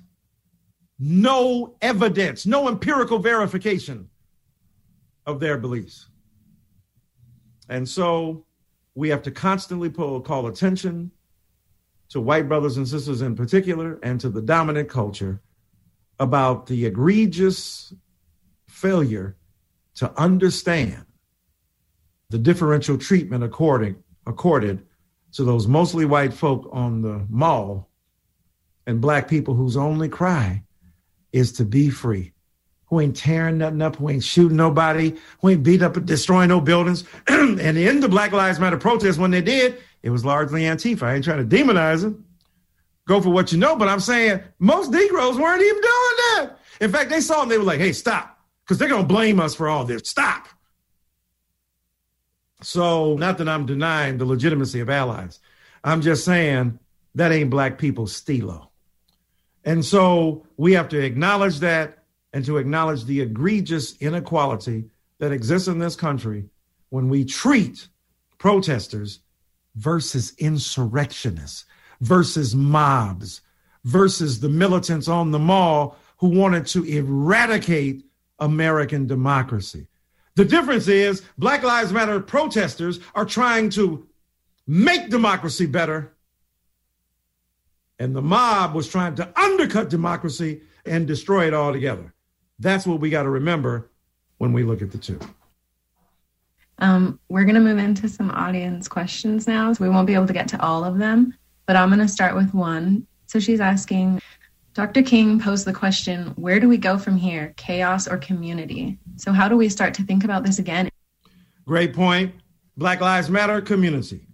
no 0.99 1.73
evidence, 1.81 2.45
no 2.45 2.67
empirical 2.67 3.17
verification 3.17 4.07
of 5.25 5.39
their 5.39 5.57
beliefs. 5.57 6.09
And 7.69 7.89
so 7.89 8.45
we 8.93 9.09
have 9.09 9.23
to 9.23 9.31
constantly 9.31 9.89
pull, 9.89 10.21
call 10.21 10.45
attention 10.45 11.09
to 12.09 12.21
white 12.21 12.47
brothers 12.47 12.77
and 12.77 12.87
sisters 12.87 13.23
in 13.23 13.35
particular 13.35 13.97
and 14.03 14.19
to 14.19 14.29
the 14.29 14.43
dominant 14.43 14.89
culture 14.89 15.41
about 16.19 16.67
the 16.67 16.85
egregious 16.85 17.95
failure 18.67 19.37
to 19.95 20.13
understand 20.21 21.07
the 22.29 22.37
differential 22.37 22.97
treatment 22.97 23.43
according, 23.43 23.95
accorded 24.25 24.85
to 25.33 25.43
those 25.43 25.67
mostly 25.67 26.05
white 26.05 26.33
folk 26.33 26.69
on 26.71 27.01
the 27.01 27.25
mall 27.29 27.89
and 28.87 29.01
black 29.01 29.27
people 29.27 29.53
whose 29.53 29.77
only 29.77 30.09
cry 30.09 30.63
is 31.31 31.51
to 31.53 31.65
be 31.65 31.89
free. 31.89 32.33
Who 32.87 32.99
ain't 32.99 33.15
tearing 33.15 33.59
nothing 33.59 33.83
up, 33.83 33.97
who 33.97 34.09
ain't 34.09 34.23
shooting 34.23 34.57
nobody, 34.57 35.15
who 35.41 35.49
ain't 35.49 35.61
beat 35.61 35.83
up 35.83 35.95
and 35.95 36.07
destroying 36.07 36.49
no 36.49 36.59
buildings. 36.59 37.03
and 37.27 37.59
in 37.59 37.99
the 37.99 38.09
Black 38.09 38.31
Lives 38.31 38.59
Matter 38.59 38.77
protests, 38.77 39.19
when 39.19 39.29
they 39.29 39.41
did, 39.41 39.77
it 40.01 40.09
was 40.09 40.25
largely 40.25 40.63
Antifa. 40.63 41.03
I 41.03 41.15
ain't 41.15 41.23
trying 41.23 41.47
to 41.47 41.55
demonize 41.55 42.01
them. 42.01 42.25
Go 43.07 43.21
for 43.21 43.29
what 43.29 43.51
you 43.51 43.59
know, 43.59 43.75
but 43.75 43.87
I'm 43.87 43.99
saying 43.99 44.41
most 44.57 44.91
Negroes 44.91 45.37
weren't 45.37 45.61
even 45.61 45.81
doing 45.81 45.83
that. 45.83 46.51
In 46.81 46.91
fact, 46.91 47.09
they 47.09 47.21
saw 47.21 47.41
them, 47.41 47.49
they 47.49 47.57
were 47.57 47.63
like, 47.63 47.79
hey, 47.79 47.91
stop, 47.91 48.39
because 48.63 48.77
they're 48.77 48.89
going 48.89 49.07
to 49.07 49.07
blame 49.07 49.39
us 49.39 49.53
for 49.53 49.67
all 49.67 49.83
this. 49.83 50.09
Stop. 50.09 50.47
So, 52.61 53.15
not 53.15 53.37
that 53.37 53.47
I'm 53.47 53.65
denying 53.65 54.17
the 54.17 54.25
legitimacy 54.25 54.79
of 54.79 54.89
allies, 54.89 55.39
I'm 55.83 56.01
just 56.01 56.25
saying 56.25 56.79
that 57.15 57.31
ain't 57.31 57.49
black 57.49 57.77
people's 57.77 58.15
stilo. 58.15 58.69
And 59.65 59.83
so 59.83 60.45
we 60.57 60.73
have 60.73 60.89
to 60.89 60.99
acknowledge 60.99 61.59
that 61.59 61.99
and 62.33 62.45
to 62.45 62.57
acknowledge 62.57 63.05
the 63.05 63.21
egregious 63.21 63.95
inequality 63.97 64.85
that 65.19 65.31
exists 65.31 65.67
in 65.67 65.79
this 65.79 65.95
country 65.95 66.45
when 66.89 67.09
we 67.09 67.25
treat 67.25 67.87
protesters 68.37 69.19
versus 69.75 70.33
insurrectionists 70.37 71.65
versus 72.01 72.55
mobs 72.55 73.41
versus 73.83 74.39
the 74.39 74.49
militants 74.49 75.07
on 75.07 75.31
the 75.31 75.39
mall 75.39 75.97
who 76.17 76.29
wanted 76.29 76.65
to 76.67 76.83
eradicate 76.85 78.05
American 78.39 79.07
democracy. 79.07 79.87
The 80.39 80.45
difference 80.45 80.87
is 80.87 81.21
Black 81.37 81.63
Lives 81.63 81.91
Matter 81.91 82.17
protesters 82.21 83.01
are 83.13 83.25
trying 83.25 83.69
to 83.71 84.07
make 84.65 85.09
democracy 85.09 85.65
better, 85.65 86.13
and 87.99 88.15
the 88.15 88.21
mob 88.21 88.73
was 88.73 88.87
trying 88.87 89.15
to 89.15 89.37
undercut 89.37 89.89
democracy 89.89 90.61
and 90.85 91.05
destroy 91.05 91.47
it 91.47 91.53
altogether. 91.53 92.13
That's 92.57 92.87
what 92.87 93.01
we 93.01 93.09
got 93.09 93.23
to 93.23 93.29
remember 93.29 93.91
when 94.37 94.53
we 94.53 94.63
look 94.63 94.81
at 94.81 94.91
the 94.91 94.97
two. 94.97 95.19
Um, 96.77 97.19
we're 97.27 97.43
going 97.43 97.55
to 97.55 97.59
move 97.59 97.77
into 97.77 98.07
some 98.07 98.31
audience 98.31 98.87
questions 98.87 99.45
now, 99.45 99.73
so 99.73 99.83
we 99.83 99.89
won't 99.89 100.07
be 100.07 100.13
able 100.13 100.27
to 100.27 100.31
get 100.31 100.47
to 100.47 100.61
all 100.65 100.85
of 100.85 100.99
them, 100.99 101.37
but 101.65 101.75
I'm 101.75 101.89
going 101.89 101.99
to 101.99 102.07
start 102.07 102.33
with 102.33 102.53
one. 102.53 103.05
So 103.25 103.41
she's 103.41 103.59
asking 103.59 104.21
Dr. 104.73 105.01
King 105.01 105.39
posed 105.39 105.65
the 105.65 105.73
question 105.73 106.27
where 106.35 106.59
do 106.59 106.69
we 106.69 106.77
go 106.77 106.97
from 106.97 107.17
here, 107.17 107.53
chaos 107.57 108.07
or 108.07 108.17
community? 108.17 108.99
So, 109.17 109.31
how 109.31 109.47
do 109.47 109.57
we 109.57 109.67
start 109.67 109.93
to 109.95 110.03
think 110.03 110.23
about 110.23 110.43
this 110.43 110.59
again? 110.59 110.89
Great 111.65 111.93
point. 111.93 112.33
Black 112.77 113.01
Lives 113.01 113.29
Matter, 113.29 113.61
community. 113.61 114.27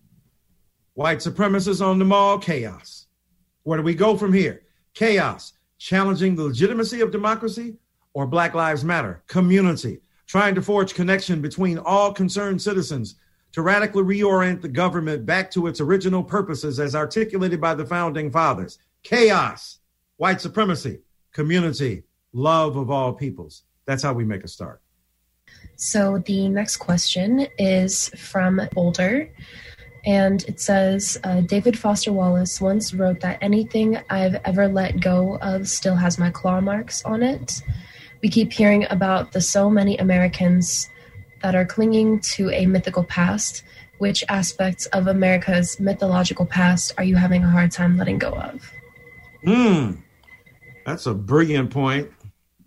White 0.94 1.20
supremacists 1.20 1.86
on 1.86 2.00
the 2.00 2.06
mall, 2.06 2.38
chaos. 2.38 3.08
Where 3.64 3.78
do 3.78 3.84
we 3.84 3.96
go 3.96 4.16
from 4.16 4.34
here? 4.34 4.64
Chaos, 4.94 5.54
challenging 5.78 6.36
the 6.36 6.44
legitimacy 6.44 7.02
of 7.02 7.12
democracy, 7.12 7.78
or 8.14 8.28
Black 8.28 8.54
Lives 8.54 8.84
Matter, 8.84 9.24
community, 9.28 10.00
trying 10.28 10.54
to 10.56 10.62
forge 10.62 10.94
connection 10.94 11.42
between 11.42 11.78
all 11.80 12.14
concerned 12.14 12.62
citizens 12.62 13.16
to 13.52 13.62
radically 13.62 14.04
reorient 14.04 14.62
the 14.62 14.68
government 14.68 15.26
back 15.26 15.50
to 15.52 15.68
its 15.68 15.82
original 15.82 16.24
purposes 16.24 16.80
as 16.80 16.94
articulated 16.94 17.60
by 17.60 17.74
the 17.74 17.86
founding 17.86 18.30
fathers. 18.30 18.78
Chaos, 19.02 19.80
white 20.18 20.42
supremacy, 20.42 21.00
community, 21.34 22.04
love 22.34 22.76
of 22.76 22.90
all 22.90 23.14
peoples. 23.14 23.64
That's 23.86 24.04
how 24.04 24.14
we 24.14 24.26
make 24.26 24.44
a 24.44 24.48
start. 24.48 24.82
So 25.76 26.20
the 26.20 26.48
next 26.50 26.78
question 26.78 27.48
is 27.58 28.10
from 28.10 28.62
Boulder. 28.74 29.30
And 30.06 30.44
it 30.44 30.60
says 30.60 31.18
uh, 31.24 31.42
David 31.42 31.78
Foster 31.78 32.14
Wallace 32.14 32.62
once 32.62 32.94
wrote 32.94 33.22
that 33.22 33.40
anything 33.42 33.98
I've 34.10 34.36
ever 34.46 34.68
let 34.68 35.00
go 35.00 35.38
of 35.42 35.68
still 35.68 35.96
has 35.96 36.20
my 36.20 36.30
claw 36.30 36.62
marks 36.62 37.04
on 37.06 37.24
it. 37.24 37.62
We 38.22 38.30
keep 38.30 38.54
hearing 38.54 38.86
about 38.90 39.32
the 39.32 39.42
so 39.42 39.70
many 39.70 39.98
Americans 39.98 40.90
that 41.42 41.56
are 41.56 41.66
clinging 41.66 42.20
to 42.22 42.50
a 42.52 42.66
mythical 42.66 43.04
past. 43.04 43.64
Which 43.98 44.26
aspects 44.28 44.88
of 44.88 45.08
America's 45.08 45.80
mythological 45.80 46.46
past 46.46 46.92
are 46.98 47.04
you 47.04 47.16
having 47.16 47.46
a 47.46 47.50
hard 47.50 47.72
time 47.72 47.98
letting 47.98 48.18
go 48.18 48.32
of? 48.32 48.70
Hmm. 49.46 49.92
That's 50.86 51.08
a 51.08 51.14
brilliant 51.14 51.72
point. 51.72 52.12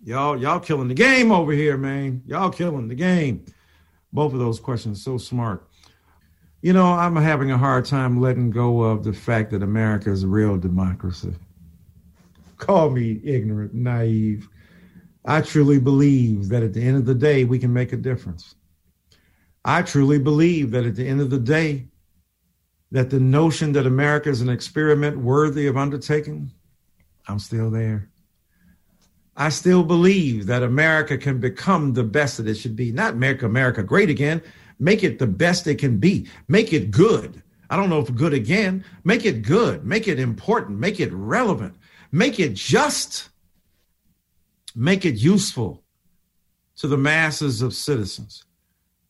Y'all, 0.03 0.39
y'all 0.39 0.59
killing 0.59 0.87
the 0.87 0.93
game 0.93 1.31
over 1.31 1.51
here, 1.51 1.77
man. 1.77 2.21
Y'all 2.25 2.49
killing 2.49 2.87
the 2.87 2.95
game. 2.95 3.45
Both 4.11 4.33
of 4.33 4.39
those 4.39 4.59
questions 4.59 5.03
so 5.03 5.17
smart. 5.17 5.67
You 6.61 6.73
know, 6.73 6.87
I'm 6.87 7.15
having 7.15 7.51
a 7.51 7.57
hard 7.57 7.85
time 7.85 8.19
letting 8.19 8.49
go 8.49 8.81
of 8.81 9.03
the 9.03 9.13
fact 9.13 9.51
that 9.51 9.63
America 9.63 10.11
is 10.11 10.23
a 10.23 10.27
real 10.27 10.57
democracy. 10.57 11.33
Call 12.57 12.89
me 12.89 13.21
ignorant, 13.23 13.73
naive. 13.73 14.49
I 15.23 15.41
truly 15.41 15.79
believe 15.79 16.49
that 16.49 16.63
at 16.63 16.73
the 16.73 16.81
end 16.81 16.97
of 16.97 17.05
the 17.05 17.15
day, 17.15 17.45
we 17.45 17.59
can 17.59 17.71
make 17.71 17.93
a 17.93 17.97
difference. 17.97 18.55
I 19.63 19.81
truly 19.83 20.19
believe 20.19 20.71
that 20.71 20.85
at 20.85 20.95
the 20.95 21.07
end 21.07 21.21
of 21.21 21.29
the 21.29 21.39
day, 21.39 21.87
that 22.91 23.09
the 23.09 23.19
notion 23.19 23.71
that 23.73 23.85
America 23.85 24.29
is 24.29 24.41
an 24.41 24.49
experiment 24.49 25.17
worthy 25.17 25.67
of 25.67 25.77
undertaking, 25.77 26.51
I'm 27.27 27.39
still 27.39 27.69
there. 27.69 28.08
I 29.39 29.47
still 29.47 29.83
believe 29.83 30.47
that 30.47 30.63
America 30.63 31.17
can 31.17 31.39
become 31.39 31.93
the 31.93 32.03
best 32.03 32.37
that 32.37 32.47
it 32.47 32.55
should 32.55 32.75
be. 32.75 32.91
Not 32.91 33.15
make 33.15 33.41
America 33.41 33.81
great 33.81 34.09
again, 34.09 34.41
make 34.79 35.01
it 35.01 35.17
the 35.17 35.27
best 35.27 35.65
it 35.65 35.75
can 35.75 35.97
be, 35.97 36.27
make 36.49 36.73
it 36.73 36.91
good. 36.91 37.41
I 37.69 37.77
don't 37.77 37.89
know 37.89 37.99
if 37.99 38.13
good 38.13 38.33
again, 38.33 38.83
make 39.05 39.25
it 39.25 39.43
good, 39.43 39.85
make 39.85 40.09
it 40.09 40.19
important, 40.19 40.77
make 40.77 40.99
it 40.99 41.13
relevant, 41.13 41.75
make 42.11 42.37
it 42.37 42.53
just, 42.53 43.29
make 44.75 45.05
it 45.05 45.15
useful 45.15 45.83
to 46.75 46.89
the 46.89 46.97
masses 46.97 47.61
of 47.61 47.73
citizens. 47.73 48.43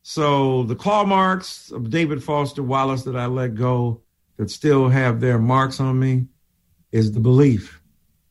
So 0.02 0.62
the 0.62 0.76
claw 0.76 1.04
marks 1.04 1.72
of 1.72 1.90
David 1.90 2.22
Foster 2.22 2.62
Wallace 2.62 3.02
that 3.02 3.16
I 3.16 3.26
let 3.26 3.56
go 3.56 4.02
that 4.36 4.48
still 4.48 4.90
have 4.90 5.20
their 5.20 5.40
marks 5.40 5.80
on 5.80 5.98
me 5.98 6.26
is 6.92 7.10
the 7.10 7.20
belief 7.20 7.82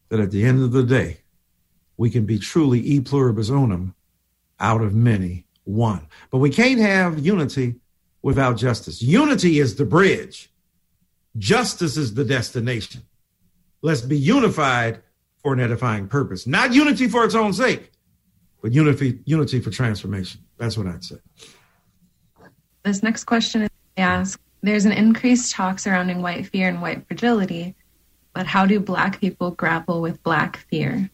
that 0.08 0.22
at 0.22 0.32
the 0.32 0.46
end 0.46 0.64
of 0.64 0.72
the 0.72 0.84
day, 0.84 1.18
we 2.00 2.10
can 2.10 2.26
be 2.26 2.40
truly 2.40 2.80
e 2.80 3.02
pluribus 3.02 3.50
unum 3.50 3.94
out 4.58 4.82
of 4.82 4.96
many, 4.96 5.46
one. 5.66 6.08
But 6.32 6.38
we 6.38 6.50
can't 6.50 6.80
have 6.80 7.20
unity 7.20 7.76
without 8.22 8.56
justice. 8.56 9.02
Unity 9.02 9.60
is 9.60 9.76
the 9.76 9.84
bridge, 9.84 10.50
justice 11.38 11.98
is 11.98 12.14
the 12.14 12.24
destination. 12.24 13.02
Let's 13.82 14.00
be 14.00 14.18
unified 14.18 15.02
for 15.44 15.52
an 15.52 15.60
edifying 15.60 16.08
purpose, 16.08 16.48
not 16.48 16.74
unity 16.74 17.10
for 17.10 17.26
its 17.26 17.36
own 17.36 17.52
sake, 17.52 17.92
but 18.62 18.72
unity, 18.72 19.20
unity 19.26 19.60
for 19.60 19.70
transformation. 19.70 20.40
That's 20.58 20.78
what 20.78 20.88
I'd 20.88 21.04
say. 21.04 21.18
This 22.84 23.04
next 23.04 23.26
question 23.26 23.64
is 23.64 23.70
asked 23.98 24.42
there's 24.62 24.86
an 24.86 24.94
increased 24.94 25.54
talk 25.54 25.80
surrounding 25.80 26.22
white 26.22 26.48
fear 26.48 26.70
and 26.70 26.82
white 26.82 27.06
fragility, 27.08 27.76
but 28.34 28.48
how 28.48 28.66
do 28.66 28.80
Black 28.80 29.20
people 29.20 29.52
grapple 29.52 30.02
with 30.02 30.24
Black 30.24 30.66
fear? 30.70 31.10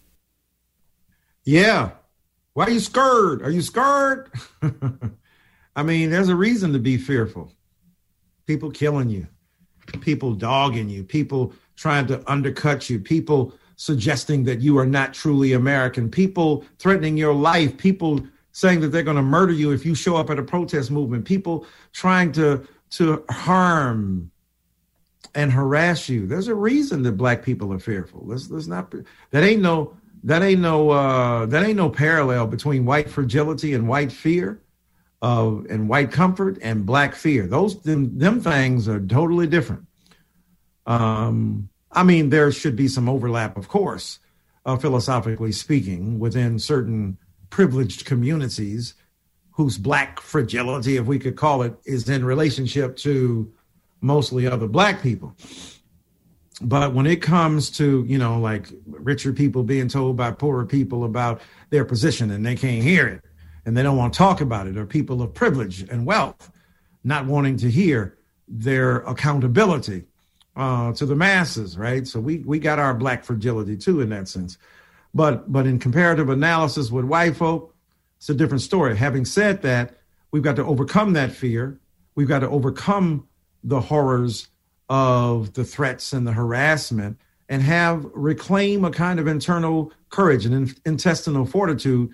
Yeah. 1.45 1.91
Why 2.53 2.65
are 2.65 2.71
you 2.71 2.79
scared? 2.79 3.41
Are 3.41 3.51
you 3.51 3.61
scared? 3.61 4.31
I 5.75 5.83
mean, 5.83 6.09
there's 6.09 6.29
a 6.29 6.35
reason 6.35 6.73
to 6.73 6.79
be 6.79 6.97
fearful. 6.97 7.51
People 8.47 8.71
killing 8.71 9.09
you, 9.09 9.27
people 10.01 10.33
dogging 10.33 10.89
you, 10.89 11.03
people 11.03 11.53
trying 11.75 12.07
to 12.07 12.23
undercut 12.31 12.89
you, 12.89 12.99
people 12.99 13.53
suggesting 13.75 14.45
that 14.45 14.61
you 14.61 14.77
are 14.77 14.85
not 14.85 15.13
truly 15.13 15.53
American, 15.53 16.09
people 16.09 16.63
threatening 16.79 17.17
your 17.17 17.33
life, 17.33 17.77
people 17.77 18.25
saying 18.53 18.79
that 18.79 18.87
they're 18.87 19.03
going 19.03 19.17
to 19.17 19.21
murder 19.21 19.51
you 19.51 19.71
if 19.71 19.85
you 19.85 19.93
show 19.93 20.15
up 20.15 20.29
at 20.29 20.39
a 20.39 20.43
protest 20.43 20.89
movement, 20.89 21.25
people 21.25 21.65
trying 21.91 22.31
to 22.31 22.65
to 22.91 23.25
harm 23.29 24.31
and 25.33 25.51
harass 25.51 26.07
you. 26.07 26.25
There's 26.25 26.47
a 26.47 26.55
reason 26.55 27.03
that 27.03 27.13
black 27.13 27.43
people 27.43 27.73
are 27.73 27.79
fearful. 27.79 28.21
Let's 28.23 28.49
let's 28.49 28.67
not 28.67 28.93
that 29.31 29.43
ain't 29.43 29.61
no 29.61 29.97
that 30.25 30.41
ain't 30.41 30.61
no 30.61 30.89
uh, 30.89 31.45
that 31.45 31.63
ain't 31.63 31.77
no 31.77 31.89
parallel 31.89 32.47
between 32.47 32.83
white 32.85 33.09
fragility 33.09 33.73
and 33.73 33.87
white 33.87 34.11
fear, 34.11 34.59
uh, 35.21 35.57
and 35.69 35.87
white 35.87 36.11
comfort 36.11 36.57
and 36.61 36.85
black 36.85 37.15
fear. 37.15 37.47
Those 37.47 37.81
them, 37.81 38.17
them 38.17 38.41
things 38.41 38.87
are 38.87 38.99
totally 38.99 39.47
different. 39.47 39.85
Um, 40.85 41.69
I 41.91 42.03
mean, 42.03 42.29
there 42.29 42.51
should 42.51 42.75
be 42.75 42.87
some 42.87 43.07
overlap, 43.07 43.55
of 43.55 43.67
course, 43.67 44.19
uh, 44.65 44.77
philosophically 44.77 45.51
speaking, 45.51 46.19
within 46.19 46.59
certain 46.59 47.17
privileged 47.49 48.05
communities 48.05 48.95
whose 49.51 49.77
black 49.77 50.19
fragility, 50.19 50.97
if 50.97 51.05
we 51.05 51.17
could 51.17 51.35
call 51.37 51.61
it, 51.61 51.73
is 51.85 52.09
in 52.09 52.25
relationship 52.25 52.97
to 52.97 53.51
mostly 54.01 54.45
other 54.45 54.67
black 54.67 55.01
people. 55.01 55.35
But 56.61 56.93
when 56.93 57.05
it 57.05 57.21
comes 57.21 57.69
to, 57.71 58.05
you 58.07 58.17
know, 58.17 58.39
like 58.39 58.67
richer 58.87 59.33
people 59.33 59.63
being 59.63 59.89
told 59.89 60.15
by 60.15 60.31
poorer 60.31 60.65
people 60.65 61.03
about 61.03 61.41
their 61.69 61.83
position 61.83 62.31
and 62.31 62.45
they 62.45 62.55
can't 62.55 62.81
hear 62.81 63.07
it 63.07 63.21
and 63.65 63.75
they 63.75 63.83
don't 63.83 63.97
want 63.97 64.13
to 64.13 64.17
talk 64.17 64.41
about 64.41 64.67
it, 64.67 64.77
or 64.77 64.85
people 64.85 65.21
of 65.21 65.33
privilege 65.33 65.81
and 65.81 66.05
wealth 66.05 66.51
not 67.03 67.25
wanting 67.25 67.57
to 67.57 67.69
hear 67.69 68.17
their 68.47 68.97
accountability 69.01 70.03
uh, 70.55 70.93
to 70.93 71.05
the 71.05 71.15
masses, 71.15 71.77
right? 71.77 72.07
So 72.07 72.19
we 72.19 72.39
we 72.39 72.59
got 72.59 72.79
our 72.79 72.93
black 72.93 73.25
fragility 73.25 73.75
too 73.75 74.01
in 74.01 74.09
that 74.09 74.27
sense. 74.27 74.57
But 75.13 75.51
but 75.51 75.65
in 75.67 75.79
comparative 75.79 76.29
analysis 76.29 76.91
with 76.91 77.05
white 77.05 77.35
folk, 77.35 77.75
it's 78.17 78.29
a 78.29 78.33
different 78.33 78.61
story. 78.61 78.95
Having 78.95 79.25
said 79.25 79.61
that, 79.63 79.97
we've 80.31 80.43
got 80.43 80.55
to 80.57 80.65
overcome 80.65 81.13
that 81.13 81.31
fear. 81.31 81.79
We've 82.15 82.27
got 82.27 82.39
to 82.39 82.49
overcome 82.49 83.27
the 83.63 83.81
horrors 83.81 84.47
of 84.89 85.53
the 85.53 85.63
threats 85.63 86.13
and 86.13 86.27
the 86.27 86.31
harassment 86.31 87.17
and 87.49 87.61
have 87.61 88.05
reclaim 88.13 88.83
a 88.85 88.91
kind 88.91 89.19
of 89.19 89.27
internal 89.27 89.91
courage 90.09 90.45
and 90.45 90.53
in, 90.53 90.75
intestinal 90.85 91.45
fortitude 91.45 92.09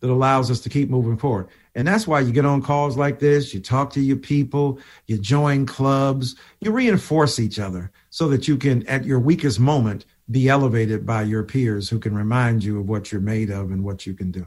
that 0.00 0.10
allows 0.10 0.50
us 0.50 0.60
to 0.60 0.68
keep 0.68 0.90
moving 0.90 1.16
forward. 1.16 1.48
And 1.74 1.86
that's 1.88 2.06
why 2.06 2.20
you 2.20 2.32
get 2.32 2.44
on 2.44 2.62
calls 2.62 2.96
like 2.96 3.18
this, 3.18 3.52
you 3.52 3.60
talk 3.60 3.92
to 3.94 4.00
your 4.00 4.16
people, 4.16 4.78
you 5.06 5.18
join 5.18 5.66
clubs, 5.66 6.36
you 6.60 6.70
reinforce 6.70 7.38
each 7.38 7.58
other 7.58 7.90
so 8.10 8.28
that 8.28 8.46
you 8.46 8.56
can, 8.56 8.86
at 8.86 9.04
your 9.04 9.18
weakest 9.18 9.58
moment, 9.58 10.04
be 10.30 10.48
elevated 10.48 11.06
by 11.06 11.22
your 11.22 11.42
peers 11.42 11.88
who 11.88 11.98
can 11.98 12.14
remind 12.14 12.62
you 12.62 12.80
of 12.80 12.88
what 12.88 13.10
you're 13.10 13.20
made 13.20 13.50
of 13.50 13.70
and 13.70 13.84
what 13.84 14.06
you 14.06 14.14
can 14.14 14.30
do. 14.30 14.46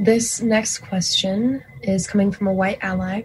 This 0.00 0.40
next 0.40 0.78
question 0.78 1.62
is 1.82 2.06
coming 2.06 2.30
from 2.30 2.46
a 2.46 2.52
white 2.52 2.78
ally 2.82 3.22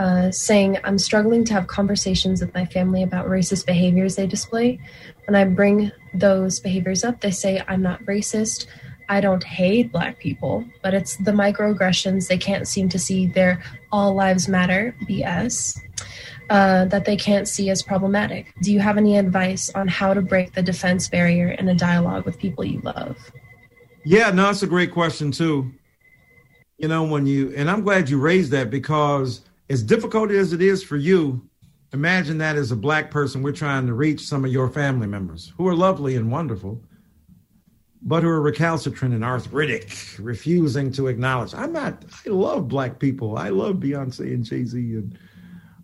uh, 0.00 0.30
saying, 0.30 0.78
I'm 0.82 0.98
struggling 0.98 1.44
to 1.44 1.52
have 1.52 1.66
conversations 1.66 2.40
with 2.40 2.54
my 2.54 2.64
family 2.64 3.02
about 3.02 3.26
racist 3.26 3.66
behaviors 3.66 4.16
they 4.16 4.26
display. 4.26 4.80
When 5.26 5.34
I 5.34 5.44
bring 5.44 5.92
those 6.14 6.58
behaviors 6.58 7.04
up, 7.04 7.20
they 7.20 7.30
say, 7.30 7.62
I'm 7.68 7.82
not 7.82 8.02
racist. 8.04 8.66
I 9.10 9.20
don't 9.20 9.44
hate 9.44 9.92
black 9.92 10.18
people, 10.18 10.64
but 10.80 10.94
it's 10.94 11.16
the 11.16 11.32
microaggressions 11.32 12.28
they 12.28 12.38
can't 12.38 12.66
seem 12.66 12.88
to 12.88 12.98
see 12.98 13.26
their 13.26 13.62
all 13.92 14.14
lives 14.14 14.48
matter 14.48 14.96
BS 15.02 15.78
uh, 16.48 16.86
that 16.86 17.04
they 17.04 17.16
can't 17.16 17.46
see 17.46 17.68
as 17.68 17.82
problematic. 17.82 18.54
Do 18.62 18.72
you 18.72 18.80
have 18.80 18.96
any 18.96 19.18
advice 19.18 19.70
on 19.74 19.86
how 19.86 20.14
to 20.14 20.22
break 20.22 20.54
the 20.54 20.62
defense 20.62 21.10
barrier 21.10 21.50
in 21.50 21.68
a 21.68 21.74
dialogue 21.74 22.24
with 22.24 22.38
people 22.38 22.64
you 22.64 22.80
love? 22.80 23.18
Yeah, 24.06 24.30
no, 24.30 24.44
that's 24.44 24.62
a 24.62 24.66
great 24.66 24.92
question 24.92 25.30
too 25.30 25.70
you 26.78 26.88
know, 26.88 27.04
when 27.04 27.26
you, 27.26 27.52
and 27.54 27.70
I'm 27.70 27.82
glad 27.82 28.08
you 28.08 28.18
raised 28.18 28.52
that 28.52 28.70
because 28.70 29.42
as 29.70 29.84
difficult 29.84 30.32
as 30.32 30.52
it 30.52 30.60
is 30.60 30.82
for 30.82 30.96
you, 30.96 31.48
imagine 31.92 32.38
that 32.38 32.56
as 32.56 32.72
a 32.72 32.76
black 32.76 33.10
person, 33.10 33.40
we're 33.40 33.52
trying 33.52 33.86
to 33.86 33.94
reach 33.94 34.20
some 34.20 34.44
of 34.44 34.50
your 34.50 34.68
family 34.68 35.06
members 35.06 35.52
who 35.56 35.66
are 35.68 35.76
lovely 35.76 36.16
and 36.16 36.30
wonderful, 36.30 36.82
but 38.02 38.24
who 38.24 38.28
are 38.28 38.40
recalcitrant 38.40 39.14
and 39.14 39.24
arthritic, 39.24 39.96
refusing 40.18 40.90
to 40.90 41.06
acknowledge. 41.06 41.54
I'm 41.54 41.72
not, 41.72 42.04
I 42.26 42.30
love 42.30 42.66
black 42.66 42.98
people. 42.98 43.38
I 43.38 43.50
love 43.50 43.76
Beyonce 43.76 44.34
and 44.34 44.44
Jay 44.44 44.64
Z 44.64 44.76
and 44.76 45.16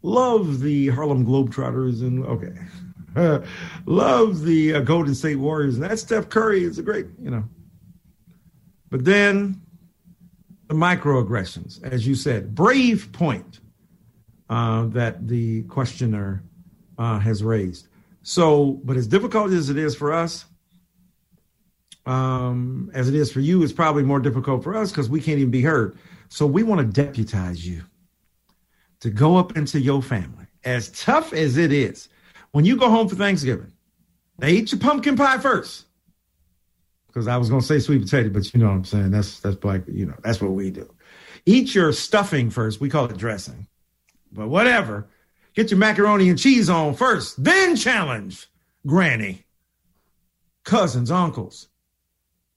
love 0.03 0.61
the 0.61 0.89
Harlem 0.89 1.25
Globetrotters 1.25 2.01
and, 2.01 2.27
okay, 2.27 3.47
love 3.87 4.43
the 4.43 4.75
uh, 4.75 4.81
Golden 4.81 5.15
State 5.15 5.37
Warriors. 5.37 5.77
And 5.77 5.85
that 5.85 6.01
Steph 6.01 6.29
Curry 6.29 6.65
is 6.65 6.79
a 6.79 6.83
great, 6.83 7.07
you 7.23 7.31
know. 7.31 7.45
But 8.91 9.05
then 9.05 9.63
the 10.67 10.75
microaggressions, 10.75 11.85
as 11.85 12.05
you 12.05 12.17
said, 12.17 12.53
brave 12.53 13.13
point 13.13 13.61
uh, 14.49 14.87
that 14.87 15.27
the 15.27 15.63
questioner 15.65 16.43
uh, 16.99 17.19
has 17.19 17.43
raised. 17.43 17.89
So, 18.23 18.81
but 18.85 18.97
as 18.97 19.07
difficult 19.07 19.53
as 19.53 19.71
it 19.71 19.77
is 19.77 19.95
for 19.95 20.13
us, 20.13 20.45
um, 22.07 22.91
as 22.95 23.09
it 23.09 23.15
is 23.15 23.33
for 23.33 23.41
you, 23.41 23.63
it's 23.63 23.73
probably 23.73 24.03
more 24.03 24.21
difficult 24.21 24.63
for 24.63 24.77
us 24.77 24.91
because 24.91 25.09
we 25.09 25.21
can't 25.21 25.39
even 25.39 25.51
be 25.51 25.63
heard. 25.63 25.99
So 26.29 26.47
we 26.47 26.63
want 26.63 26.81
to 26.81 27.03
deputize 27.03 27.67
you 27.67 27.83
to 29.01 29.11
go 29.11 29.37
up 29.37 29.57
into 29.57 29.81
your 29.81 30.03
family. 30.03 30.47
As 30.65 30.91
tough 30.91 31.33
as 31.33 31.57
it 31.57 31.73
is, 31.73 32.09
when 32.53 32.65
you 32.65 32.77
go 32.77 32.89
home 32.89 33.09
for 33.09 33.17
Thanksgiving, 33.17 33.73
they 34.39 34.53
eat 34.53 34.73
your 34.73 34.81
pumpkin 34.81 35.17
pie 35.17 35.39
first 35.39 35.87
because 37.17 37.29
I 37.29 37.39
was 37.39 37.49
going 37.49 37.63
to 37.63 37.67
say 37.67 37.79
sweet 37.79 38.03
potato, 38.03 38.29
but 38.29 38.53
you 38.53 38.61
know 38.61 38.67
what 38.67 38.75
I'm 38.75 38.85
saying. 38.85 39.11
That's 39.11 39.41
that's 39.41 39.57
black. 39.57 39.83
You 39.89 40.05
know 40.05 40.17
that's 40.23 40.43
what 40.43 40.53
we 40.53 40.71
do. 40.71 40.93
Eat 41.47 41.75
your 41.75 41.93
stuffing 41.93 42.51
first. 42.51 42.79
We 42.79 42.91
call 42.91 43.07
it 43.07 43.17
dressing, 43.17 43.67
but 44.37 44.49
whatever. 44.49 45.09
Get 45.55 45.71
your 45.71 45.79
macaroni 45.79 46.29
and 46.29 46.39
cheese 46.39 46.69
on 46.69 46.95
first, 46.95 47.43
then 47.43 47.77
challenge 47.77 48.49
granny, 48.87 49.47
cousins, 50.65 51.11
uncles, 51.11 51.69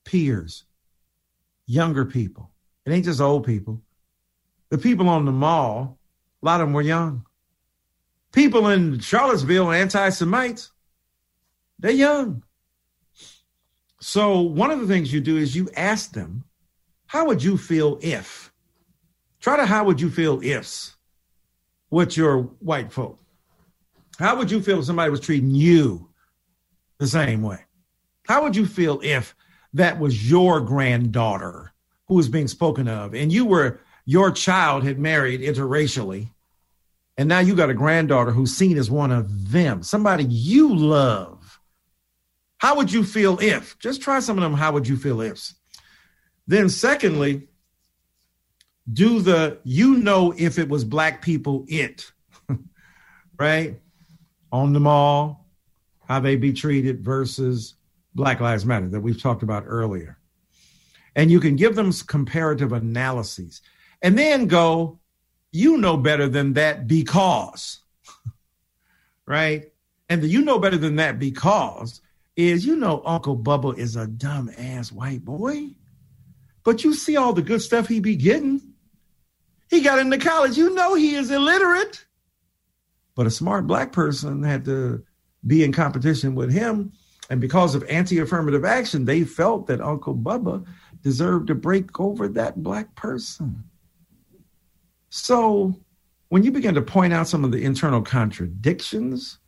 peers, 0.04 0.66
younger 1.66 2.06
people. 2.06 2.52
It 2.86 2.92
ain't 2.92 3.06
just 3.06 3.22
old 3.22 3.46
people. 3.46 3.82
The 4.70 4.78
people 4.78 5.10
on 5.10 5.26
the 5.26 5.32
mall, 5.32 5.98
a 6.42 6.46
lot 6.46 6.62
of 6.62 6.68
them 6.68 6.74
were 6.74 6.82
young. 6.82 7.26
People 8.32 8.68
in 8.68 9.00
Charlottesville, 9.00 9.72
anti 9.72 10.10
Semites, 10.10 10.72
they're 11.80 11.92
young. 11.92 12.44
So 14.02 14.42
one 14.42 14.72
of 14.72 14.80
the 14.80 14.88
things 14.88 15.12
you 15.12 15.22
do 15.22 15.38
is 15.38 15.56
you 15.56 15.70
ask 15.76 16.12
them, 16.12 16.44
how 17.08 17.26
would 17.26 17.44
you 17.44 17.58
feel 17.58 17.98
if? 18.02 18.54
Try 19.40 19.58
to 19.58 19.66
how 19.66 19.86
would 19.86 20.00
you 20.00 20.10
feel 20.10 20.42
ifs 20.44 20.96
with 21.90 22.18
your 22.18 22.42
white 22.60 22.92
folk? 22.92 23.20
How 24.18 24.38
would 24.38 24.52
you 24.52 24.62
feel 24.62 24.80
if 24.80 24.86
somebody 24.86 25.10
was 25.10 25.20
treating 25.20 25.52
you 25.52 26.10
the 26.98 27.08
same 27.08 27.42
way? 27.42 27.60
How 28.28 28.44
would 28.44 28.56
you 28.56 28.66
feel 28.66 29.00
if 29.04 29.36
that 29.74 30.00
was 30.00 30.30
your 30.30 30.60
granddaughter 30.60 31.74
who 32.08 32.16
was 32.16 32.30
being 32.30 32.48
spoken 32.48 32.88
of 32.88 33.14
and 33.14 33.32
you 33.32 33.46
were 33.46 33.80
your 34.06 34.32
child 34.32 34.84
had 34.84 35.00
married 35.00 35.42
interracially 35.42 36.30
and 37.18 37.30
now 37.30 37.40
you 37.40 37.56
got 37.56 37.70
a 37.70 37.76
granddaughter 37.76 38.32
who's 38.32 38.56
seen 38.56 38.78
as 38.78 38.90
one 38.90 39.12
of 39.12 39.52
them, 39.52 39.84
somebody 39.84 40.24
you 40.26 40.76
love 40.76 41.40
how 42.60 42.76
would 42.76 42.92
you 42.92 43.04
feel 43.04 43.40
if? 43.40 43.80
Just 43.80 44.02
try 44.02 44.20
some 44.20 44.38
of 44.38 44.44
them. 44.44 44.54
How 44.54 44.74
would 44.74 44.88
you 44.88 44.98
feel 44.98 45.22
ifs? 45.22 45.56
Then, 46.46 46.70
secondly, 46.70 47.48
do 48.92 49.22
the 49.22 49.60
you 49.64 49.98
know 49.98 50.34
if 50.38 50.58
it 50.58 50.70
was 50.70 50.84
black 50.84 51.22
people 51.22 51.66
it, 51.68 52.12
right? 53.38 53.80
On 54.52 54.74
the 54.74 54.80
mall, 54.80 55.48
how 56.08 56.20
they 56.20 56.36
be 56.36 56.54
treated 56.54 57.04
versus 57.04 57.76
Black 58.16 58.40
Lives 58.40 58.66
Matter 58.66 58.90
that 58.90 59.02
we've 59.02 59.22
talked 59.22 59.44
about 59.44 59.64
earlier. 59.68 60.18
And 61.16 61.30
you 61.30 61.40
can 61.40 61.56
give 61.56 61.76
them 61.76 61.92
comparative 62.08 62.74
analyses 62.74 63.62
and 64.02 64.18
then 64.18 64.48
go, 64.48 65.00
you 65.52 65.78
know 65.78 65.98
better 65.98 66.28
than 66.28 66.54
that 66.54 66.88
because, 66.88 67.80
right? 69.26 69.72
And 70.08 70.22
the 70.22 70.28
you 70.28 70.42
know 70.42 70.60
better 70.60 70.78
than 70.78 70.96
that 70.98 71.20
because 71.20 72.02
is 72.36 72.66
you 72.66 72.76
know 72.76 73.02
Uncle 73.06 73.38
Bubba 73.38 73.78
is 73.78 73.96
a 73.96 74.08
dumb 74.08 74.50
ass 74.58 74.92
white 74.92 75.26
boy, 75.26 75.70
but 76.64 76.84
you 76.84 76.94
see 76.94 77.18
all 77.18 77.34
the 77.34 77.42
good 77.42 77.62
stuff 77.62 77.88
he 77.88 78.00
be 78.00 78.16
getting. 78.16 78.69
He 79.70 79.82
got 79.82 80.00
into 80.00 80.18
college. 80.18 80.58
You 80.58 80.74
know 80.74 80.96
he 80.96 81.16
is 81.16 81.32
illiterate. 81.32 82.06
But 83.16 83.28
a 83.28 83.32
smart 83.32 83.68
black 83.68 83.92
person 83.92 84.44
had 84.44 84.66
to 84.66 85.04
be 85.46 85.64
in 85.64 85.72
competition 85.72 86.36
with 86.36 86.52
him. 86.52 86.92
And 87.30 87.40
because 87.40 87.76
of 87.76 87.84
anti 87.84 88.20
affirmative 88.20 88.66
action, 88.66 89.06
they 89.06 89.24
felt 89.24 89.68
that 89.68 89.82
Uncle 89.82 90.16
Bubba 90.16 90.66
deserved 91.04 91.48
to 91.48 91.56
break 91.56 92.00
over 92.00 92.28
that 92.30 92.64
black 92.64 92.96
person. 92.96 93.64
So 95.10 95.76
when 96.30 96.44
you 96.44 96.52
begin 96.52 96.76
to 96.76 96.82
point 96.82 97.14
out 97.14 97.28
some 97.28 97.44
of 97.44 97.52
the 97.52 97.64
internal 97.64 98.02
contradictions 98.02 99.40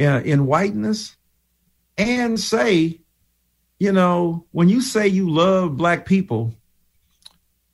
uh, 0.00 0.22
in 0.24 0.46
whiteness 0.46 1.16
and 1.96 2.38
say, 2.38 3.00
you 3.78 3.92
know, 3.92 4.46
when 4.52 4.68
you 4.68 4.80
say 4.80 5.06
you 5.08 5.30
love 5.30 5.76
black 5.76 6.06
people, 6.06 6.54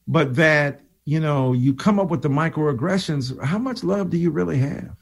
but 0.07 0.37
that, 0.37 0.81
you 1.09 1.19
know, 1.19 1.55
you 1.55 1.73
come 1.73 1.99
up 1.99 2.11
with 2.11 2.21
the 2.21 2.29
microaggressions, 2.29 3.43
how 3.43 3.57
much 3.57 3.83
love 3.83 4.11
do 4.11 4.19
you 4.19 4.31
really 4.31 4.59
have? 4.59 4.95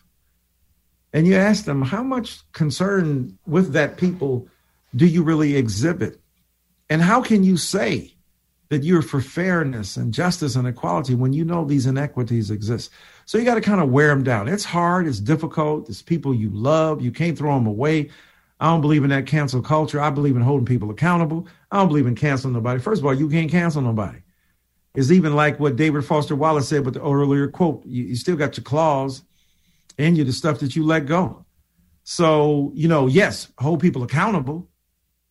And 1.12 1.26
you 1.26 1.34
ask 1.34 1.64
them, 1.64 1.82
how 1.82 2.04
much 2.04 2.48
concern 2.52 3.36
with 3.44 3.72
that 3.72 3.96
people 3.96 4.46
do 4.94 5.04
you 5.04 5.24
really 5.24 5.56
exhibit? 5.56 6.20
And 6.88 7.02
how 7.02 7.20
can 7.20 7.42
you 7.42 7.56
say 7.56 8.14
that 8.68 8.84
you're 8.84 9.02
for 9.02 9.20
fairness 9.20 9.96
and 9.96 10.14
justice 10.14 10.54
and 10.54 10.68
equality 10.68 11.16
when 11.16 11.32
you 11.32 11.44
know 11.44 11.64
these 11.64 11.86
inequities 11.86 12.52
exist? 12.52 12.92
So 13.24 13.36
you 13.36 13.44
got 13.44 13.56
to 13.56 13.60
kind 13.60 13.80
of 13.80 13.90
wear 13.90 14.06
them 14.06 14.22
down. 14.22 14.46
It's 14.46 14.64
hard, 14.64 15.08
it's 15.08 15.18
difficult. 15.18 15.88
It's 15.88 16.02
people 16.02 16.32
you 16.32 16.50
love. 16.50 17.02
You 17.02 17.10
can't 17.10 17.36
throw 17.36 17.56
them 17.56 17.66
away. 17.66 18.10
I 18.60 18.66
don't 18.66 18.80
believe 18.80 19.02
in 19.02 19.10
that 19.10 19.26
cancel 19.26 19.60
culture. 19.60 20.00
I 20.00 20.10
believe 20.10 20.36
in 20.36 20.42
holding 20.42 20.66
people 20.66 20.92
accountable. 20.92 21.48
I 21.72 21.78
don't 21.78 21.88
believe 21.88 22.06
in 22.06 22.14
canceling 22.14 22.54
nobody. 22.54 22.80
First 22.80 23.00
of 23.00 23.06
all, 23.06 23.14
you 23.14 23.28
can't 23.28 23.50
cancel 23.50 23.82
nobody. 23.82 24.18
It's 24.96 25.10
even 25.10 25.36
like 25.36 25.60
what 25.60 25.76
David 25.76 26.04
Foster 26.04 26.34
Wallace 26.34 26.68
said 26.68 26.84
with 26.84 26.94
the 26.94 27.02
earlier 27.02 27.48
quote 27.48 27.84
you, 27.84 28.04
you 28.04 28.16
still 28.16 28.36
got 28.36 28.56
your 28.56 28.64
claws 28.64 29.22
and 29.98 30.16
you 30.16 30.24
the 30.24 30.32
stuff 30.32 30.60
that 30.60 30.74
you 30.74 30.84
let 30.84 31.06
go. 31.06 31.44
So, 32.02 32.72
you 32.74 32.88
know, 32.88 33.06
yes, 33.06 33.52
hold 33.58 33.80
people 33.80 34.02
accountable. 34.02 34.70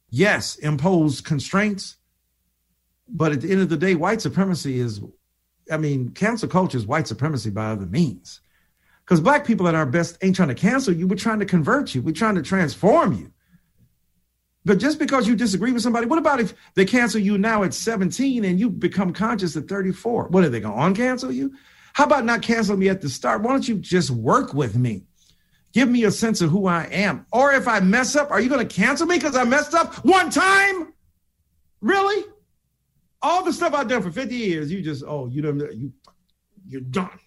Yes, 0.09 0.55
impose 0.57 1.21
constraints. 1.21 1.97
But 3.07 3.31
at 3.31 3.41
the 3.41 3.51
end 3.51 3.61
of 3.61 3.69
the 3.69 3.77
day, 3.77 3.95
white 3.95 4.21
supremacy 4.21 4.79
is, 4.79 5.01
I 5.71 5.77
mean, 5.77 6.09
cancel 6.09 6.47
culture 6.47 6.77
is 6.77 6.85
white 6.85 7.07
supremacy 7.07 7.49
by 7.49 7.67
other 7.67 7.85
means. 7.85 8.41
Because 9.03 9.21
black 9.21 9.45
people 9.45 9.67
at 9.67 9.75
our 9.75 9.85
best 9.85 10.17
ain't 10.21 10.35
trying 10.35 10.49
to 10.49 10.55
cancel 10.55 10.93
you. 10.93 11.07
We're 11.07 11.15
trying 11.15 11.39
to 11.39 11.45
convert 11.45 11.93
you. 11.93 12.01
We're 12.01 12.13
trying 12.13 12.35
to 12.35 12.41
transform 12.41 13.13
you. 13.13 13.31
But 14.65 14.79
just 14.79 14.97
because 14.97 15.27
you 15.27 15.35
disagree 15.35 15.71
with 15.71 15.83
somebody, 15.83 16.07
what 16.07 16.17
about 16.17 16.39
if 16.39 16.55
they 16.73 16.85
cancel 16.85 17.21
you 17.21 17.37
now 17.37 17.63
at 17.63 17.73
17 17.73 18.43
and 18.43 18.59
you 18.59 18.69
become 18.69 19.13
conscious 19.13 19.55
at 19.55 19.67
34? 19.67 20.29
What 20.29 20.43
are 20.43 20.49
they 20.49 20.59
going 20.59 20.95
to 20.95 21.01
uncancel 21.01 21.33
you? 21.33 21.53
How 21.93 22.05
about 22.05 22.25
not 22.25 22.41
cancel 22.41 22.75
me 22.75 22.89
at 22.89 22.99
the 22.99 23.07
start? 23.07 23.43
Why 23.43 23.51
don't 23.51 23.67
you 23.67 23.75
just 23.75 24.09
work 24.09 24.53
with 24.55 24.75
me? 24.75 25.03
Give 25.71 25.87
me 25.87 26.05
a 26.05 26.11
sense 26.11 26.41
of 26.41 26.49
who 26.49 26.65
I 26.65 26.85
am. 26.85 27.25
Or 27.31 27.53
if 27.53 27.67
I 27.67 27.79
mess 27.79 28.15
up, 28.15 28.31
are 28.31 28.41
you 28.41 28.49
going 28.49 28.67
to 28.67 28.75
cancel 28.75 29.05
me 29.05 29.17
because 29.17 29.35
I 29.35 29.43
messed 29.43 29.75
up 29.75 29.93
one 30.03 30.29
time? 30.31 30.93
Really? 31.81 32.25
All 33.21 33.43
the 33.43 33.53
stuff 33.53 33.73
I've 33.73 33.87
done 33.87 34.01
for 34.01 34.11
50 34.11 34.35
years, 34.35 34.71
you 34.71 34.81
just, 34.81 35.03
oh, 35.05 35.27
you 35.27 35.41
don't, 35.41 35.59
you, 35.73 35.93
you're 36.67 36.81
done. 36.81 37.19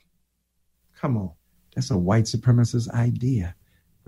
Come 1.01 1.17
on. 1.17 1.31
That's 1.75 1.91
a 1.91 1.99
white 1.99 2.25
supremacist 2.25 2.91
idea. 2.91 3.55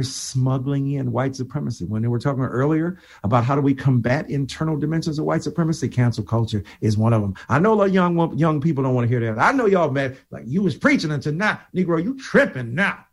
We're 0.01 0.05
smuggling 0.05 0.93
in 0.93 1.13
white 1.13 1.37
supremacy. 1.37 1.85
When 1.85 2.01
they 2.01 2.09
were 2.09 2.19
talking 2.19 2.43
earlier 2.43 2.97
about 3.23 3.45
how 3.45 3.55
do 3.55 3.61
we 3.61 3.75
combat 3.75 4.31
internal 4.31 4.79
dimensions 4.79 5.19
of 5.19 5.27
white 5.27 5.43
supremacy, 5.43 5.91
cancel 5.91 6.25
culture 6.25 6.65
is 6.81 6.97
one 6.97 7.13
of 7.13 7.21
them. 7.21 7.35
I 7.51 7.59
know 7.59 7.75
a 7.75 7.77
lot 7.77 7.89
of 7.89 7.93
young 7.93 8.39
young 8.39 8.63
people 8.63 8.83
don't 8.83 8.95
want 8.95 9.07
to 9.07 9.15
hear 9.15 9.21
that. 9.21 9.39
I 9.39 9.53
know 9.53 9.67
y'all 9.67 9.91
mad, 9.91 10.17
like 10.31 10.45
you 10.47 10.63
was 10.63 10.75
preaching 10.75 11.11
until 11.11 11.35
now, 11.35 11.61
Negro, 11.77 12.03
you 12.03 12.19
tripping 12.19 12.75
now. 12.75 13.05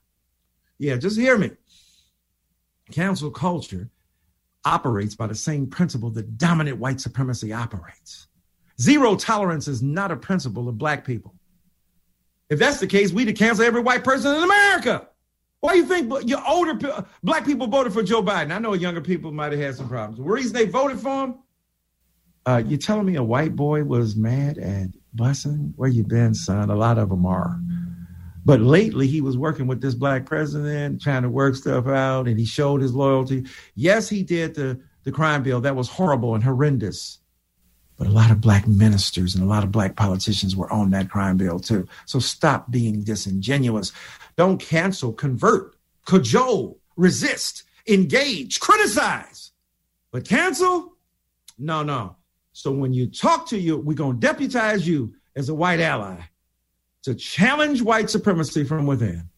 Yeah, 0.80 0.96
just 0.96 1.18
hear 1.18 1.38
me. 1.38 1.52
Cancel 2.90 3.32
culture 3.32 3.90
operates 4.64 5.14
by 5.14 5.28
the 5.28 5.36
same 5.36 5.68
principle 5.68 6.10
that 6.12 6.38
dominant 6.38 6.78
white 6.78 7.02
supremacy 7.02 7.52
operates. 7.52 8.28
Zero 8.80 9.18
tolerance 9.18 9.68
is 9.68 9.84
not 9.84 10.10
a 10.10 10.16
principle 10.16 10.70
of 10.70 10.78
black 10.78 11.04
people. 11.04 11.36
If 12.50 12.60
that's 12.60 12.80
the 12.80 12.88
case, 12.88 13.12
we 13.12 13.26
would 13.26 13.36
cancel 13.36 13.66
every 13.66 13.82
white 13.82 14.06
person 14.06 14.34
in 14.34 14.42
America. 14.42 15.10
Why 15.62 15.74
do 15.74 15.80
you 15.80 15.86
think 15.86 16.30
your 16.30 16.46
older 16.48 17.06
black 17.24 17.46
people 17.46 17.68
voted 17.68 17.94
for 17.94 18.04
Joe 18.04 18.22
Biden? 18.22 18.52
I 18.52 18.60
know 18.60 18.74
younger 18.74 19.02
people 19.02 19.32
might 19.32 19.52
have 19.52 19.62
had 19.62 19.76
some 19.76 19.90
problems. 19.90 20.18
The 20.18 20.24
reason 20.24 20.54
they 20.54 20.66
voted 20.66 21.00
for 21.00 21.26
him? 21.26 21.36
Uh, 22.46 22.64
you 22.66 22.78
telling 22.78 23.06
me 23.06 23.16
a 23.16 23.24
white 23.24 23.56
boy 23.56 23.84
was 23.84 24.16
mad 24.16 24.58
at 24.58 24.90
busing? 25.16 25.74
Where 25.76 25.90
you 25.90 26.04
been, 26.04 26.34
son? 26.34 26.70
A 26.70 26.76
lot 26.76 26.98
of 26.98 27.10
them 27.10 27.26
are. 27.26 27.60
But 28.46 28.62
lately, 28.62 29.08
he 29.08 29.20
was 29.20 29.38
working 29.38 29.68
with 29.68 29.82
this 29.82 29.96
black 29.96 30.26
president, 30.26 31.02
trying 31.02 31.24
to 31.24 31.30
work 31.30 31.56
stuff 31.56 31.88
out, 31.88 32.28
and 32.28 32.40
he 32.40 32.46
showed 32.46 32.82
his 32.82 32.94
loyalty. 32.94 33.46
Yes, 33.76 34.08
he 34.08 34.24
did 34.24 34.56
the, 34.56 34.80
the 35.04 35.12
crime 35.12 35.44
bill. 35.44 35.60
That 35.60 35.76
was 35.76 35.90
horrible 35.90 36.36
and 36.36 36.44
horrendous. 36.44 37.20
But 37.98 38.08
a 38.08 38.12
lot 38.12 38.30
of 38.30 38.42
black 38.42 38.68
ministers 38.68 39.34
and 39.34 39.44
a 39.44 39.48
lot 39.48 39.64
of 39.64 39.72
black 39.72 39.96
politicians 39.96 40.56
were 40.56 40.72
on 40.72 40.92
that 40.92 41.10
crime 41.10 41.38
bill 41.38 41.60
too. 41.60 41.88
So 42.06 42.20
stop 42.20 42.70
being 42.70 43.04
disingenuous. 43.04 43.92
Don't 44.36 44.60
cancel, 44.60 45.14
convert, 45.14 45.76
cajole, 46.06 46.78
resist, 46.96 47.64
engage, 47.88 48.60
criticize. 48.60 49.52
But 50.12 50.28
cancel? 50.28 50.94
No, 51.58 51.82
no. 51.82 52.16
So 52.54 52.72
when 52.72 52.94
you 52.94 53.08
talk 53.08 53.48
to 53.50 53.58
you, 53.58 53.78
we're 53.78 53.94
going 53.96 54.20
to 54.20 54.28
deputize 54.28 54.88
you 54.88 55.14
as 55.36 55.50
a 55.50 55.56
white 55.56 55.80
ally 55.80 56.18
to 57.04 57.16
challenge 57.16 57.82
white 57.82 58.10
supremacy 58.10 58.64
from 58.64 58.86
within 58.86 59.30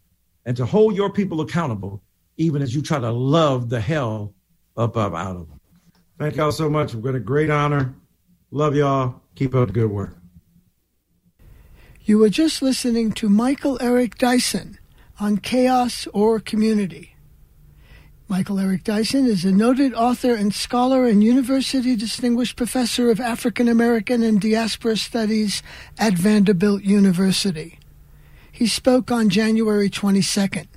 and 0.46 0.56
to 0.58 0.66
hold 0.66 0.96
your 0.96 1.12
people 1.12 1.42
accountable, 1.42 2.02
even 2.38 2.62
as 2.62 2.74
you 2.74 2.82
try 2.82 3.00
to 3.00 3.12
love 3.12 3.70
the 3.70 3.80
hell 3.80 4.34
up, 4.76 4.98
up 4.98 5.14
out 5.14 5.36
of 5.36 5.48
them. 5.50 5.60
Thank 6.18 6.36
y'all 6.36 6.52
so 6.52 6.70
much. 6.70 6.94
We've 6.94 7.04
got 7.04 7.16
a 7.16 7.20
great 7.20 7.50
honor 7.50 7.94
Love 8.52 8.76
y'all. 8.76 9.22
Keep 9.36 9.56
up 9.56 9.68
the 9.68 9.74
good 9.74 9.92
work. 9.92 10.16
You 12.02 12.18
were 12.18 12.30
just 12.30 12.62
listening 12.62 13.12
to 13.14 13.30
Michael 13.30 13.78
Eric 13.80 14.18
Dyson 14.18 14.80
on 15.20 15.38
Chaos 15.38 16.08
or 16.14 16.40
Community. 16.40 17.16
Michael 18.28 18.60
Eric 18.60 18.84
Dyson 18.84 19.26
is 19.26 19.46
a 19.46 19.52
noted 19.52 19.94
author 19.94 20.34
and 20.34 20.54
scholar 20.54 21.06
and 21.06 21.24
University 21.24 21.96
Distinguished 21.96 22.56
Professor 22.56 23.12
of 23.12 23.20
African 23.20 23.68
American 23.68 24.24
and 24.24 24.42
Diaspora 24.42 24.98
Studies 24.98 25.62
at 25.98 26.14
Vanderbilt 26.14 26.84
University. 26.84 27.80
He 28.52 28.68
spoke 28.68 29.12
on 29.12 29.30
January 29.30 29.90
22nd. 29.90 30.68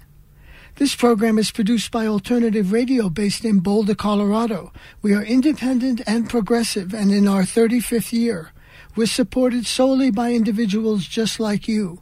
This 0.77 0.97
program 0.97 1.37
is 1.39 1.51
produced 1.51 1.91
by 1.91 2.07
Alternative 2.07 2.73
Radio 2.73 3.11
based 3.11 3.45
in 3.45 3.59
Boulder, 3.59 3.95
Colorado. 3.95 4.73
We 5.03 5.13
are 5.15 5.23
independent 5.23 6.01
and 6.07 6.31
progressive, 6.31 6.95
and 6.95 7.13
in 7.13 7.29
our 7.29 7.43
35th 7.43 8.11
year, 8.11 8.53
we're 8.97 9.07
supported 9.07 9.67
solely 9.67 10.11
by 10.11 10.33
individuals 10.33 11.07
just 11.07 11.39
like 11.39 11.69
you. 11.69 12.01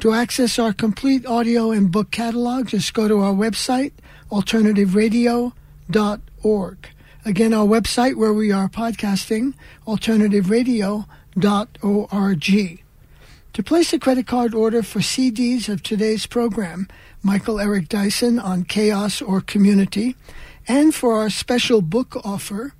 To 0.00 0.12
access 0.12 0.58
our 0.58 0.72
complete 0.72 1.24
audio 1.26 1.70
and 1.70 1.92
book 1.92 2.10
catalog, 2.10 2.66
just 2.68 2.92
go 2.92 3.06
to 3.06 3.20
our 3.20 3.32
website, 3.32 3.92
alternativeradio.org. 4.32 6.88
Again, 7.24 7.54
our 7.54 7.66
website 7.66 8.16
where 8.16 8.32
we 8.32 8.50
are 8.50 8.68
podcasting, 8.68 9.54
alternativeradio.org. 9.86 12.82
To 13.54 13.62
place 13.64 13.92
a 13.92 13.98
credit 13.98 14.26
card 14.28 14.54
order 14.54 14.84
for 14.84 15.00
CDs 15.00 15.68
of 15.68 15.82
today's 15.82 16.26
program, 16.26 16.86
Michael 17.22 17.60
Eric 17.60 17.88
Dyson 17.88 18.38
on 18.38 18.64
chaos 18.64 19.20
or 19.20 19.40
community, 19.40 20.16
and 20.66 20.94
for 20.94 21.14
our 21.14 21.30
special 21.30 21.82
book 21.82 22.16
offer, 22.24 22.74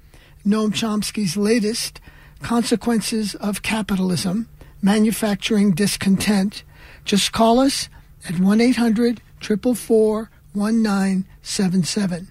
Noam 0.46 0.72
Chomsky's 0.72 1.36
latest, 1.36 2.00
Consequences 2.40 3.34
of 3.34 3.62
Capitalism 3.62 4.48
Manufacturing 4.80 5.72
Discontent, 5.72 6.62
just 7.04 7.32
call 7.32 7.58
us 7.58 7.88
at 8.28 8.38
1 8.38 8.60
800 8.60 9.20
444 9.40 10.30
1977. 10.52 12.28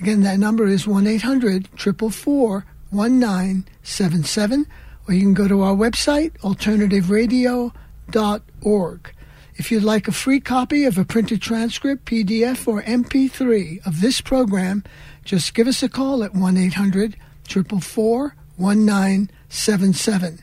Again, 0.00 0.20
that 0.22 0.38
number 0.38 0.66
is 0.66 0.86
1 0.86 1.06
800 1.06 1.66
444 1.68 2.64
1977, 2.90 4.66
or 5.06 5.14
you 5.14 5.20
can 5.20 5.34
go 5.34 5.46
to 5.48 5.62
our 5.62 5.74
website, 5.74 6.32
alternativeradio.org. 6.38 9.14
If 9.60 9.70
you'd 9.70 9.82
like 9.82 10.08
a 10.08 10.12
free 10.12 10.40
copy 10.40 10.86
of 10.86 10.96
a 10.96 11.04
printed 11.04 11.42
transcript, 11.42 12.06
PDF, 12.06 12.66
or 12.66 12.82
MP3 12.82 13.86
of 13.86 14.00
this 14.00 14.22
program, 14.22 14.82
just 15.22 15.52
give 15.52 15.68
us 15.68 15.82
a 15.82 15.88
call 15.90 16.24
at 16.24 16.34
1 16.34 16.56
800 16.56 17.14
444 17.46 18.36
1977. 18.56 20.38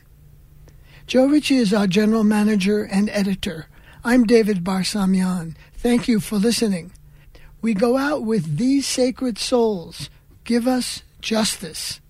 Joe 1.07 1.25
Ritchie 1.25 1.55
is 1.55 1.73
our 1.73 1.87
general 1.87 2.23
manager 2.23 2.83
and 2.83 3.09
editor. 3.09 3.65
I'm 4.03 4.23
David 4.25 4.63
Barsamian. 4.63 5.55
Thank 5.73 6.07
you 6.07 6.19
for 6.19 6.35
listening. 6.35 6.91
We 7.59 7.73
go 7.73 7.97
out 7.97 8.21
with 8.21 8.57
these 8.57 8.85
sacred 8.85 9.39
souls. 9.39 10.11
Give 10.43 10.67
us 10.67 11.01
justice. 11.21 12.01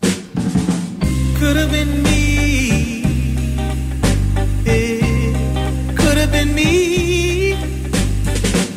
Could 0.00 1.56
have 1.56 1.70
been 1.70 2.02
me. 2.02 2.79
have 6.20 6.32
been 6.32 6.54
me 6.54 7.54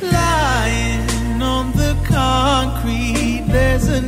lying 0.02 1.42
on 1.42 1.74
the 1.74 1.94
concrete. 2.06 3.44
There's 3.48 3.90
a 3.90 4.02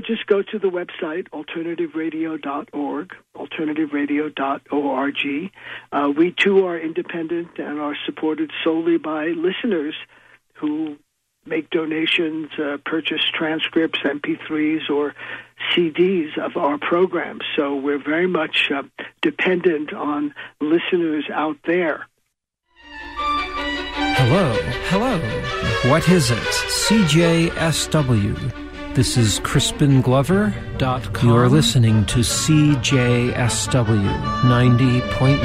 just 0.00 0.26
go 0.26 0.42
to 0.42 0.58
the 0.58 0.68
website, 0.68 1.28
alternativeradio.org, 1.30 3.14
alternativeradio.org. 3.36 5.52
Uh, 5.92 6.12
we 6.16 6.32
too 6.32 6.66
are 6.66 6.76
independent 6.78 7.58
and 7.58 7.80
are 7.80 7.96
supported 8.06 8.50
solely 8.64 8.96
by 8.98 9.28
listeners 9.28 9.94
who 10.54 10.96
make 11.46 11.70
donations, 11.70 12.50
uh, 12.58 12.78
purchase 12.84 13.22
transcripts, 13.32 14.00
MP3s, 14.00 14.90
or 14.90 15.14
CDs 15.72 16.36
of 16.38 16.56
our 16.56 16.76
programs. 16.78 17.42
So 17.56 17.76
we're 17.76 18.02
very 18.02 18.26
much 18.26 18.70
uh, 18.74 18.82
dependent 19.22 19.92
on 19.92 20.34
listeners 20.60 21.26
out 21.32 21.58
there. 21.66 22.08
Hello, 24.22 24.52
hello. 24.88 25.18
What 25.90 26.08
is 26.08 26.30
it? 26.30 26.38
CJSW 26.38 28.69
this 28.94 29.16
is 29.16 29.40
CrispinGlover.com. 29.40 31.28
You 31.28 31.36
are 31.36 31.48
listening 31.48 32.04
to 32.06 32.20
CJSW 32.20 33.32
90.9 34.42 35.38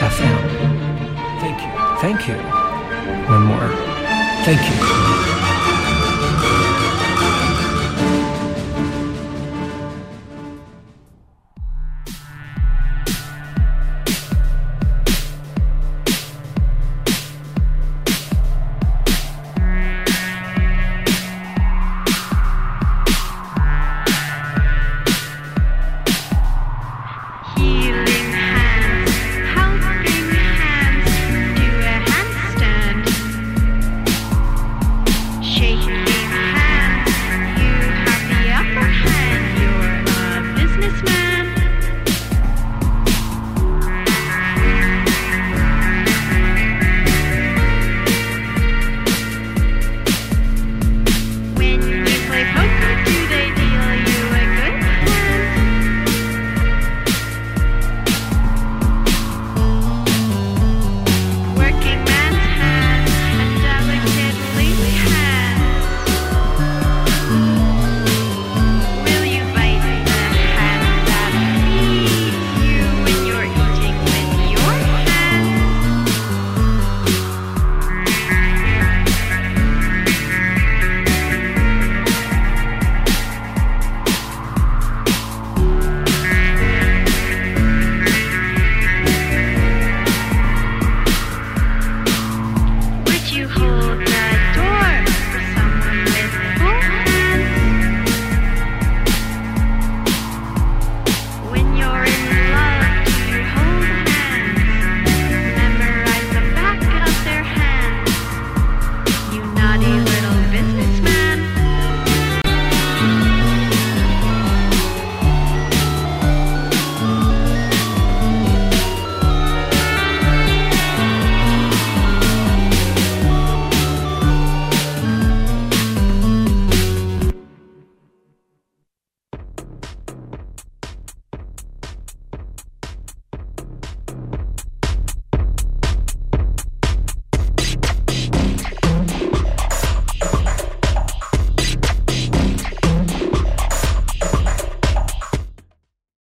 FM. 0.00 0.38
Thank 1.40 1.58
you. 1.62 1.70
Thank 2.00 2.28
you. 2.28 2.36
One 3.32 3.44
more. 3.44 3.68
Thank 4.44 4.60
you. 4.60 5.21